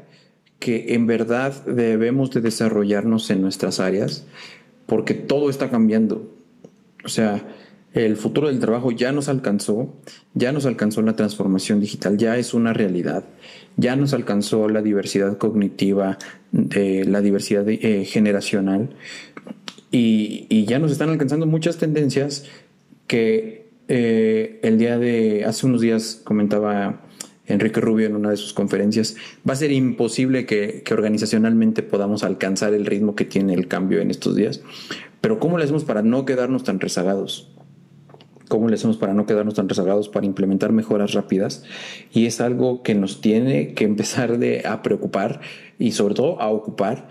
que 0.63 0.93
en 0.93 1.07
verdad 1.07 1.65
debemos 1.65 2.31
de 2.31 2.39
desarrollarnos 2.39 3.29
en 3.29 3.41
nuestras 3.41 3.81
áreas, 3.81 4.25
porque 4.85 5.13
todo 5.13 5.49
está 5.49 5.69
cambiando. 5.69 6.33
O 7.03 7.09
sea, 7.09 7.45
el 7.91 8.15
futuro 8.15 8.47
del 8.47 8.59
trabajo 8.59 8.91
ya 8.91 9.11
nos 9.11 9.27
alcanzó, 9.27 9.93
ya 10.33 10.53
nos 10.53 10.65
alcanzó 10.65 11.01
la 11.01 11.17
transformación 11.17 11.81
digital, 11.81 12.17
ya 12.17 12.37
es 12.37 12.53
una 12.53 12.71
realidad, 12.71 13.25
ya 13.75 13.97
nos 13.97 14.13
alcanzó 14.13 14.69
la 14.69 14.81
diversidad 14.81 15.37
cognitiva, 15.37 16.17
de 16.53 17.03
la 17.03 17.19
diversidad 17.19 17.67
eh, 17.67 18.05
generacional 18.05 18.95
y, 19.91 20.45
y 20.47 20.63
ya 20.63 20.79
nos 20.79 20.93
están 20.93 21.09
alcanzando 21.09 21.45
muchas 21.45 21.77
tendencias 21.77 22.45
que 23.07 23.67
eh, 23.89 24.61
el 24.63 24.77
día 24.77 24.97
de, 24.97 25.43
hace 25.43 25.65
unos 25.65 25.81
días 25.81 26.21
comentaba 26.23 27.01
Enrique 27.47 27.81
Rubio 27.81 28.07
en 28.07 28.15
una 28.15 28.29
de 28.29 28.37
sus 28.37 28.53
conferencias, 28.53 29.15
va 29.47 29.53
a 29.53 29.57
ser 29.57 29.71
imposible 29.71 30.45
que, 30.45 30.83
organizacionalmente 30.91 31.83
podamos 31.83 32.23
alcanzar 32.23 32.73
el 32.73 32.85
ritmo 32.85 33.15
que 33.15 33.25
tiene 33.25 33.53
el 33.53 33.67
cambio 33.67 34.01
en 34.01 34.11
estos 34.11 34.35
días. 34.35 34.61
Pero 35.21 35.39
¿cómo 35.39 35.57
le 35.57 35.63
hacemos 35.63 35.83
para 35.83 36.01
no 36.01 36.25
quedarnos 36.25 36.63
tan 36.63 36.79
rezagados? 36.79 37.49
¿Cómo 38.47 38.67
le 38.67 38.75
hacemos 38.75 38.97
para 38.97 39.13
no 39.13 39.25
quedarnos 39.25 39.55
tan 39.55 39.67
rezagados, 39.67 40.09
para 40.09 40.25
implementar 40.25 40.71
mejoras 40.71 41.13
rápidas? 41.13 41.63
Y 42.11 42.25
es 42.27 42.39
algo 42.39 42.83
que 42.83 42.93
nos 42.93 43.21
tiene 43.21 43.73
que 43.73 43.85
empezar 43.85 44.37
a 44.65 44.81
preocupar 44.83 45.41
y 45.79 45.93
sobre 45.93 46.13
todo 46.13 46.41
a 46.41 46.49
ocupar. 46.49 47.09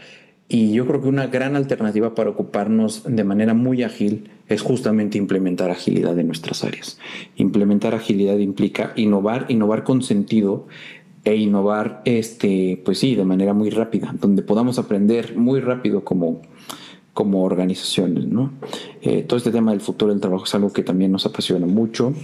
Y 0.48 0.72
yo 0.72 0.86
creo 0.86 1.00
que 1.00 1.08
una 1.08 1.28
gran 1.28 1.56
alternativa 1.56 2.14
para 2.14 2.30
ocuparnos 2.30 3.04
de 3.06 3.24
manera 3.24 3.54
muy 3.54 3.82
ágil 3.82 4.30
es 4.48 4.60
justamente 4.60 5.16
implementar 5.16 5.70
agilidad 5.70 6.18
en 6.18 6.26
nuestras 6.26 6.62
áreas. 6.62 6.98
Implementar 7.36 7.94
agilidad 7.94 8.36
implica 8.36 8.92
innovar, 8.96 9.46
innovar 9.48 9.82
con 9.82 10.02
sentido 10.02 10.66
e 11.24 11.36
innovar, 11.36 12.02
este, 12.04 12.80
pues 12.84 12.98
sí, 12.98 13.14
de 13.14 13.24
manera 13.24 13.54
muy 13.54 13.70
rápida, 13.70 14.14
donde 14.20 14.42
podamos 14.42 14.78
aprender 14.78 15.36
muy 15.36 15.60
rápido 15.60 16.04
como, 16.04 16.42
como 17.14 17.44
organizaciones. 17.44 18.26
¿no? 18.26 18.52
Eh, 19.02 19.22
todo 19.22 19.36
este 19.36 19.50
tema 19.50 19.72
del 19.72 19.80
futuro 19.80 20.12
del 20.12 20.20
trabajo 20.20 20.44
es 20.44 20.54
algo 20.54 20.72
que 20.72 20.82
también 20.82 21.12
nos 21.12 21.26
apasiona 21.26 21.66
mucho. 21.66 22.14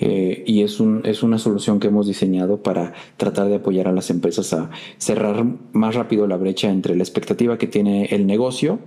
Eh, 0.00 0.44
y 0.46 0.62
es, 0.62 0.78
un, 0.78 1.02
es 1.04 1.24
una 1.24 1.38
solución 1.38 1.80
que 1.80 1.88
hemos 1.88 2.06
diseñado 2.06 2.62
para 2.62 2.92
tratar 3.16 3.48
de 3.48 3.56
apoyar 3.56 3.88
a 3.88 3.92
las 3.92 4.10
empresas 4.10 4.52
a 4.52 4.70
cerrar 4.96 5.44
más 5.72 5.96
rápido 5.96 6.28
la 6.28 6.36
brecha 6.36 6.70
entre 6.70 6.94
la 6.94 7.02
expectativa 7.02 7.58
que 7.58 7.66
tiene 7.66 8.04
el 8.06 8.24
negocio 8.24 8.78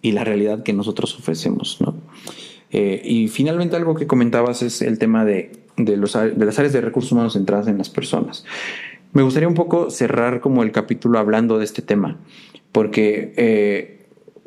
y 0.00 0.12
la 0.12 0.24
realidad 0.24 0.62
que 0.62 0.72
nosotros 0.72 1.18
ofrecemos. 1.18 1.78
¿no? 1.82 1.94
Eh, 2.70 3.02
y 3.04 3.28
finalmente 3.28 3.76
algo 3.76 3.94
que 3.94 4.06
comentabas 4.06 4.62
es 4.62 4.80
el 4.80 4.98
tema 4.98 5.26
de, 5.26 5.52
de, 5.76 5.98
los, 5.98 6.14
de 6.14 6.44
las 6.44 6.58
áreas 6.58 6.72
de 6.72 6.80
recursos 6.80 7.12
humanos 7.12 7.34
centradas 7.34 7.68
en 7.68 7.76
las 7.76 7.90
personas. 7.90 8.46
Me 9.12 9.22
gustaría 9.22 9.48
un 9.48 9.54
poco 9.54 9.90
cerrar 9.90 10.40
como 10.40 10.62
el 10.62 10.72
capítulo 10.72 11.18
hablando 11.18 11.58
de 11.58 11.64
este 11.66 11.82
tema, 11.82 12.18
porque 12.72 14.03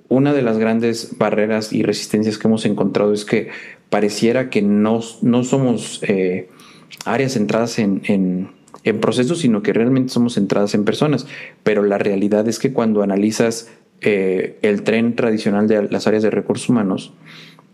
una 0.10 0.34
de 0.34 0.42
las 0.42 0.58
grandes 0.58 1.18
barreras 1.18 1.74
y 1.74 1.84
resistencias 1.84 2.38
que 2.38 2.48
hemos 2.48 2.66
encontrado 2.66 3.14
es 3.14 3.26
que 3.26 3.50
pareciera 3.90 4.50
que 4.50 4.62
no, 4.62 5.02
no 5.22 5.44
somos 5.44 6.02
eh, 6.04 6.50
áreas 7.06 7.34
centradas 7.34 7.80
en, 7.80 8.02
en, 8.06 8.56
procesos, 9.02 9.40
sino 9.40 9.64
que 9.64 9.74
realmente 9.74 10.14
somos 10.14 10.36
centradas 10.36 10.74
en 10.74 10.86
personas. 10.86 11.28
Pero 11.64 11.84
la 11.84 11.98
realidad 11.98 12.48
es 12.48 12.58
que 12.58 12.72
cuando 12.72 13.04
analizas 13.04 13.70
eh, 14.00 14.58
el 14.62 14.84
tren 14.84 15.14
tradicional 15.16 15.68
de 15.68 15.90
las 15.90 16.08
áreas 16.08 16.24
de 16.24 16.30
recursos 16.30 16.70
humanos, 16.70 17.12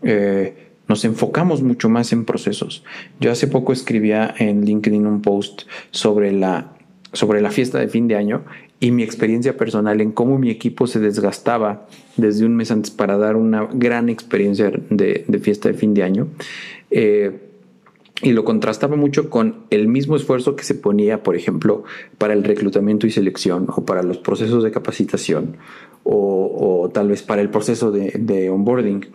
eh, 0.02 0.54
nos 0.88 1.04
enfocamos 1.04 1.62
mucho 1.62 1.88
más 1.88 2.12
en 2.12 2.24
procesos. 2.24 2.82
Yo 3.20 3.30
hace 3.30 3.46
poco 3.46 3.72
escribía 3.72 4.34
en 4.38 4.64
LinkedIn 4.64 5.06
un 5.06 5.22
post 5.22 5.62
sobre 5.92 6.32
la, 6.32 6.72
sobre 7.12 7.40
la 7.40 7.50
fiesta 7.50 7.78
de 7.78 7.86
fin 7.86 8.08
de 8.08 8.16
año 8.16 8.44
y 8.84 8.90
mi 8.90 9.02
experiencia 9.02 9.56
personal 9.56 10.02
en 10.02 10.12
cómo 10.12 10.38
mi 10.38 10.50
equipo 10.50 10.86
se 10.86 11.00
desgastaba 11.00 11.86
desde 12.18 12.44
un 12.44 12.54
mes 12.54 12.70
antes 12.70 12.90
para 12.90 13.16
dar 13.16 13.34
una 13.34 13.66
gran 13.72 14.10
experiencia 14.10 14.70
de, 14.90 15.24
fiesta 15.40 15.70
de 15.70 15.74
fin 15.74 15.94
de 15.94 16.02
año. 16.02 16.28
Eh, 16.90 17.32
y 18.20 18.32
lo 18.32 18.44
contrastaba 18.44 18.94
mucho 18.94 19.30
con 19.30 19.64
el 19.70 19.88
mismo 19.88 20.16
esfuerzo 20.16 20.54
que 20.54 20.64
se 20.64 20.74
ponía, 20.74 21.22
por 21.22 21.34
ejemplo, 21.34 21.84
para 22.18 22.34
el 22.34 22.44
reclutamiento 22.44 23.06
y 23.06 23.10
selección 23.10 23.68
o 23.74 23.86
para 23.86 24.02
los 24.02 24.18
procesos 24.18 24.62
de 24.62 24.70
capacitación 24.70 25.56
o, 26.02 26.90
tal 26.92 27.08
vez 27.08 27.22
para 27.22 27.40
el 27.40 27.48
proceso 27.48 27.90
de 27.90 28.50
onboarding 28.50 29.06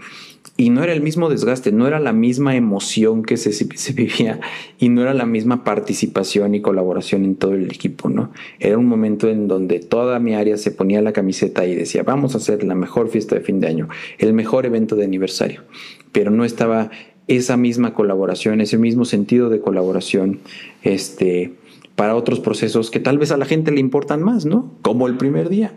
y 0.60 0.72
no 0.72 0.84
era 0.84 0.92
el 0.92 1.02
mismo 1.02 1.30
desgaste, 1.30 1.72
no 1.72 1.88
era 1.88 2.02
la 2.02 2.12
misma 2.12 2.54
emoción 2.54 3.24
que 3.24 3.38
se, 3.38 3.54
se, 3.54 3.94
vivía 3.94 4.42
y 4.78 4.90
no 4.90 5.02
era 5.04 5.14
la 5.14 5.26
misma 5.26 5.64
participación 5.64 6.54
y 6.54 6.60
colaboración 6.60 7.24
en 7.24 7.36
todo 7.38 7.54
el 7.54 7.72
equipo, 7.72 8.10
¿no? 8.10 8.34
Era 8.60 8.78
un 8.78 8.86
momento 8.86 9.30
en 9.30 9.48
donde 9.48 9.80
toda 9.80 10.20
mi 10.20 10.36
área 10.36 10.58
se 10.58 10.72
ponía 10.72 11.02
la 11.02 11.14
camiseta 11.14 11.66
y 11.66 11.76
decía, 11.76 12.04
vamos 12.04 12.36
a 12.36 12.40
hacer 12.40 12.66
la 12.66 12.76
mejor 12.76 13.08
fiesta 13.08 13.36
de 13.36 13.42
fin 13.42 13.62
de 13.62 13.68
año, 13.68 13.88
el 14.18 14.34
mejor 14.34 14.66
evento 14.66 14.98
de 14.98 15.06
aniversario, 15.06 15.64
pero 16.12 16.30
no 16.30 16.44
estaba 16.44 16.92
esa 17.30 17.56
misma 17.56 17.94
colaboración, 17.94 18.60
ese 18.60 18.78
mismo 18.78 19.06
sentido 19.06 19.50
de 19.50 19.62
colaboración, 19.62 20.42
este, 20.84 21.54
para 21.96 22.16
otros 22.16 22.42
procesos 22.42 22.92
que 22.92 23.00
tal 23.00 23.18
vez 23.18 23.32
a 23.32 23.38
la 23.38 23.46
gente 23.46 23.72
le 23.72 23.80
importan 23.80 24.22
más, 24.22 24.46
¿no? 24.46 24.74
Como 24.82 25.08
el 25.08 25.16
primer 25.16 25.48
día, 25.48 25.72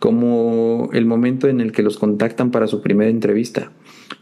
como 0.00 0.90
el 0.92 1.06
momento 1.06 1.46
en 1.46 1.60
el 1.60 1.70
que 1.70 1.84
los 1.84 1.96
contactan 1.96 2.50
para 2.50 2.66
su 2.66 2.82
primera 2.82 3.08
entrevista 3.08 3.70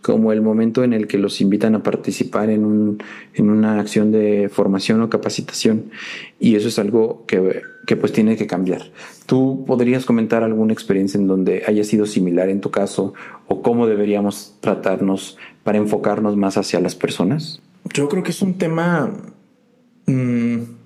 como 0.02 0.32
el 0.32 0.42
momento 0.42 0.84
en 0.84 0.92
el 0.92 1.06
que 1.06 1.18
los 1.18 1.40
invitan 1.40 1.74
a 1.74 1.82
participar 1.82 2.50
en, 2.50 2.64
un, 2.64 3.02
en 3.34 3.50
una 3.50 3.80
acción 3.80 4.12
de 4.12 4.48
formación 4.52 5.00
o 5.02 5.10
capacitación. 5.10 5.90
Y 6.38 6.56
eso 6.56 6.68
es 6.68 6.78
algo 6.78 7.24
que, 7.26 7.62
que, 7.86 7.96
pues 7.96 8.12
tiene 8.12 8.36
que 8.36 8.46
cambiar. 8.46 8.82
¿Tú 9.26 9.64
podrías 9.66 10.04
comentar 10.04 10.42
alguna 10.42 10.72
experiencia 10.72 11.18
en 11.18 11.26
donde 11.26 11.62
haya 11.66 11.84
sido 11.84 12.06
similar 12.06 12.48
en 12.48 12.60
tu 12.60 12.70
caso 12.70 13.14
o 13.48 13.62
cómo 13.62 13.86
deberíamos 13.86 14.56
tratarnos 14.60 15.38
para 15.62 15.78
enfocarnos 15.78 16.36
más 16.36 16.56
hacia 16.56 16.80
las 16.80 16.94
personas? 16.94 17.60
Yo 17.92 18.08
creo 18.08 18.22
que 18.22 18.30
es 18.30 18.42
un 18.42 18.54
tema... 18.54 19.10
Mmm 20.06 20.83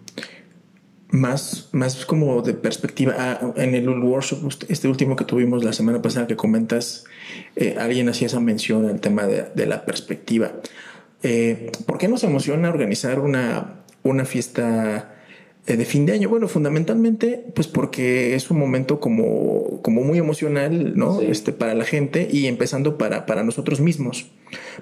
más, 1.10 1.68
más 1.72 2.04
como 2.06 2.42
de 2.42 2.54
perspectiva. 2.54 3.14
Ah, 3.18 3.52
en 3.56 3.74
el 3.74 3.88
workshop, 3.88 4.52
este 4.68 4.88
último 4.88 5.16
que 5.16 5.24
tuvimos 5.24 5.64
la 5.64 5.72
semana 5.72 6.02
pasada 6.02 6.26
que 6.26 6.36
comentas, 6.36 7.04
eh, 7.56 7.76
alguien 7.78 8.08
hacía 8.08 8.26
esa 8.26 8.40
mención 8.40 8.86
al 8.86 9.00
tema 9.00 9.26
de, 9.26 9.46
de 9.54 9.66
la 9.66 9.84
perspectiva. 9.84 10.52
Eh, 11.22 11.72
¿Por 11.86 11.98
qué 11.98 12.08
nos 12.08 12.22
emociona 12.24 12.68
organizar 12.68 13.18
una, 13.20 13.82
una 14.02 14.24
fiesta 14.24 15.17
de 15.76 15.84
fin 15.84 16.06
de 16.06 16.12
año? 16.12 16.28
Bueno, 16.28 16.48
fundamentalmente, 16.48 17.44
pues 17.54 17.66
porque 17.66 18.34
es 18.34 18.50
un 18.50 18.58
momento 18.58 19.00
como, 19.00 19.80
como 19.82 20.02
muy 20.02 20.18
emocional, 20.18 20.96
¿no? 20.96 21.20
Sí. 21.20 21.26
Este, 21.28 21.52
para 21.52 21.74
la 21.74 21.84
gente 21.84 22.28
y 22.30 22.46
empezando 22.46 22.98
para, 22.98 23.26
para 23.26 23.42
nosotros 23.42 23.80
mismos 23.80 24.30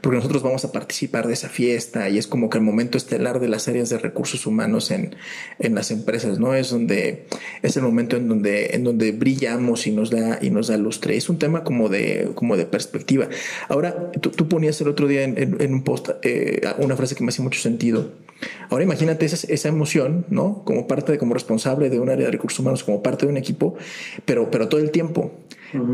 porque 0.00 0.16
nosotros 0.16 0.42
vamos 0.42 0.64
a 0.64 0.72
participar 0.72 1.26
de 1.26 1.32
esa 1.32 1.48
fiesta 1.48 2.08
y 2.08 2.18
es 2.18 2.26
como 2.26 2.50
que 2.50 2.58
el 2.58 2.64
momento 2.64 2.98
estelar 2.98 3.40
de 3.40 3.48
las 3.48 3.68
áreas 3.68 3.88
de 3.88 3.98
recursos 3.98 4.46
humanos 4.46 4.90
en, 4.90 5.16
en 5.58 5.74
las 5.74 5.90
empresas, 5.90 6.38
¿no? 6.38 6.54
Es 6.54 6.70
donde 6.70 7.26
es 7.62 7.76
el 7.76 7.82
momento 7.82 8.16
en 8.16 8.28
donde, 8.28 8.74
en 8.74 8.84
donde 8.84 9.12
brillamos 9.12 9.86
y 9.86 9.92
nos 9.92 10.10
da, 10.10 10.38
y 10.40 10.50
nos 10.50 10.68
da 10.68 10.76
lustre. 10.76 11.16
Es 11.16 11.28
un 11.28 11.38
tema 11.38 11.64
como 11.64 11.88
de, 11.88 12.30
como 12.34 12.56
de 12.56 12.66
perspectiva. 12.66 13.28
Ahora, 13.68 14.10
tú, 14.20 14.30
tú 14.30 14.48
ponías 14.48 14.80
el 14.80 14.88
otro 14.88 15.08
día 15.08 15.24
en, 15.24 15.38
en, 15.38 15.60
en 15.60 15.72
un 15.72 15.82
post 15.82 16.10
eh, 16.22 16.60
una 16.78 16.96
frase 16.96 17.14
que 17.14 17.24
me 17.24 17.30
hace 17.30 17.42
mucho 17.42 17.60
sentido. 17.60 18.10
Ahora 18.68 18.84
imagínate 18.84 19.26
esa, 19.26 19.46
esa, 19.52 19.68
emoción, 19.68 20.26
¿no? 20.28 20.62
Como 20.64 20.86
parte 20.86 21.12
de, 21.12 21.18
como 21.18 21.34
responsable 21.34 21.90
de 21.90 22.00
un 22.00 22.10
área 22.10 22.26
de 22.26 22.32
recursos 22.32 22.60
humanos, 22.60 22.84
como 22.84 23.02
parte 23.02 23.26
de 23.26 23.32
un 23.32 23.38
equipo, 23.38 23.76
pero, 24.24 24.50
pero 24.50 24.68
todo 24.68 24.80
el 24.80 24.90
tiempo 24.90 25.32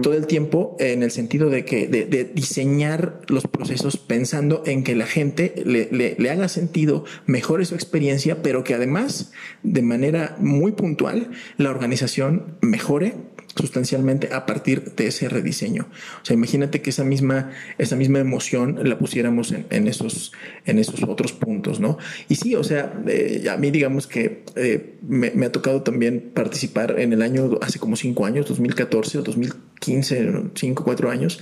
todo 0.03 0.14
el 0.14 0.26
tiempo 0.26 0.76
en 0.78 1.03
el 1.03 1.11
sentido 1.11 1.51
de 1.51 1.64
que 1.64 1.86
de, 1.86 2.05
de, 2.05 2.24
diseñar 2.24 3.20
los 3.28 3.47
procesos 3.47 3.97
pensando 3.97 4.62
en 4.66 4.84
que 4.84 4.95
la 4.95 5.07
gente 5.07 5.55
le, 5.64 5.88
le, 5.90 6.14
le, 6.18 6.30
haga 6.30 6.49
sentido, 6.49 7.05
mejore 7.26 7.64
su 7.64 7.74
experiencia, 7.74 8.43
pero 8.43 8.64
que 8.64 8.74
además 8.74 9.32
de 9.62 9.82
manera 9.82 10.36
muy 10.38 10.72
puntual 10.72 11.30
la 11.57 11.70
organización 11.70 12.59
mejore 12.61 13.14
sustancialmente 13.57 14.30
a 14.32 14.46
partir 14.46 14.92
de 14.94 15.07
ese 15.09 15.28
rediseño. 15.28 15.88
O 16.22 16.24
sea, 16.24 16.34
imagínate 16.34 16.82
que 16.82 16.90
esa 16.90 17.05
misma, 17.05 17.50
esa 17.78 17.96
misma 17.96 18.18
emoción 18.18 18.78
la 18.82 18.98
pusiéramos 18.98 19.53
en, 19.53 19.66
en 19.70 19.88
esos, 19.88 20.32
en 20.64 20.78
esos 20.78 21.03
otros 21.03 21.32
puntos, 21.32 21.80
¿no? 21.80 21.98
Y 22.28 22.36
sí, 22.36 22.55
o 22.55 22.64
sea, 22.64 22.92
eh, 23.07 23.44
a 23.50 23.57
mí 23.57 23.70
digamos 23.70 24.07
que 24.07 24.44
eh, 24.57 24.94
me, 25.03 25.30
me, 25.32 25.46
ha 25.46 25.53
tocado 25.53 25.82
también 25.82 26.30
participar 26.34 26.98
en 26.98 27.12
el 27.12 27.22
año, 27.22 27.59
hace 27.61 27.78
como 27.78 27.96
cinco 27.96 28.26
años, 28.26 28.46
2014 28.48 29.18
o 29.18 29.22
2015, 29.22 30.32
cinco, 30.55 30.84
cuatro 30.84 31.11
años, 31.11 31.40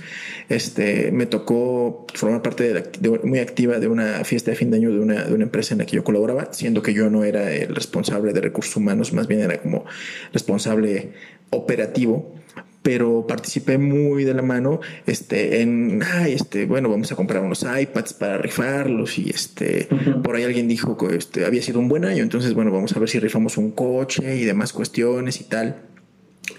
este, 0.49 1.11
me 1.11 1.25
tocó 1.25 2.05
formar 2.13 2.41
parte 2.41 2.73
de, 2.73 2.83
de, 2.99 3.19
muy 3.23 3.39
activa 3.39 3.79
de 3.79 3.87
una 3.87 4.23
fiesta 4.23 4.51
de 4.51 4.57
fin 4.57 4.71
de 4.71 4.77
año 4.77 4.91
de 4.91 4.99
una, 4.99 5.23
de 5.23 5.33
una 5.33 5.43
empresa 5.43 5.73
en 5.73 5.79
la 5.79 5.85
que 5.85 5.95
yo 5.95 6.03
colaboraba, 6.03 6.49
siendo 6.51 6.81
que 6.81 6.93
yo 6.93 7.09
no 7.09 7.23
era 7.23 7.51
el 7.53 7.75
responsable 7.75 8.33
de 8.33 8.41
recursos 8.41 8.75
humanos, 8.75 9.13
más 9.13 9.27
bien 9.27 9.41
era 9.41 9.61
como 9.61 9.85
responsable 10.33 11.11
operativo, 11.51 12.33
pero 12.81 13.27
participé 13.27 13.77
muy 13.77 14.23
de 14.23 14.33
la 14.33 14.41
mano 14.41 14.79
este, 15.05 15.61
en, 15.61 16.01
ay, 16.03 16.33
este, 16.33 16.65
bueno, 16.65 16.89
vamos 16.89 17.11
a 17.11 17.15
comprar 17.15 17.43
unos 17.43 17.63
iPads 17.63 18.13
para 18.13 18.39
rifarlos 18.39 19.19
y 19.19 19.29
este, 19.29 19.87
uh 19.91 19.95
-huh. 19.95 20.21
por 20.23 20.35
ahí 20.35 20.43
alguien 20.43 20.67
dijo 20.67 20.97
que 20.97 21.15
este, 21.15 21.45
había 21.45 21.61
sido 21.61 21.79
un 21.79 21.87
buen 21.87 22.05
año, 22.05 22.23
entonces, 22.23 22.53
bueno, 22.55 22.71
vamos 22.71 22.95
a 22.95 22.99
ver 22.99 23.07
si 23.09 23.19
rifamos 23.19 23.57
un 23.57 23.71
coche 23.71 24.35
y 24.35 24.45
demás 24.45 24.73
cuestiones 24.73 25.39
y 25.41 25.43
tal. 25.43 25.75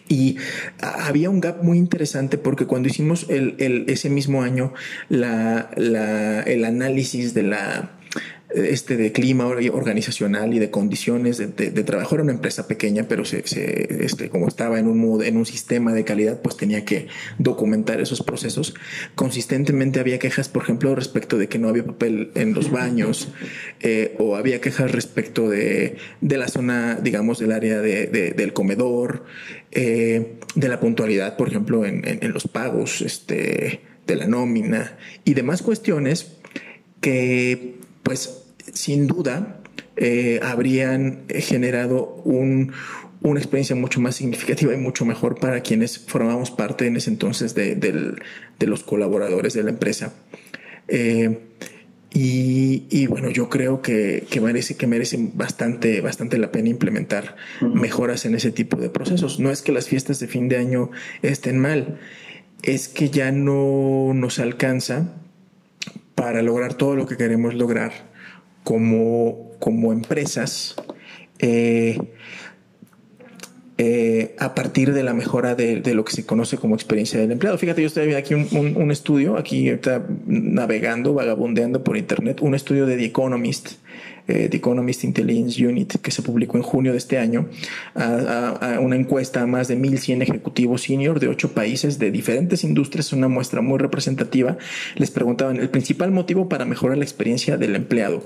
Y 0.09 0.37
había 0.81 1.29
un 1.29 1.41
gap 1.41 1.63
muy 1.63 1.79
interesante 1.79 2.39
porque 2.39 2.67
cuando 2.67 2.89
hicimos 2.89 3.27
el, 3.29 3.57
el, 3.59 3.85
ese 3.89 4.11
mismo 4.11 4.43
año 4.43 4.73
la, 5.09 5.71
la, 5.77 6.43
el 6.43 6.65
análisis 6.65 7.35
de 7.35 7.43
la 7.43 7.99
este 8.55 8.97
de 8.97 9.13
clima 9.13 9.47
organizacional 9.47 10.55
y 10.55 10.59
de 10.59 10.71
condiciones 10.71 11.39
de, 11.39 11.71
trabajo. 11.85 12.15
Era 12.15 12.25
una 12.25 12.33
empresa 12.33 12.69
pequeña, 12.69 13.05
pero 13.09 13.25
se, 13.25 13.43
este, 14.05 14.29
como 14.29 14.49
estaba 14.49 14.79
en 14.79 14.87
un, 14.87 15.23
en 15.23 15.37
un 15.37 15.47
sistema 15.47 15.93
de 15.93 16.05
calidad, 16.05 16.41
pues 16.43 16.57
tenía 16.57 16.85
que 16.85 17.09
documentar 17.39 18.01
esos 18.01 18.23
procesos. 18.23 18.75
Consistentemente 19.15 20.01
había 20.01 20.19
quejas, 20.19 20.49
por 20.49 20.63
ejemplo, 20.63 20.95
respecto 20.95 21.39
de 21.39 21.49
que 21.49 21.59
no 21.59 21.69
había 21.69 21.85
papel 21.85 22.31
en 22.35 22.55
los 22.55 22.71
baños, 22.71 23.29
eh, 23.81 24.15
o 24.19 24.37
había 24.37 24.61
quejas 24.61 24.93
respecto 24.93 25.49
de, 25.49 25.97
la 26.21 26.49
zona, 26.49 26.99
digamos, 27.03 27.39
del 27.39 27.53
área 27.53 27.81
del 27.81 28.53
comedor, 28.53 29.25
eh, 29.71 30.35
de 30.55 30.69
la 30.69 30.81
puntualidad, 30.81 31.37
por 31.37 31.49
ejemplo, 31.49 31.85
en, 31.85 32.03
en 32.05 32.33
los 32.33 32.47
pagos, 32.47 33.01
este, 33.01 33.81
de 34.07 34.17
la 34.17 34.27
nómina 34.27 34.97
y 35.25 35.35
demás 35.35 35.63
cuestiones 35.63 36.37
que, 37.01 37.77
pues, 38.03 38.42
sin 38.73 39.07
duda, 39.07 39.61
eh, 39.97 40.41
habrían 40.43 41.25
generado 41.29 42.23
un, 42.25 42.73
una 43.23 43.41
experiencia 43.41 43.77
mucho 43.77 44.01
más 44.01 44.17
significativa 44.17 44.75
y 44.75 44.77
mucho 44.77 45.05
mejor 45.05 45.39
para 45.39 45.61
quienes 45.61 45.99
formamos 45.99 46.51
parte 46.51 46.87
en 46.87 46.97
ese 46.97 47.11
entonces 47.11 47.55
de, 47.55 48.17
los 48.61 48.83
colaboradores 48.83 49.55
de 49.55 49.63
la 49.63 49.71
empresa. 49.71 50.13
Eh, 50.89 51.39
y, 52.15 53.07
bueno, 53.07 53.31
yo 53.31 53.49
creo 53.49 53.81
que, 53.81 54.27
merece, 54.43 54.77
que 54.77 54.87
merecen 54.87 55.33
bastante, 55.35 56.03
bastante 56.03 56.37
la 56.37 56.53
pena 56.53 56.69
implementar 56.69 57.37
mejoras 57.63 58.27
en 58.27 58.35
ese 58.35 58.51
tipo 58.51 58.77
de 58.77 58.91
procesos. 58.91 59.41
No 59.41 59.51
es 59.51 59.63
que 59.63 59.73
las 59.73 59.89
fiestas 59.89 60.21
de 60.21 60.27
fin 60.27 60.49
de 60.49 60.59
año 60.59 60.91
estén 61.23 61.59
mal, 61.59 61.99
es 62.63 62.89
que 62.89 63.09
ya 63.09 63.33
no 63.33 64.13
nos 64.15 64.41
alcanza 64.41 65.15
para 66.15 66.43
lograr 66.43 66.75
todo 66.75 66.97
lo 66.97 67.07
que 67.07 67.17
queremos 67.17 67.55
lograr 67.55 68.12
como, 68.65 69.51
como 69.59 69.93
empresas 69.93 70.77
eh, 71.39 71.99
eh, 73.79 74.37
a 74.39 74.55
partir 74.55 74.93
de 74.93 75.03
la 75.03 75.13
mejora 75.13 75.55
de, 75.55 75.83
lo 75.95 76.05
que 76.05 76.13
se 76.13 76.25
conoce 76.25 76.57
como 76.57 76.75
experiencia 76.75 77.19
del 77.19 77.33
empleado. 77.33 77.59
Fíjate, 77.59 77.81
yo 77.81 77.89
estoy 77.89 78.07
viendo 78.07 78.19
aquí 78.19 78.35
un, 78.35 78.91
estudio, 78.93 79.37
aquí 79.37 79.69
está 79.69 80.07
navegando, 80.27 81.15
vagabundeando 81.15 81.83
por 81.83 81.97
internet, 81.97 82.41
un 82.43 82.55
estudio 82.55 82.87
de 82.87 82.97
The 82.97 83.07
Economist 83.07 83.82
eh, 84.29 84.49
The 84.51 84.57
Economist 84.57 85.05
Intelligence 85.05 85.65
Unit, 85.67 85.97
que 85.97 86.11
se 86.11 86.23
publicó 86.23 86.57
en 86.57 86.63
junio 86.63 86.93
de 86.93 86.99
este 86.99 87.19
año, 87.19 87.49
a, 87.95 88.79
una 88.81 88.97
encuesta 88.97 89.43
a 89.43 89.47
más 89.47 89.69
de 89.69 89.79
1.100 89.79 90.23
ejecutivos 90.23 90.83
senior 90.83 91.21
de 91.21 91.29
ocho 91.29 91.53
países 91.53 91.99
de 91.99 92.11
diferentes 92.11 92.65
industrias, 92.65 93.13
una 93.13 93.29
muestra 93.29 93.61
muy 93.61 93.79
representativa. 93.79 94.57
Les 94.97 95.11
preguntaban 95.11 95.57
el 95.57 95.71
principal 95.71 96.11
motivo 96.11 96.49
para 96.49 96.65
mejorar 96.65 96.99
la 96.99 97.05
experiencia 97.05 97.57
del 97.57 97.77
empleado. 97.77 98.23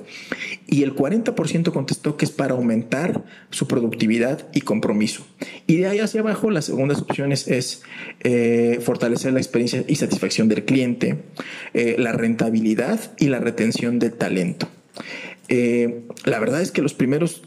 Y 0.67 0.83
el 0.83 0.95
40% 0.95 1.73
contestó 1.73 2.17
que 2.17 2.25
es 2.25 2.31
para 2.31 2.55
aumentar 2.55 3.25
su 3.51 3.67
productividad 3.67 4.49
y 4.53 4.63
compromiso. 4.63 5.27
Y 5.67 5.77
de 5.77 5.87
ahí 5.87 5.99
hacia 6.01 6.21
abajo, 6.21 6.51
las 6.51 6.67
segundas 6.67 7.01
opciones 7.01 7.49
es 7.49 7.83
eh, 8.21 8.81
fortalecer 8.83 9.33
la 9.33 9.41
experiencia 9.41 9.85
y 9.87 9.97
satisfacción 9.97 10.49
del 10.49 10.65
cliente, 10.65 11.25
eh, 11.75 11.97
la 11.99 12.13
rentabilidad 12.13 13.13
y 13.19 13.29
la 13.29 13.39
retención 13.39 13.99
del 13.99 14.13
talento. 14.13 14.69
Eh, 15.49 16.03
la 16.25 16.39
verdad 16.39 16.61
es 16.61 16.71
que 16.71 16.83
los 16.83 16.95
primeros, 16.95 17.43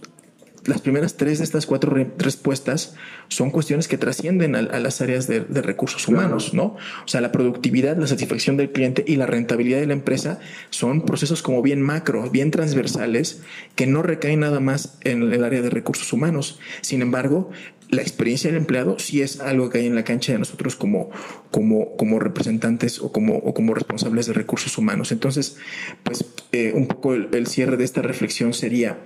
las 0.66 0.82
primeras 0.82 1.18
tres 1.18 1.40
de 1.40 1.44
estas 1.44 1.66
cuatro 1.66 1.96
respuestas 2.18 2.96
son 3.28 3.52
cuestiones 3.52 3.88
que 3.88 3.98
trascienden 3.98 4.56
a, 4.56 4.62
las 4.62 5.02
áreas 5.02 5.28
de, 5.28 5.42
recursos 5.62 6.08
humanos, 6.08 6.54
¿no? 6.54 6.78
O 7.06 7.08
sea, 7.08 7.22
la 7.22 7.32
productividad, 7.32 7.98
la 7.98 8.08
satisfacción 8.08 8.58
del 8.58 8.72
cliente 8.72 9.04
y 9.08 9.16
la 9.16 9.26
rentabilidad 9.26 9.80
de 9.80 9.88
la 9.88 9.94
empresa 9.94 10.40
son 10.70 11.06
procesos 11.06 11.42
como 11.42 11.62
bien 11.62 11.82
macro, 11.82 12.30
bien 12.30 12.52
transversales, 12.52 13.42
que 13.76 13.88
no 13.88 14.02
recaen 14.02 14.42
nada 14.42 14.60
más 14.60 14.98
en 15.02 15.32
el 15.32 15.44
área 15.44 15.62
de 15.62 15.70
recursos 15.70 16.12
humanos. 16.14 16.60
Sin 16.82 17.02
embargo, 17.02 17.52
la 17.90 18.02
experiencia 18.02 18.50
del 18.50 18.58
empleado 18.58 19.00
sí 19.00 19.22
es 19.22 19.40
algo 19.40 19.70
que 19.70 19.80
hay 19.80 19.88
en 19.88 19.96
la 19.96 20.04
cancha 20.04 20.32
de 20.32 20.40
nosotros 20.40 20.76
como, 20.76 21.10
como, 21.50 21.96
como 21.98 22.20
representantes 22.20 23.00
o 23.00 23.12
como, 23.12 23.38
o 23.38 23.54
como 23.54 23.74
responsables 23.74 24.28
de 24.28 24.34
recursos 24.34 24.78
humanos. 24.78 25.12
Entonces, 25.12 25.58
pues 26.04 26.26
eh, 26.52 26.72
un 26.76 26.88
poco 26.88 27.16
el, 27.16 27.48
cierre 27.48 27.78
de 27.78 27.84
esta 27.84 28.02
reflexión 28.02 28.54
sería, 28.54 29.00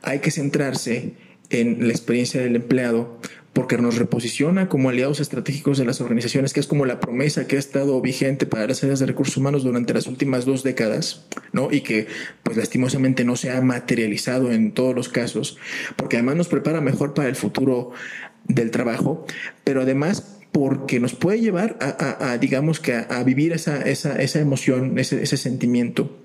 hay 0.00 0.20
que 0.20 0.30
centrarse 0.30 1.12
en 1.50 1.86
la 1.86 1.92
experiencia 1.92 2.40
del 2.40 2.56
empleado 2.56 3.20
porque 3.52 3.76
nos 3.76 3.98
reposiciona 3.98 4.68
como 4.68 4.88
aliados 4.88 5.20
estratégicos 5.20 5.76
de 5.78 5.84
las 5.84 6.00
organizaciones, 6.00 6.52
que 6.52 6.60
es 6.60 6.66
como 6.66 6.86
la 6.86 7.00
promesa 7.00 7.46
que 7.46 7.56
ha 7.56 7.58
estado 7.58 8.00
vigente 8.00 8.46
para 8.46 8.66
las 8.66 8.82
áreas 8.82 9.00
de 9.00 9.06
recursos 9.06 9.36
humanos 9.36 9.62
durante 9.62 9.92
las 9.92 10.06
últimas 10.06 10.44
dos 10.44 10.62
décadas, 10.62 11.26
¿no? 11.52 11.70
Y 11.70 11.82
que, 11.82 12.06
pues, 12.42 12.56
lastimosamente 12.56 13.24
no 13.24 13.36
se 13.36 13.50
ha 13.50 13.60
materializado 13.60 14.52
en 14.52 14.72
todos 14.72 14.94
los 14.94 15.08
casos, 15.08 15.58
porque 15.96 16.16
además 16.16 16.36
nos 16.36 16.48
prepara 16.48 16.80
mejor 16.80 17.12
para 17.12 17.28
el 17.28 17.36
futuro 17.36 17.92
del 18.48 18.70
trabajo, 18.70 19.26
pero 19.64 19.82
además 19.82 20.38
porque 20.52 21.00
nos 21.00 21.14
puede 21.14 21.40
llevar 21.40 21.78
a, 21.80 22.36
digamos 22.38 22.78
que 22.78 22.94
a, 22.94 23.22
vivir 23.24 23.52
esa, 23.52 23.82
esa, 23.82 24.20
esa 24.20 24.38
emoción, 24.38 24.98
ese, 24.98 25.22
ese 25.22 25.38
sentimiento 25.38 26.18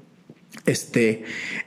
este, 0.65 1.23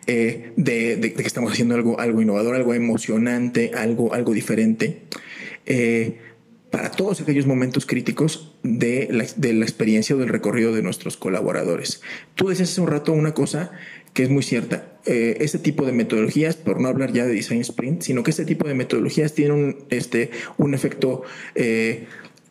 eh, 0.06 0.52
de, 0.56 1.14
que 1.16 1.22
estamos 1.22 1.52
haciendo 1.52 1.74
algo, 1.74 1.98
algo 1.98 2.20
innovador, 2.20 2.54
algo 2.54 2.74
emocionante, 2.74 3.72
algo, 3.74 4.14
algo 4.14 4.32
diferente. 4.32 5.02
Eh, 5.66 6.18
para 6.70 6.92
todos 6.92 7.20
aquellos 7.20 7.46
momentos 7.46 7.84
críticos 7.84 8.54
de 8.62 9.08
la, 9.11 9.26
de 9.36 9.52
la, 9.54 9.64
experiencia 9.64 10.14
o 10.14 10.18
del 10.18 10.28
recorrido 10.28 10.72
de 10.72 10.82
nuestros 10.82 11.16
colaboradores. 11.16 12.00
Tú 12.36 12.48
decías 12.48 12.70
hace 12.70 12.80
un 12.80 12.86
rato 12.86 13.12
una 13.12 13.34
cosa 13.34 13.72
que 14.14 14.22
es 14.22 14.30
muy 14.30 14.42
cierta. 14.42 14.86
Eh, 15.04 15.38
este 15.40 15.58
tipo 15.58 15.84
de 15.84 15.92
metodologías, 15.92 16.56
por 16.56 16.80
no 16.80 16.88
hablar 16.88 17.12
ya 17.12 17.26
de 17.26 17.32
design 17.32 17.61
sprint, 17.62 18.02
sino 18.02 18.22
que 18.22 18.30
este 18.30 18.44
tipo 18.44 18.68
de 18.68 18.74
metodologías 18.74 19.34
tienen 19.34 19.52
un, 19.56 19.76
este, 19.90 20.30
un 20.58 20.74
efecto 20.74 21.22
eh, 21.54 22.06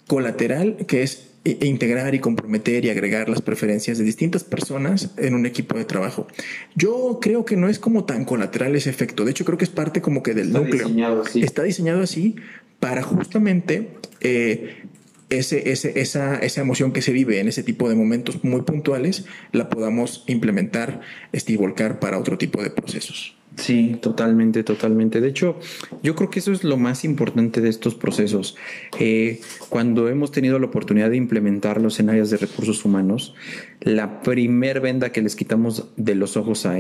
colateral 0.08 0.78
que 0.88 1.04
es 1.04 1.26
integrar 1.46 2.14
y 2.16 2.20
comprometer 2.20 2.84
y 2.86 2.90
agregar 2.90 3.30
las 3.30 3.42
preferencias 3.42 3.98
de 3.98 4.04
distintas 4.04 4.44
personas 4.44 5.12
en 5.18 5.34
un 5.34 5.46
equipo 5.46 5.78
de 5.78 5.86
trabajo. 5.86 6.28
Yo 6.76 7.20
creo 7.22 7.46
que 7.46 7.56
no 7.56 7.70
es 7.70 7.80
como 7.80 8.04
tan 8.04 8.26
colateral 8.26 8.76
ese 8.76 8.90
efecto. 8.90 9.24
De 9.24 9.32
hecho, 9.32 9.46
creo 9.46 9.58
que 9.58 9.64
es 9.64 9.70
parte 9.72 10.02
como 10.02 10.22
que 10.22 10.34
del 10.34 10.48
Está 10.48 10.60
núcleo. 10.60 10.88
Diseñado 10.88 11.22
así. 11.22 11.42
Está 11.42 11.64
diseñado 11.64 12.02
así 12.02 12.36
para 12.80 13.02
justamente 13.04 13.90
eh, 14.22 14.84
ese, 15.30 15.72
ese, 15.72 16.00
esa, 16.00 16.38
esa 16.38 16.62
emoción 16.62 16.92
que 16.92 17.02
se 17.02 17.12
vive 17.12 17.40
en 17.40 17.48
ese 17.48 17.64
tipo 17.64 17.90
de 17.90 17.96
momentos 17.96 18.44
muy 18.44 18.62
puntuales 18.62 19.26
la 19.52 19.70
podamos 19.70 20.24
implementar 20.28 21.02
este, 21.32 21.54
y 21.54 21.56
volcar 21.56 22.00
para 22.00 22.18
otro 22.18 22.38
tipo 22.38 22.62
de 22.64 22.70
procesos. 22.72 23.36
Sí, 23.56 23.98
totalmente, 24.02 24.64
totalmente. 24.64 25.20
De 25.20 25.28
hecho, 25.28 25.60
yo 26.02 26.16
creo 26.16 26.30
que 26.30 26.40
eso 26.40 26.52
es 26.52 26.64
lo 26.64 26.78
más 26.78 27.04
importante 27.04 27.62
de 27.62 27.70
estos 27.70 27.94
procesos. 27.94 28.56
Eh, 29.00 29.42
cuando 29.68 30.08
hemos 30.08 30.32
tenido 30.32 30.60
la 30.60 30.68
oportunidad 30.68 31.10
de 31.10 31.18
implementarlos 31.18 32.00
en 32.00 32.10
áreas 32.10 32.30
de 32.30 32.38
recursos 32.38 32.86
humanos, 32.86 33.36
la 33.82 34.22
primer 34.22 34.82
venda 34.82 35.12
que 35.12 35.22
les 35.22 35.38
quitamos 35.38 35.86
de 35.96 36.14
los 36.14 36.36
ojos 36.36 36.66
a, 36.66 36.78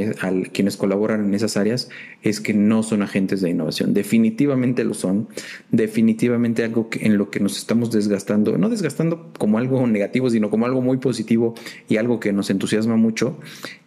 quienes 0.52 0.76
colaboran 0.76 1.26
en 1.26 1.34
esas 1.34 1.56
áreas 1.56 1.90
es 2.24 2.42
que 2.42 2.54
no 2.54 2.84
son 2.84 3.02
agentes 3.02 3.40
de 3.40 3.50
innovación. 3.50 3.94
Definitivamente 3.94 4.84
lo 4.84 4.94
son. 4.94 5.30
Definitivamente 5.72 6.64
algo 6.64 6.90
en 7.00 7.18
lo 7.18 7.30
que 7.30 7.40
nos 7.40 7.58
estamos 7.58 7.92
desgastando, 7.92 8.58
no 8.58 8.70
desgastando 8.70 9.32
como 9.38 9.58
algo 9.58 9.88
negativo, 9.88 10.30
sino 10.30 10.50
como 10.50 10.66
algo 10.66 10.82
muy 10.82 10.98
positivo 10.98 11.56
y 11.88 11.98
algo 11.98 12.20
que 12.20 12.34
nos 12.34 12.50
entusiasma 12.50 12.98
mucho, 12.98 13.40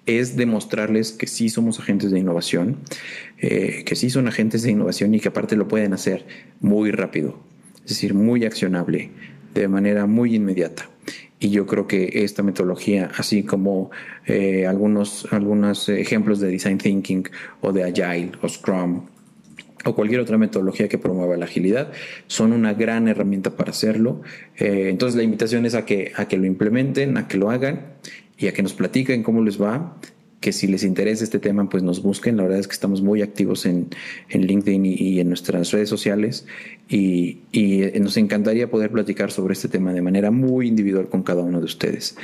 es 0.07 0.37
demostrarles 0.37 1.13
que 1.13 1.27
sí 1.27 1.51
somos 1.51 1.79
agentes 1.79 2.11
de 2.11 2.19
innovación, 2.19 2.79
eh, 3.39 3.83
que 3.85 3.95
sí 3.95 4.09
son 4.09 4.27
agentes 4.27 4.63
de 4.63 4.71
innovación 4.71 5.15
y 5.15 5.21
que 5.21 5.29
aparte 5.29 5.57
lo 5.57 5.69
pueden 5.69 5.93
hacer 5.93 6.27
muy 6.61 6.91
rápido, 6.91 7.39
es 7.85 7.91
decir, 7.91 8.15
muy 8.15 8.47
accionable, 8.47 9.11
de 9.55 9.69
manera 9.69 10.07
muy 10.07 10.35
inmediata. 10.35 10.92
Y 11.43 11.51
yo 11.51 11.67
creo 11.67 11.89
que 11.89 12.23
esta 12.23 12.45
metodología, 12.45 13.11
así 13.19 13.43
como 13.43 13.91
eh, 14.27 14.65
algunos, 14.65 15.27
algunos 15.33 15.89
ejemplos 15.89 16.39
de 16.39 16.47
Design 16.47 16.79
Thinking 16.79 17.25
o 17.61 17.73
de 17.73 17.83
Agile 17.83 18.31
o 18.43 18.49
Scrum 18.49 19.07
o 19.85 19.93
cualquier 19.97 20.21
otra 20.21 20.39
metodología 20.39 20.89
que 20.89 20.99
promueva 20.99 21.37
la 21.37 21.47
agilidad, 21.47 21.91
son 22.29 22.53
una 22.53 22.75
gran 22.75 23.09
herramienta 23.09 23.57
para 23.57 23.73
hacerlo. 23.73 24.23
Eh, 24.57 24.87
entonces 24.89 25.17
la 25.17 25.25
invitación 25.25 25.67
es 25.67 25.75
a 25.75 25.85
que, 25.85 26.13
a 26.15 26.29
que 26.29 26.37
lo 26.37 26.47
implementen, 26.47 27.17
a 27.17 27.27
que 27.27 27.39
lo 27.39 27.51
hagan 27.51 27.87
y 28.39 28.47
a 28.47 28.53
que 28.53 28.63
nos 28.63 28.75
platiquen 28.75 29.25
cómo 29.25 29.43
les 29.43 29.61
va, 29.61 29.97
que 30.43 30.53
si 30.53 30.67
les 30.67 30.83
interesa 30.83 31.25
este 31.25 31.39
tema, 31.39 31.71
pues 31.71 31.83
nos 31.83 32.03
busquen. 32.03 32.37
La 32.37 32.43
verdad 32.43 32.59
es 32.59 32.69
que 32.69 32.75
estamos 32.75 33.01
muy 33.01 33.23
activos 33.23 33.65
en, 33.65 33.89
en 34.29 34.43
LinkedIn 34.43 34.85
y, 34.85 35.21
en 35.21 35.29
nuestras 35.29 35.71
redes 35.71 35.89
sociales 35.89 36.47
y, 36.89 37.39
y, 37.53 37.85
nos 38.01 38.19
encantaría 38.19 38.69
poder 38.69 38.91
platicar 38.91 39.31
sobre 39.31 39.55
este 39.55 39.69
tema 39.69 39.95
de 39.95 40.03
manera 40.03 40.31
muy 40.31 40.69
individual 40.69 41.09
con 41.09 41.23
cada 41.23 41.43
uno 41.43 41.61
de 41.61 41.65
ustedes. 41.65 42.17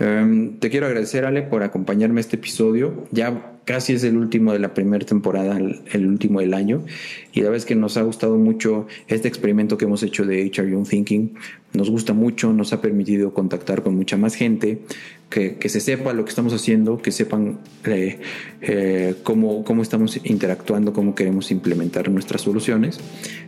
Em, 0.00 0.58
te 0.58 0.70
quiero 0.70 0.86
agradecer, 0.86 1.24
Ale, 1.24 1.42
por 1.42 1.62
acompañarme 1.62 2.18
a 2.18 2.22
este 2.22 2.36
episodio. 2.36 3.04
Ya 3.12 3.58
casi 3.68 3.92
es 3.92 4.02
el 4.02 4.16
último 4.16 4.54
de 4.54 4.60
la 4.60 4.72
primera 4.72 5.04
temporada, 5.04 5.58
el, 5.58 6.06
último 6.06 6.40
del 6.40 6.54
año. 6.54 6.84
Y 7.34 7.40
la 7.40 7.50
verdad 7.50 7.58
es 7.58 7.66
que 7.66 7.74
nos 7.74 7.98
ha 7.98 8.02
gustado 8.02 8.38
mucho 8.38 8.86
este 9.08 9.28
experimento 9.28 9.76
que 9.76 9.84
hemos 9.84 10.02
hecho 10.02 10.24
de 10.24 10.46
HR 10.46 10.70
Young 10.70 10.88
Thinking, 10.88 11.34
nos 11.74 11.90
gusta 11.90 12.14
mucho, 12.14 12.50
nos 12.54 12.72
ha 12.72 12.80
permitido 12.80 13.34
contactar 13.34 13.82
con 13.82 13.94
mucha 13.94 14.16
más 14.16 14.34
gente, 14.34 14.80
que, 15.30 15.68
se 15.68 15.80
sepa 15.80 16.12
lo 16.12 16.24
que 16.24 16.30
estamos 16.30 16.52
haciendo, 16.54 16.98
que 16.98 17.12
sepan 17.12 17.58
eh, 17.84 18.18
eh, 18.62 19.14
cómo, 19.22 19.62
cómo 19.64 19.82
estamos 19.82 20.18
interactuando, 20.24 20.92
cómo 20.92 21.14
queremos 21.14 21.50
implementar 21.50 22.10
nuestras 22.10 22.42
soluciones, 22.42 22.98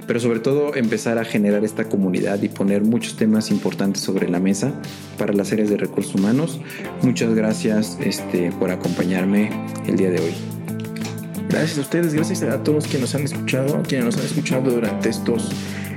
pero 0.06 0.20
sobre 0.20 0.40
todo 0.40 0.74
empezar 0.74 1.18
a 1.18 1.24
generar 1.24 1.64
esta 1.64 1.84
comunidad 1.84 2.42
y 2.42 2.48
poner 2.48 2.82
muchos 2.82 3.16
temas 3.16 3.50
importantes 3.50 4.02
sobre 4.02 4.28
la 4.28 4.40
mesa 4.40 4.74
para 5.16 5.32
las 5.32 5.52
áreas 5.52 5.70
de 5.70 5.78
recursos 5.78 6.14
humanos. 6.14 6.60
Muchas 7.02 7.34
gracias 7.34 7.98
este, 8.00 8.52
por 8.52 8.70
acompañarme 8.70 9.50
el 9.86 9.96
día 9.96 10.10
de 10.10 10.20
hoy. 10.20 10.34
Gracias 11.48 11.78
a 11.78 11.80
ustedes, 11.80 12.14
gracias 12.14 12.42
a 12.42 12.62
todos 12.62 12.84
quienes 12.84 13.00
nos 13.00 13.14
han 13.16 13.24
escuchado, 13.24 13.82
quienes 13.82 14.04
nos 14.04 14.18
han 14.18 14.24
escuchado 14.24 14.70
durante 14.70 15.08
estos 15.08 15.50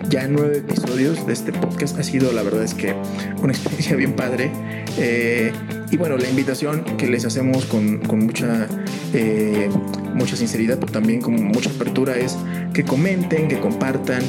ya 0.10 0.28
nueve 0.28 0.58
episodios 0.58 1.26
de 1.26 1.34
este 1.34 1.51
podcast. 1.51 1.97
Ha 1.99 2.04
sido, 2.04 2.32
la 2.32 2.43
verdad 2.43 2.64
es 2.64 2.74
que, 2.74 2.93
una 3.41 3.54
experiencia 3.54 3.95
bien 3.95 4.16
padre. 4.16 4.51
Eh, 4.97 5.51
y 5.91 5.97
bueno, 5.97 6.18
la 6.18 6.30
invitación 6.30 6.84
que 6.97 7.08
les 7.08 7.26
hacemos 7.26 7.66
con, 7.66 8.01
mucha, 8.18 8.68
eh, 9.14 9.70
mucha 10.16 10.36
sinceridad, 10.36 10.80
pero 10.80 10.91
también 10.91 11.22
con 11.22 11.41
mucha 11.43 11.70
apertura 11.70 12.16
es 12.16 12.38
que 12.74 12.84
comenten, 12.84 13.47
que 13.47 13.60
compartan, 13.60 14.22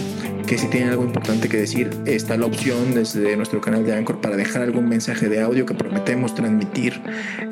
que 0.47 0.59
si 0.59 0.67
tienen 0.67 0.91
algo 0.91 1.05
importante 1.05 1.49
que 1.49 1.57
decir, 1.57 1.91
está 2.05 2.37
la 2.37 2.47
opción 2.47 2.95
desde 2.95 3.37
nuestro 3.37 3.61
canal 3.61 3.87
de 3.87 3.95
Anchor 3.95 4.21
para 4.21 4.37
dejar 4.37 4.63
algún 4.63 4.89
mensaje 4.89 5.29
de 5.29 5.41
audio 5.41 5.65
que 5.65 5.75
prometemos 5.75 6.35
transmitir 6.35 7.01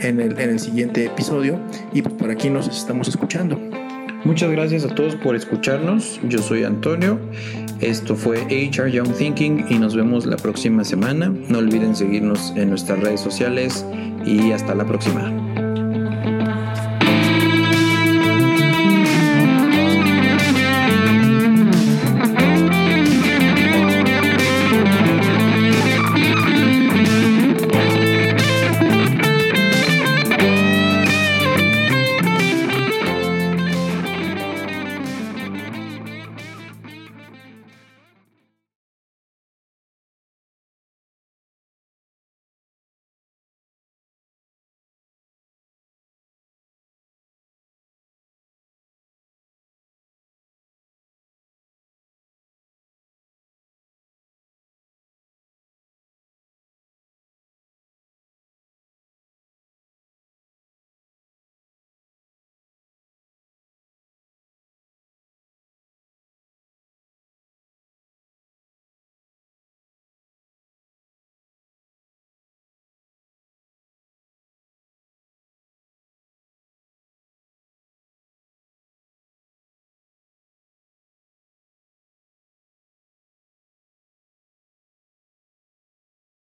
en 0.01 0.21
el, 0.21 0.39
en 0.39 0.51
el 0.51 0.61
siguiente 0.61 1.07
episodio. 1.07 1.59
Y 1.95 2.03
pues 2.03 2.15
por 2.15 2.31
aquí 2.31 2.51
nos 2.51 2.69
estamos 2.69 3.09
escuchando. 3.09 3.59
Muchas 4.25 4.53
gracias 4.53 4.85
a 4.85 4.95
todos 4.95 5.17
por 5.17 5.35
escucharnos. 5.35 6.21
Yo 6.29 6.39
soy 6.39 6.63
Antonio. 6.63 7.19
Esto 7.81 8.15
fue 8.15 8.43
HR 8.43 8.89
Young 8.89 9.13
Thinking 9.15 9.67
y 9.69 9.79
nos 9.81 9.97
vemos 9.97 10.27
la 10.27 10.37
próxima 10.37 10.85
semana. 10.85 11.35
No 11.49 11.59
olviden 11.59 11.97
seguirnos 11.97 12.53
en 12.55 12.71
nuestras 12.71 13.01
redes 13.01 13.21
sociales 13.21 13.85
y 14.25 14.53
hasta 14.53 14.77
la 14.77 14.87
próxima. 14.87 15.42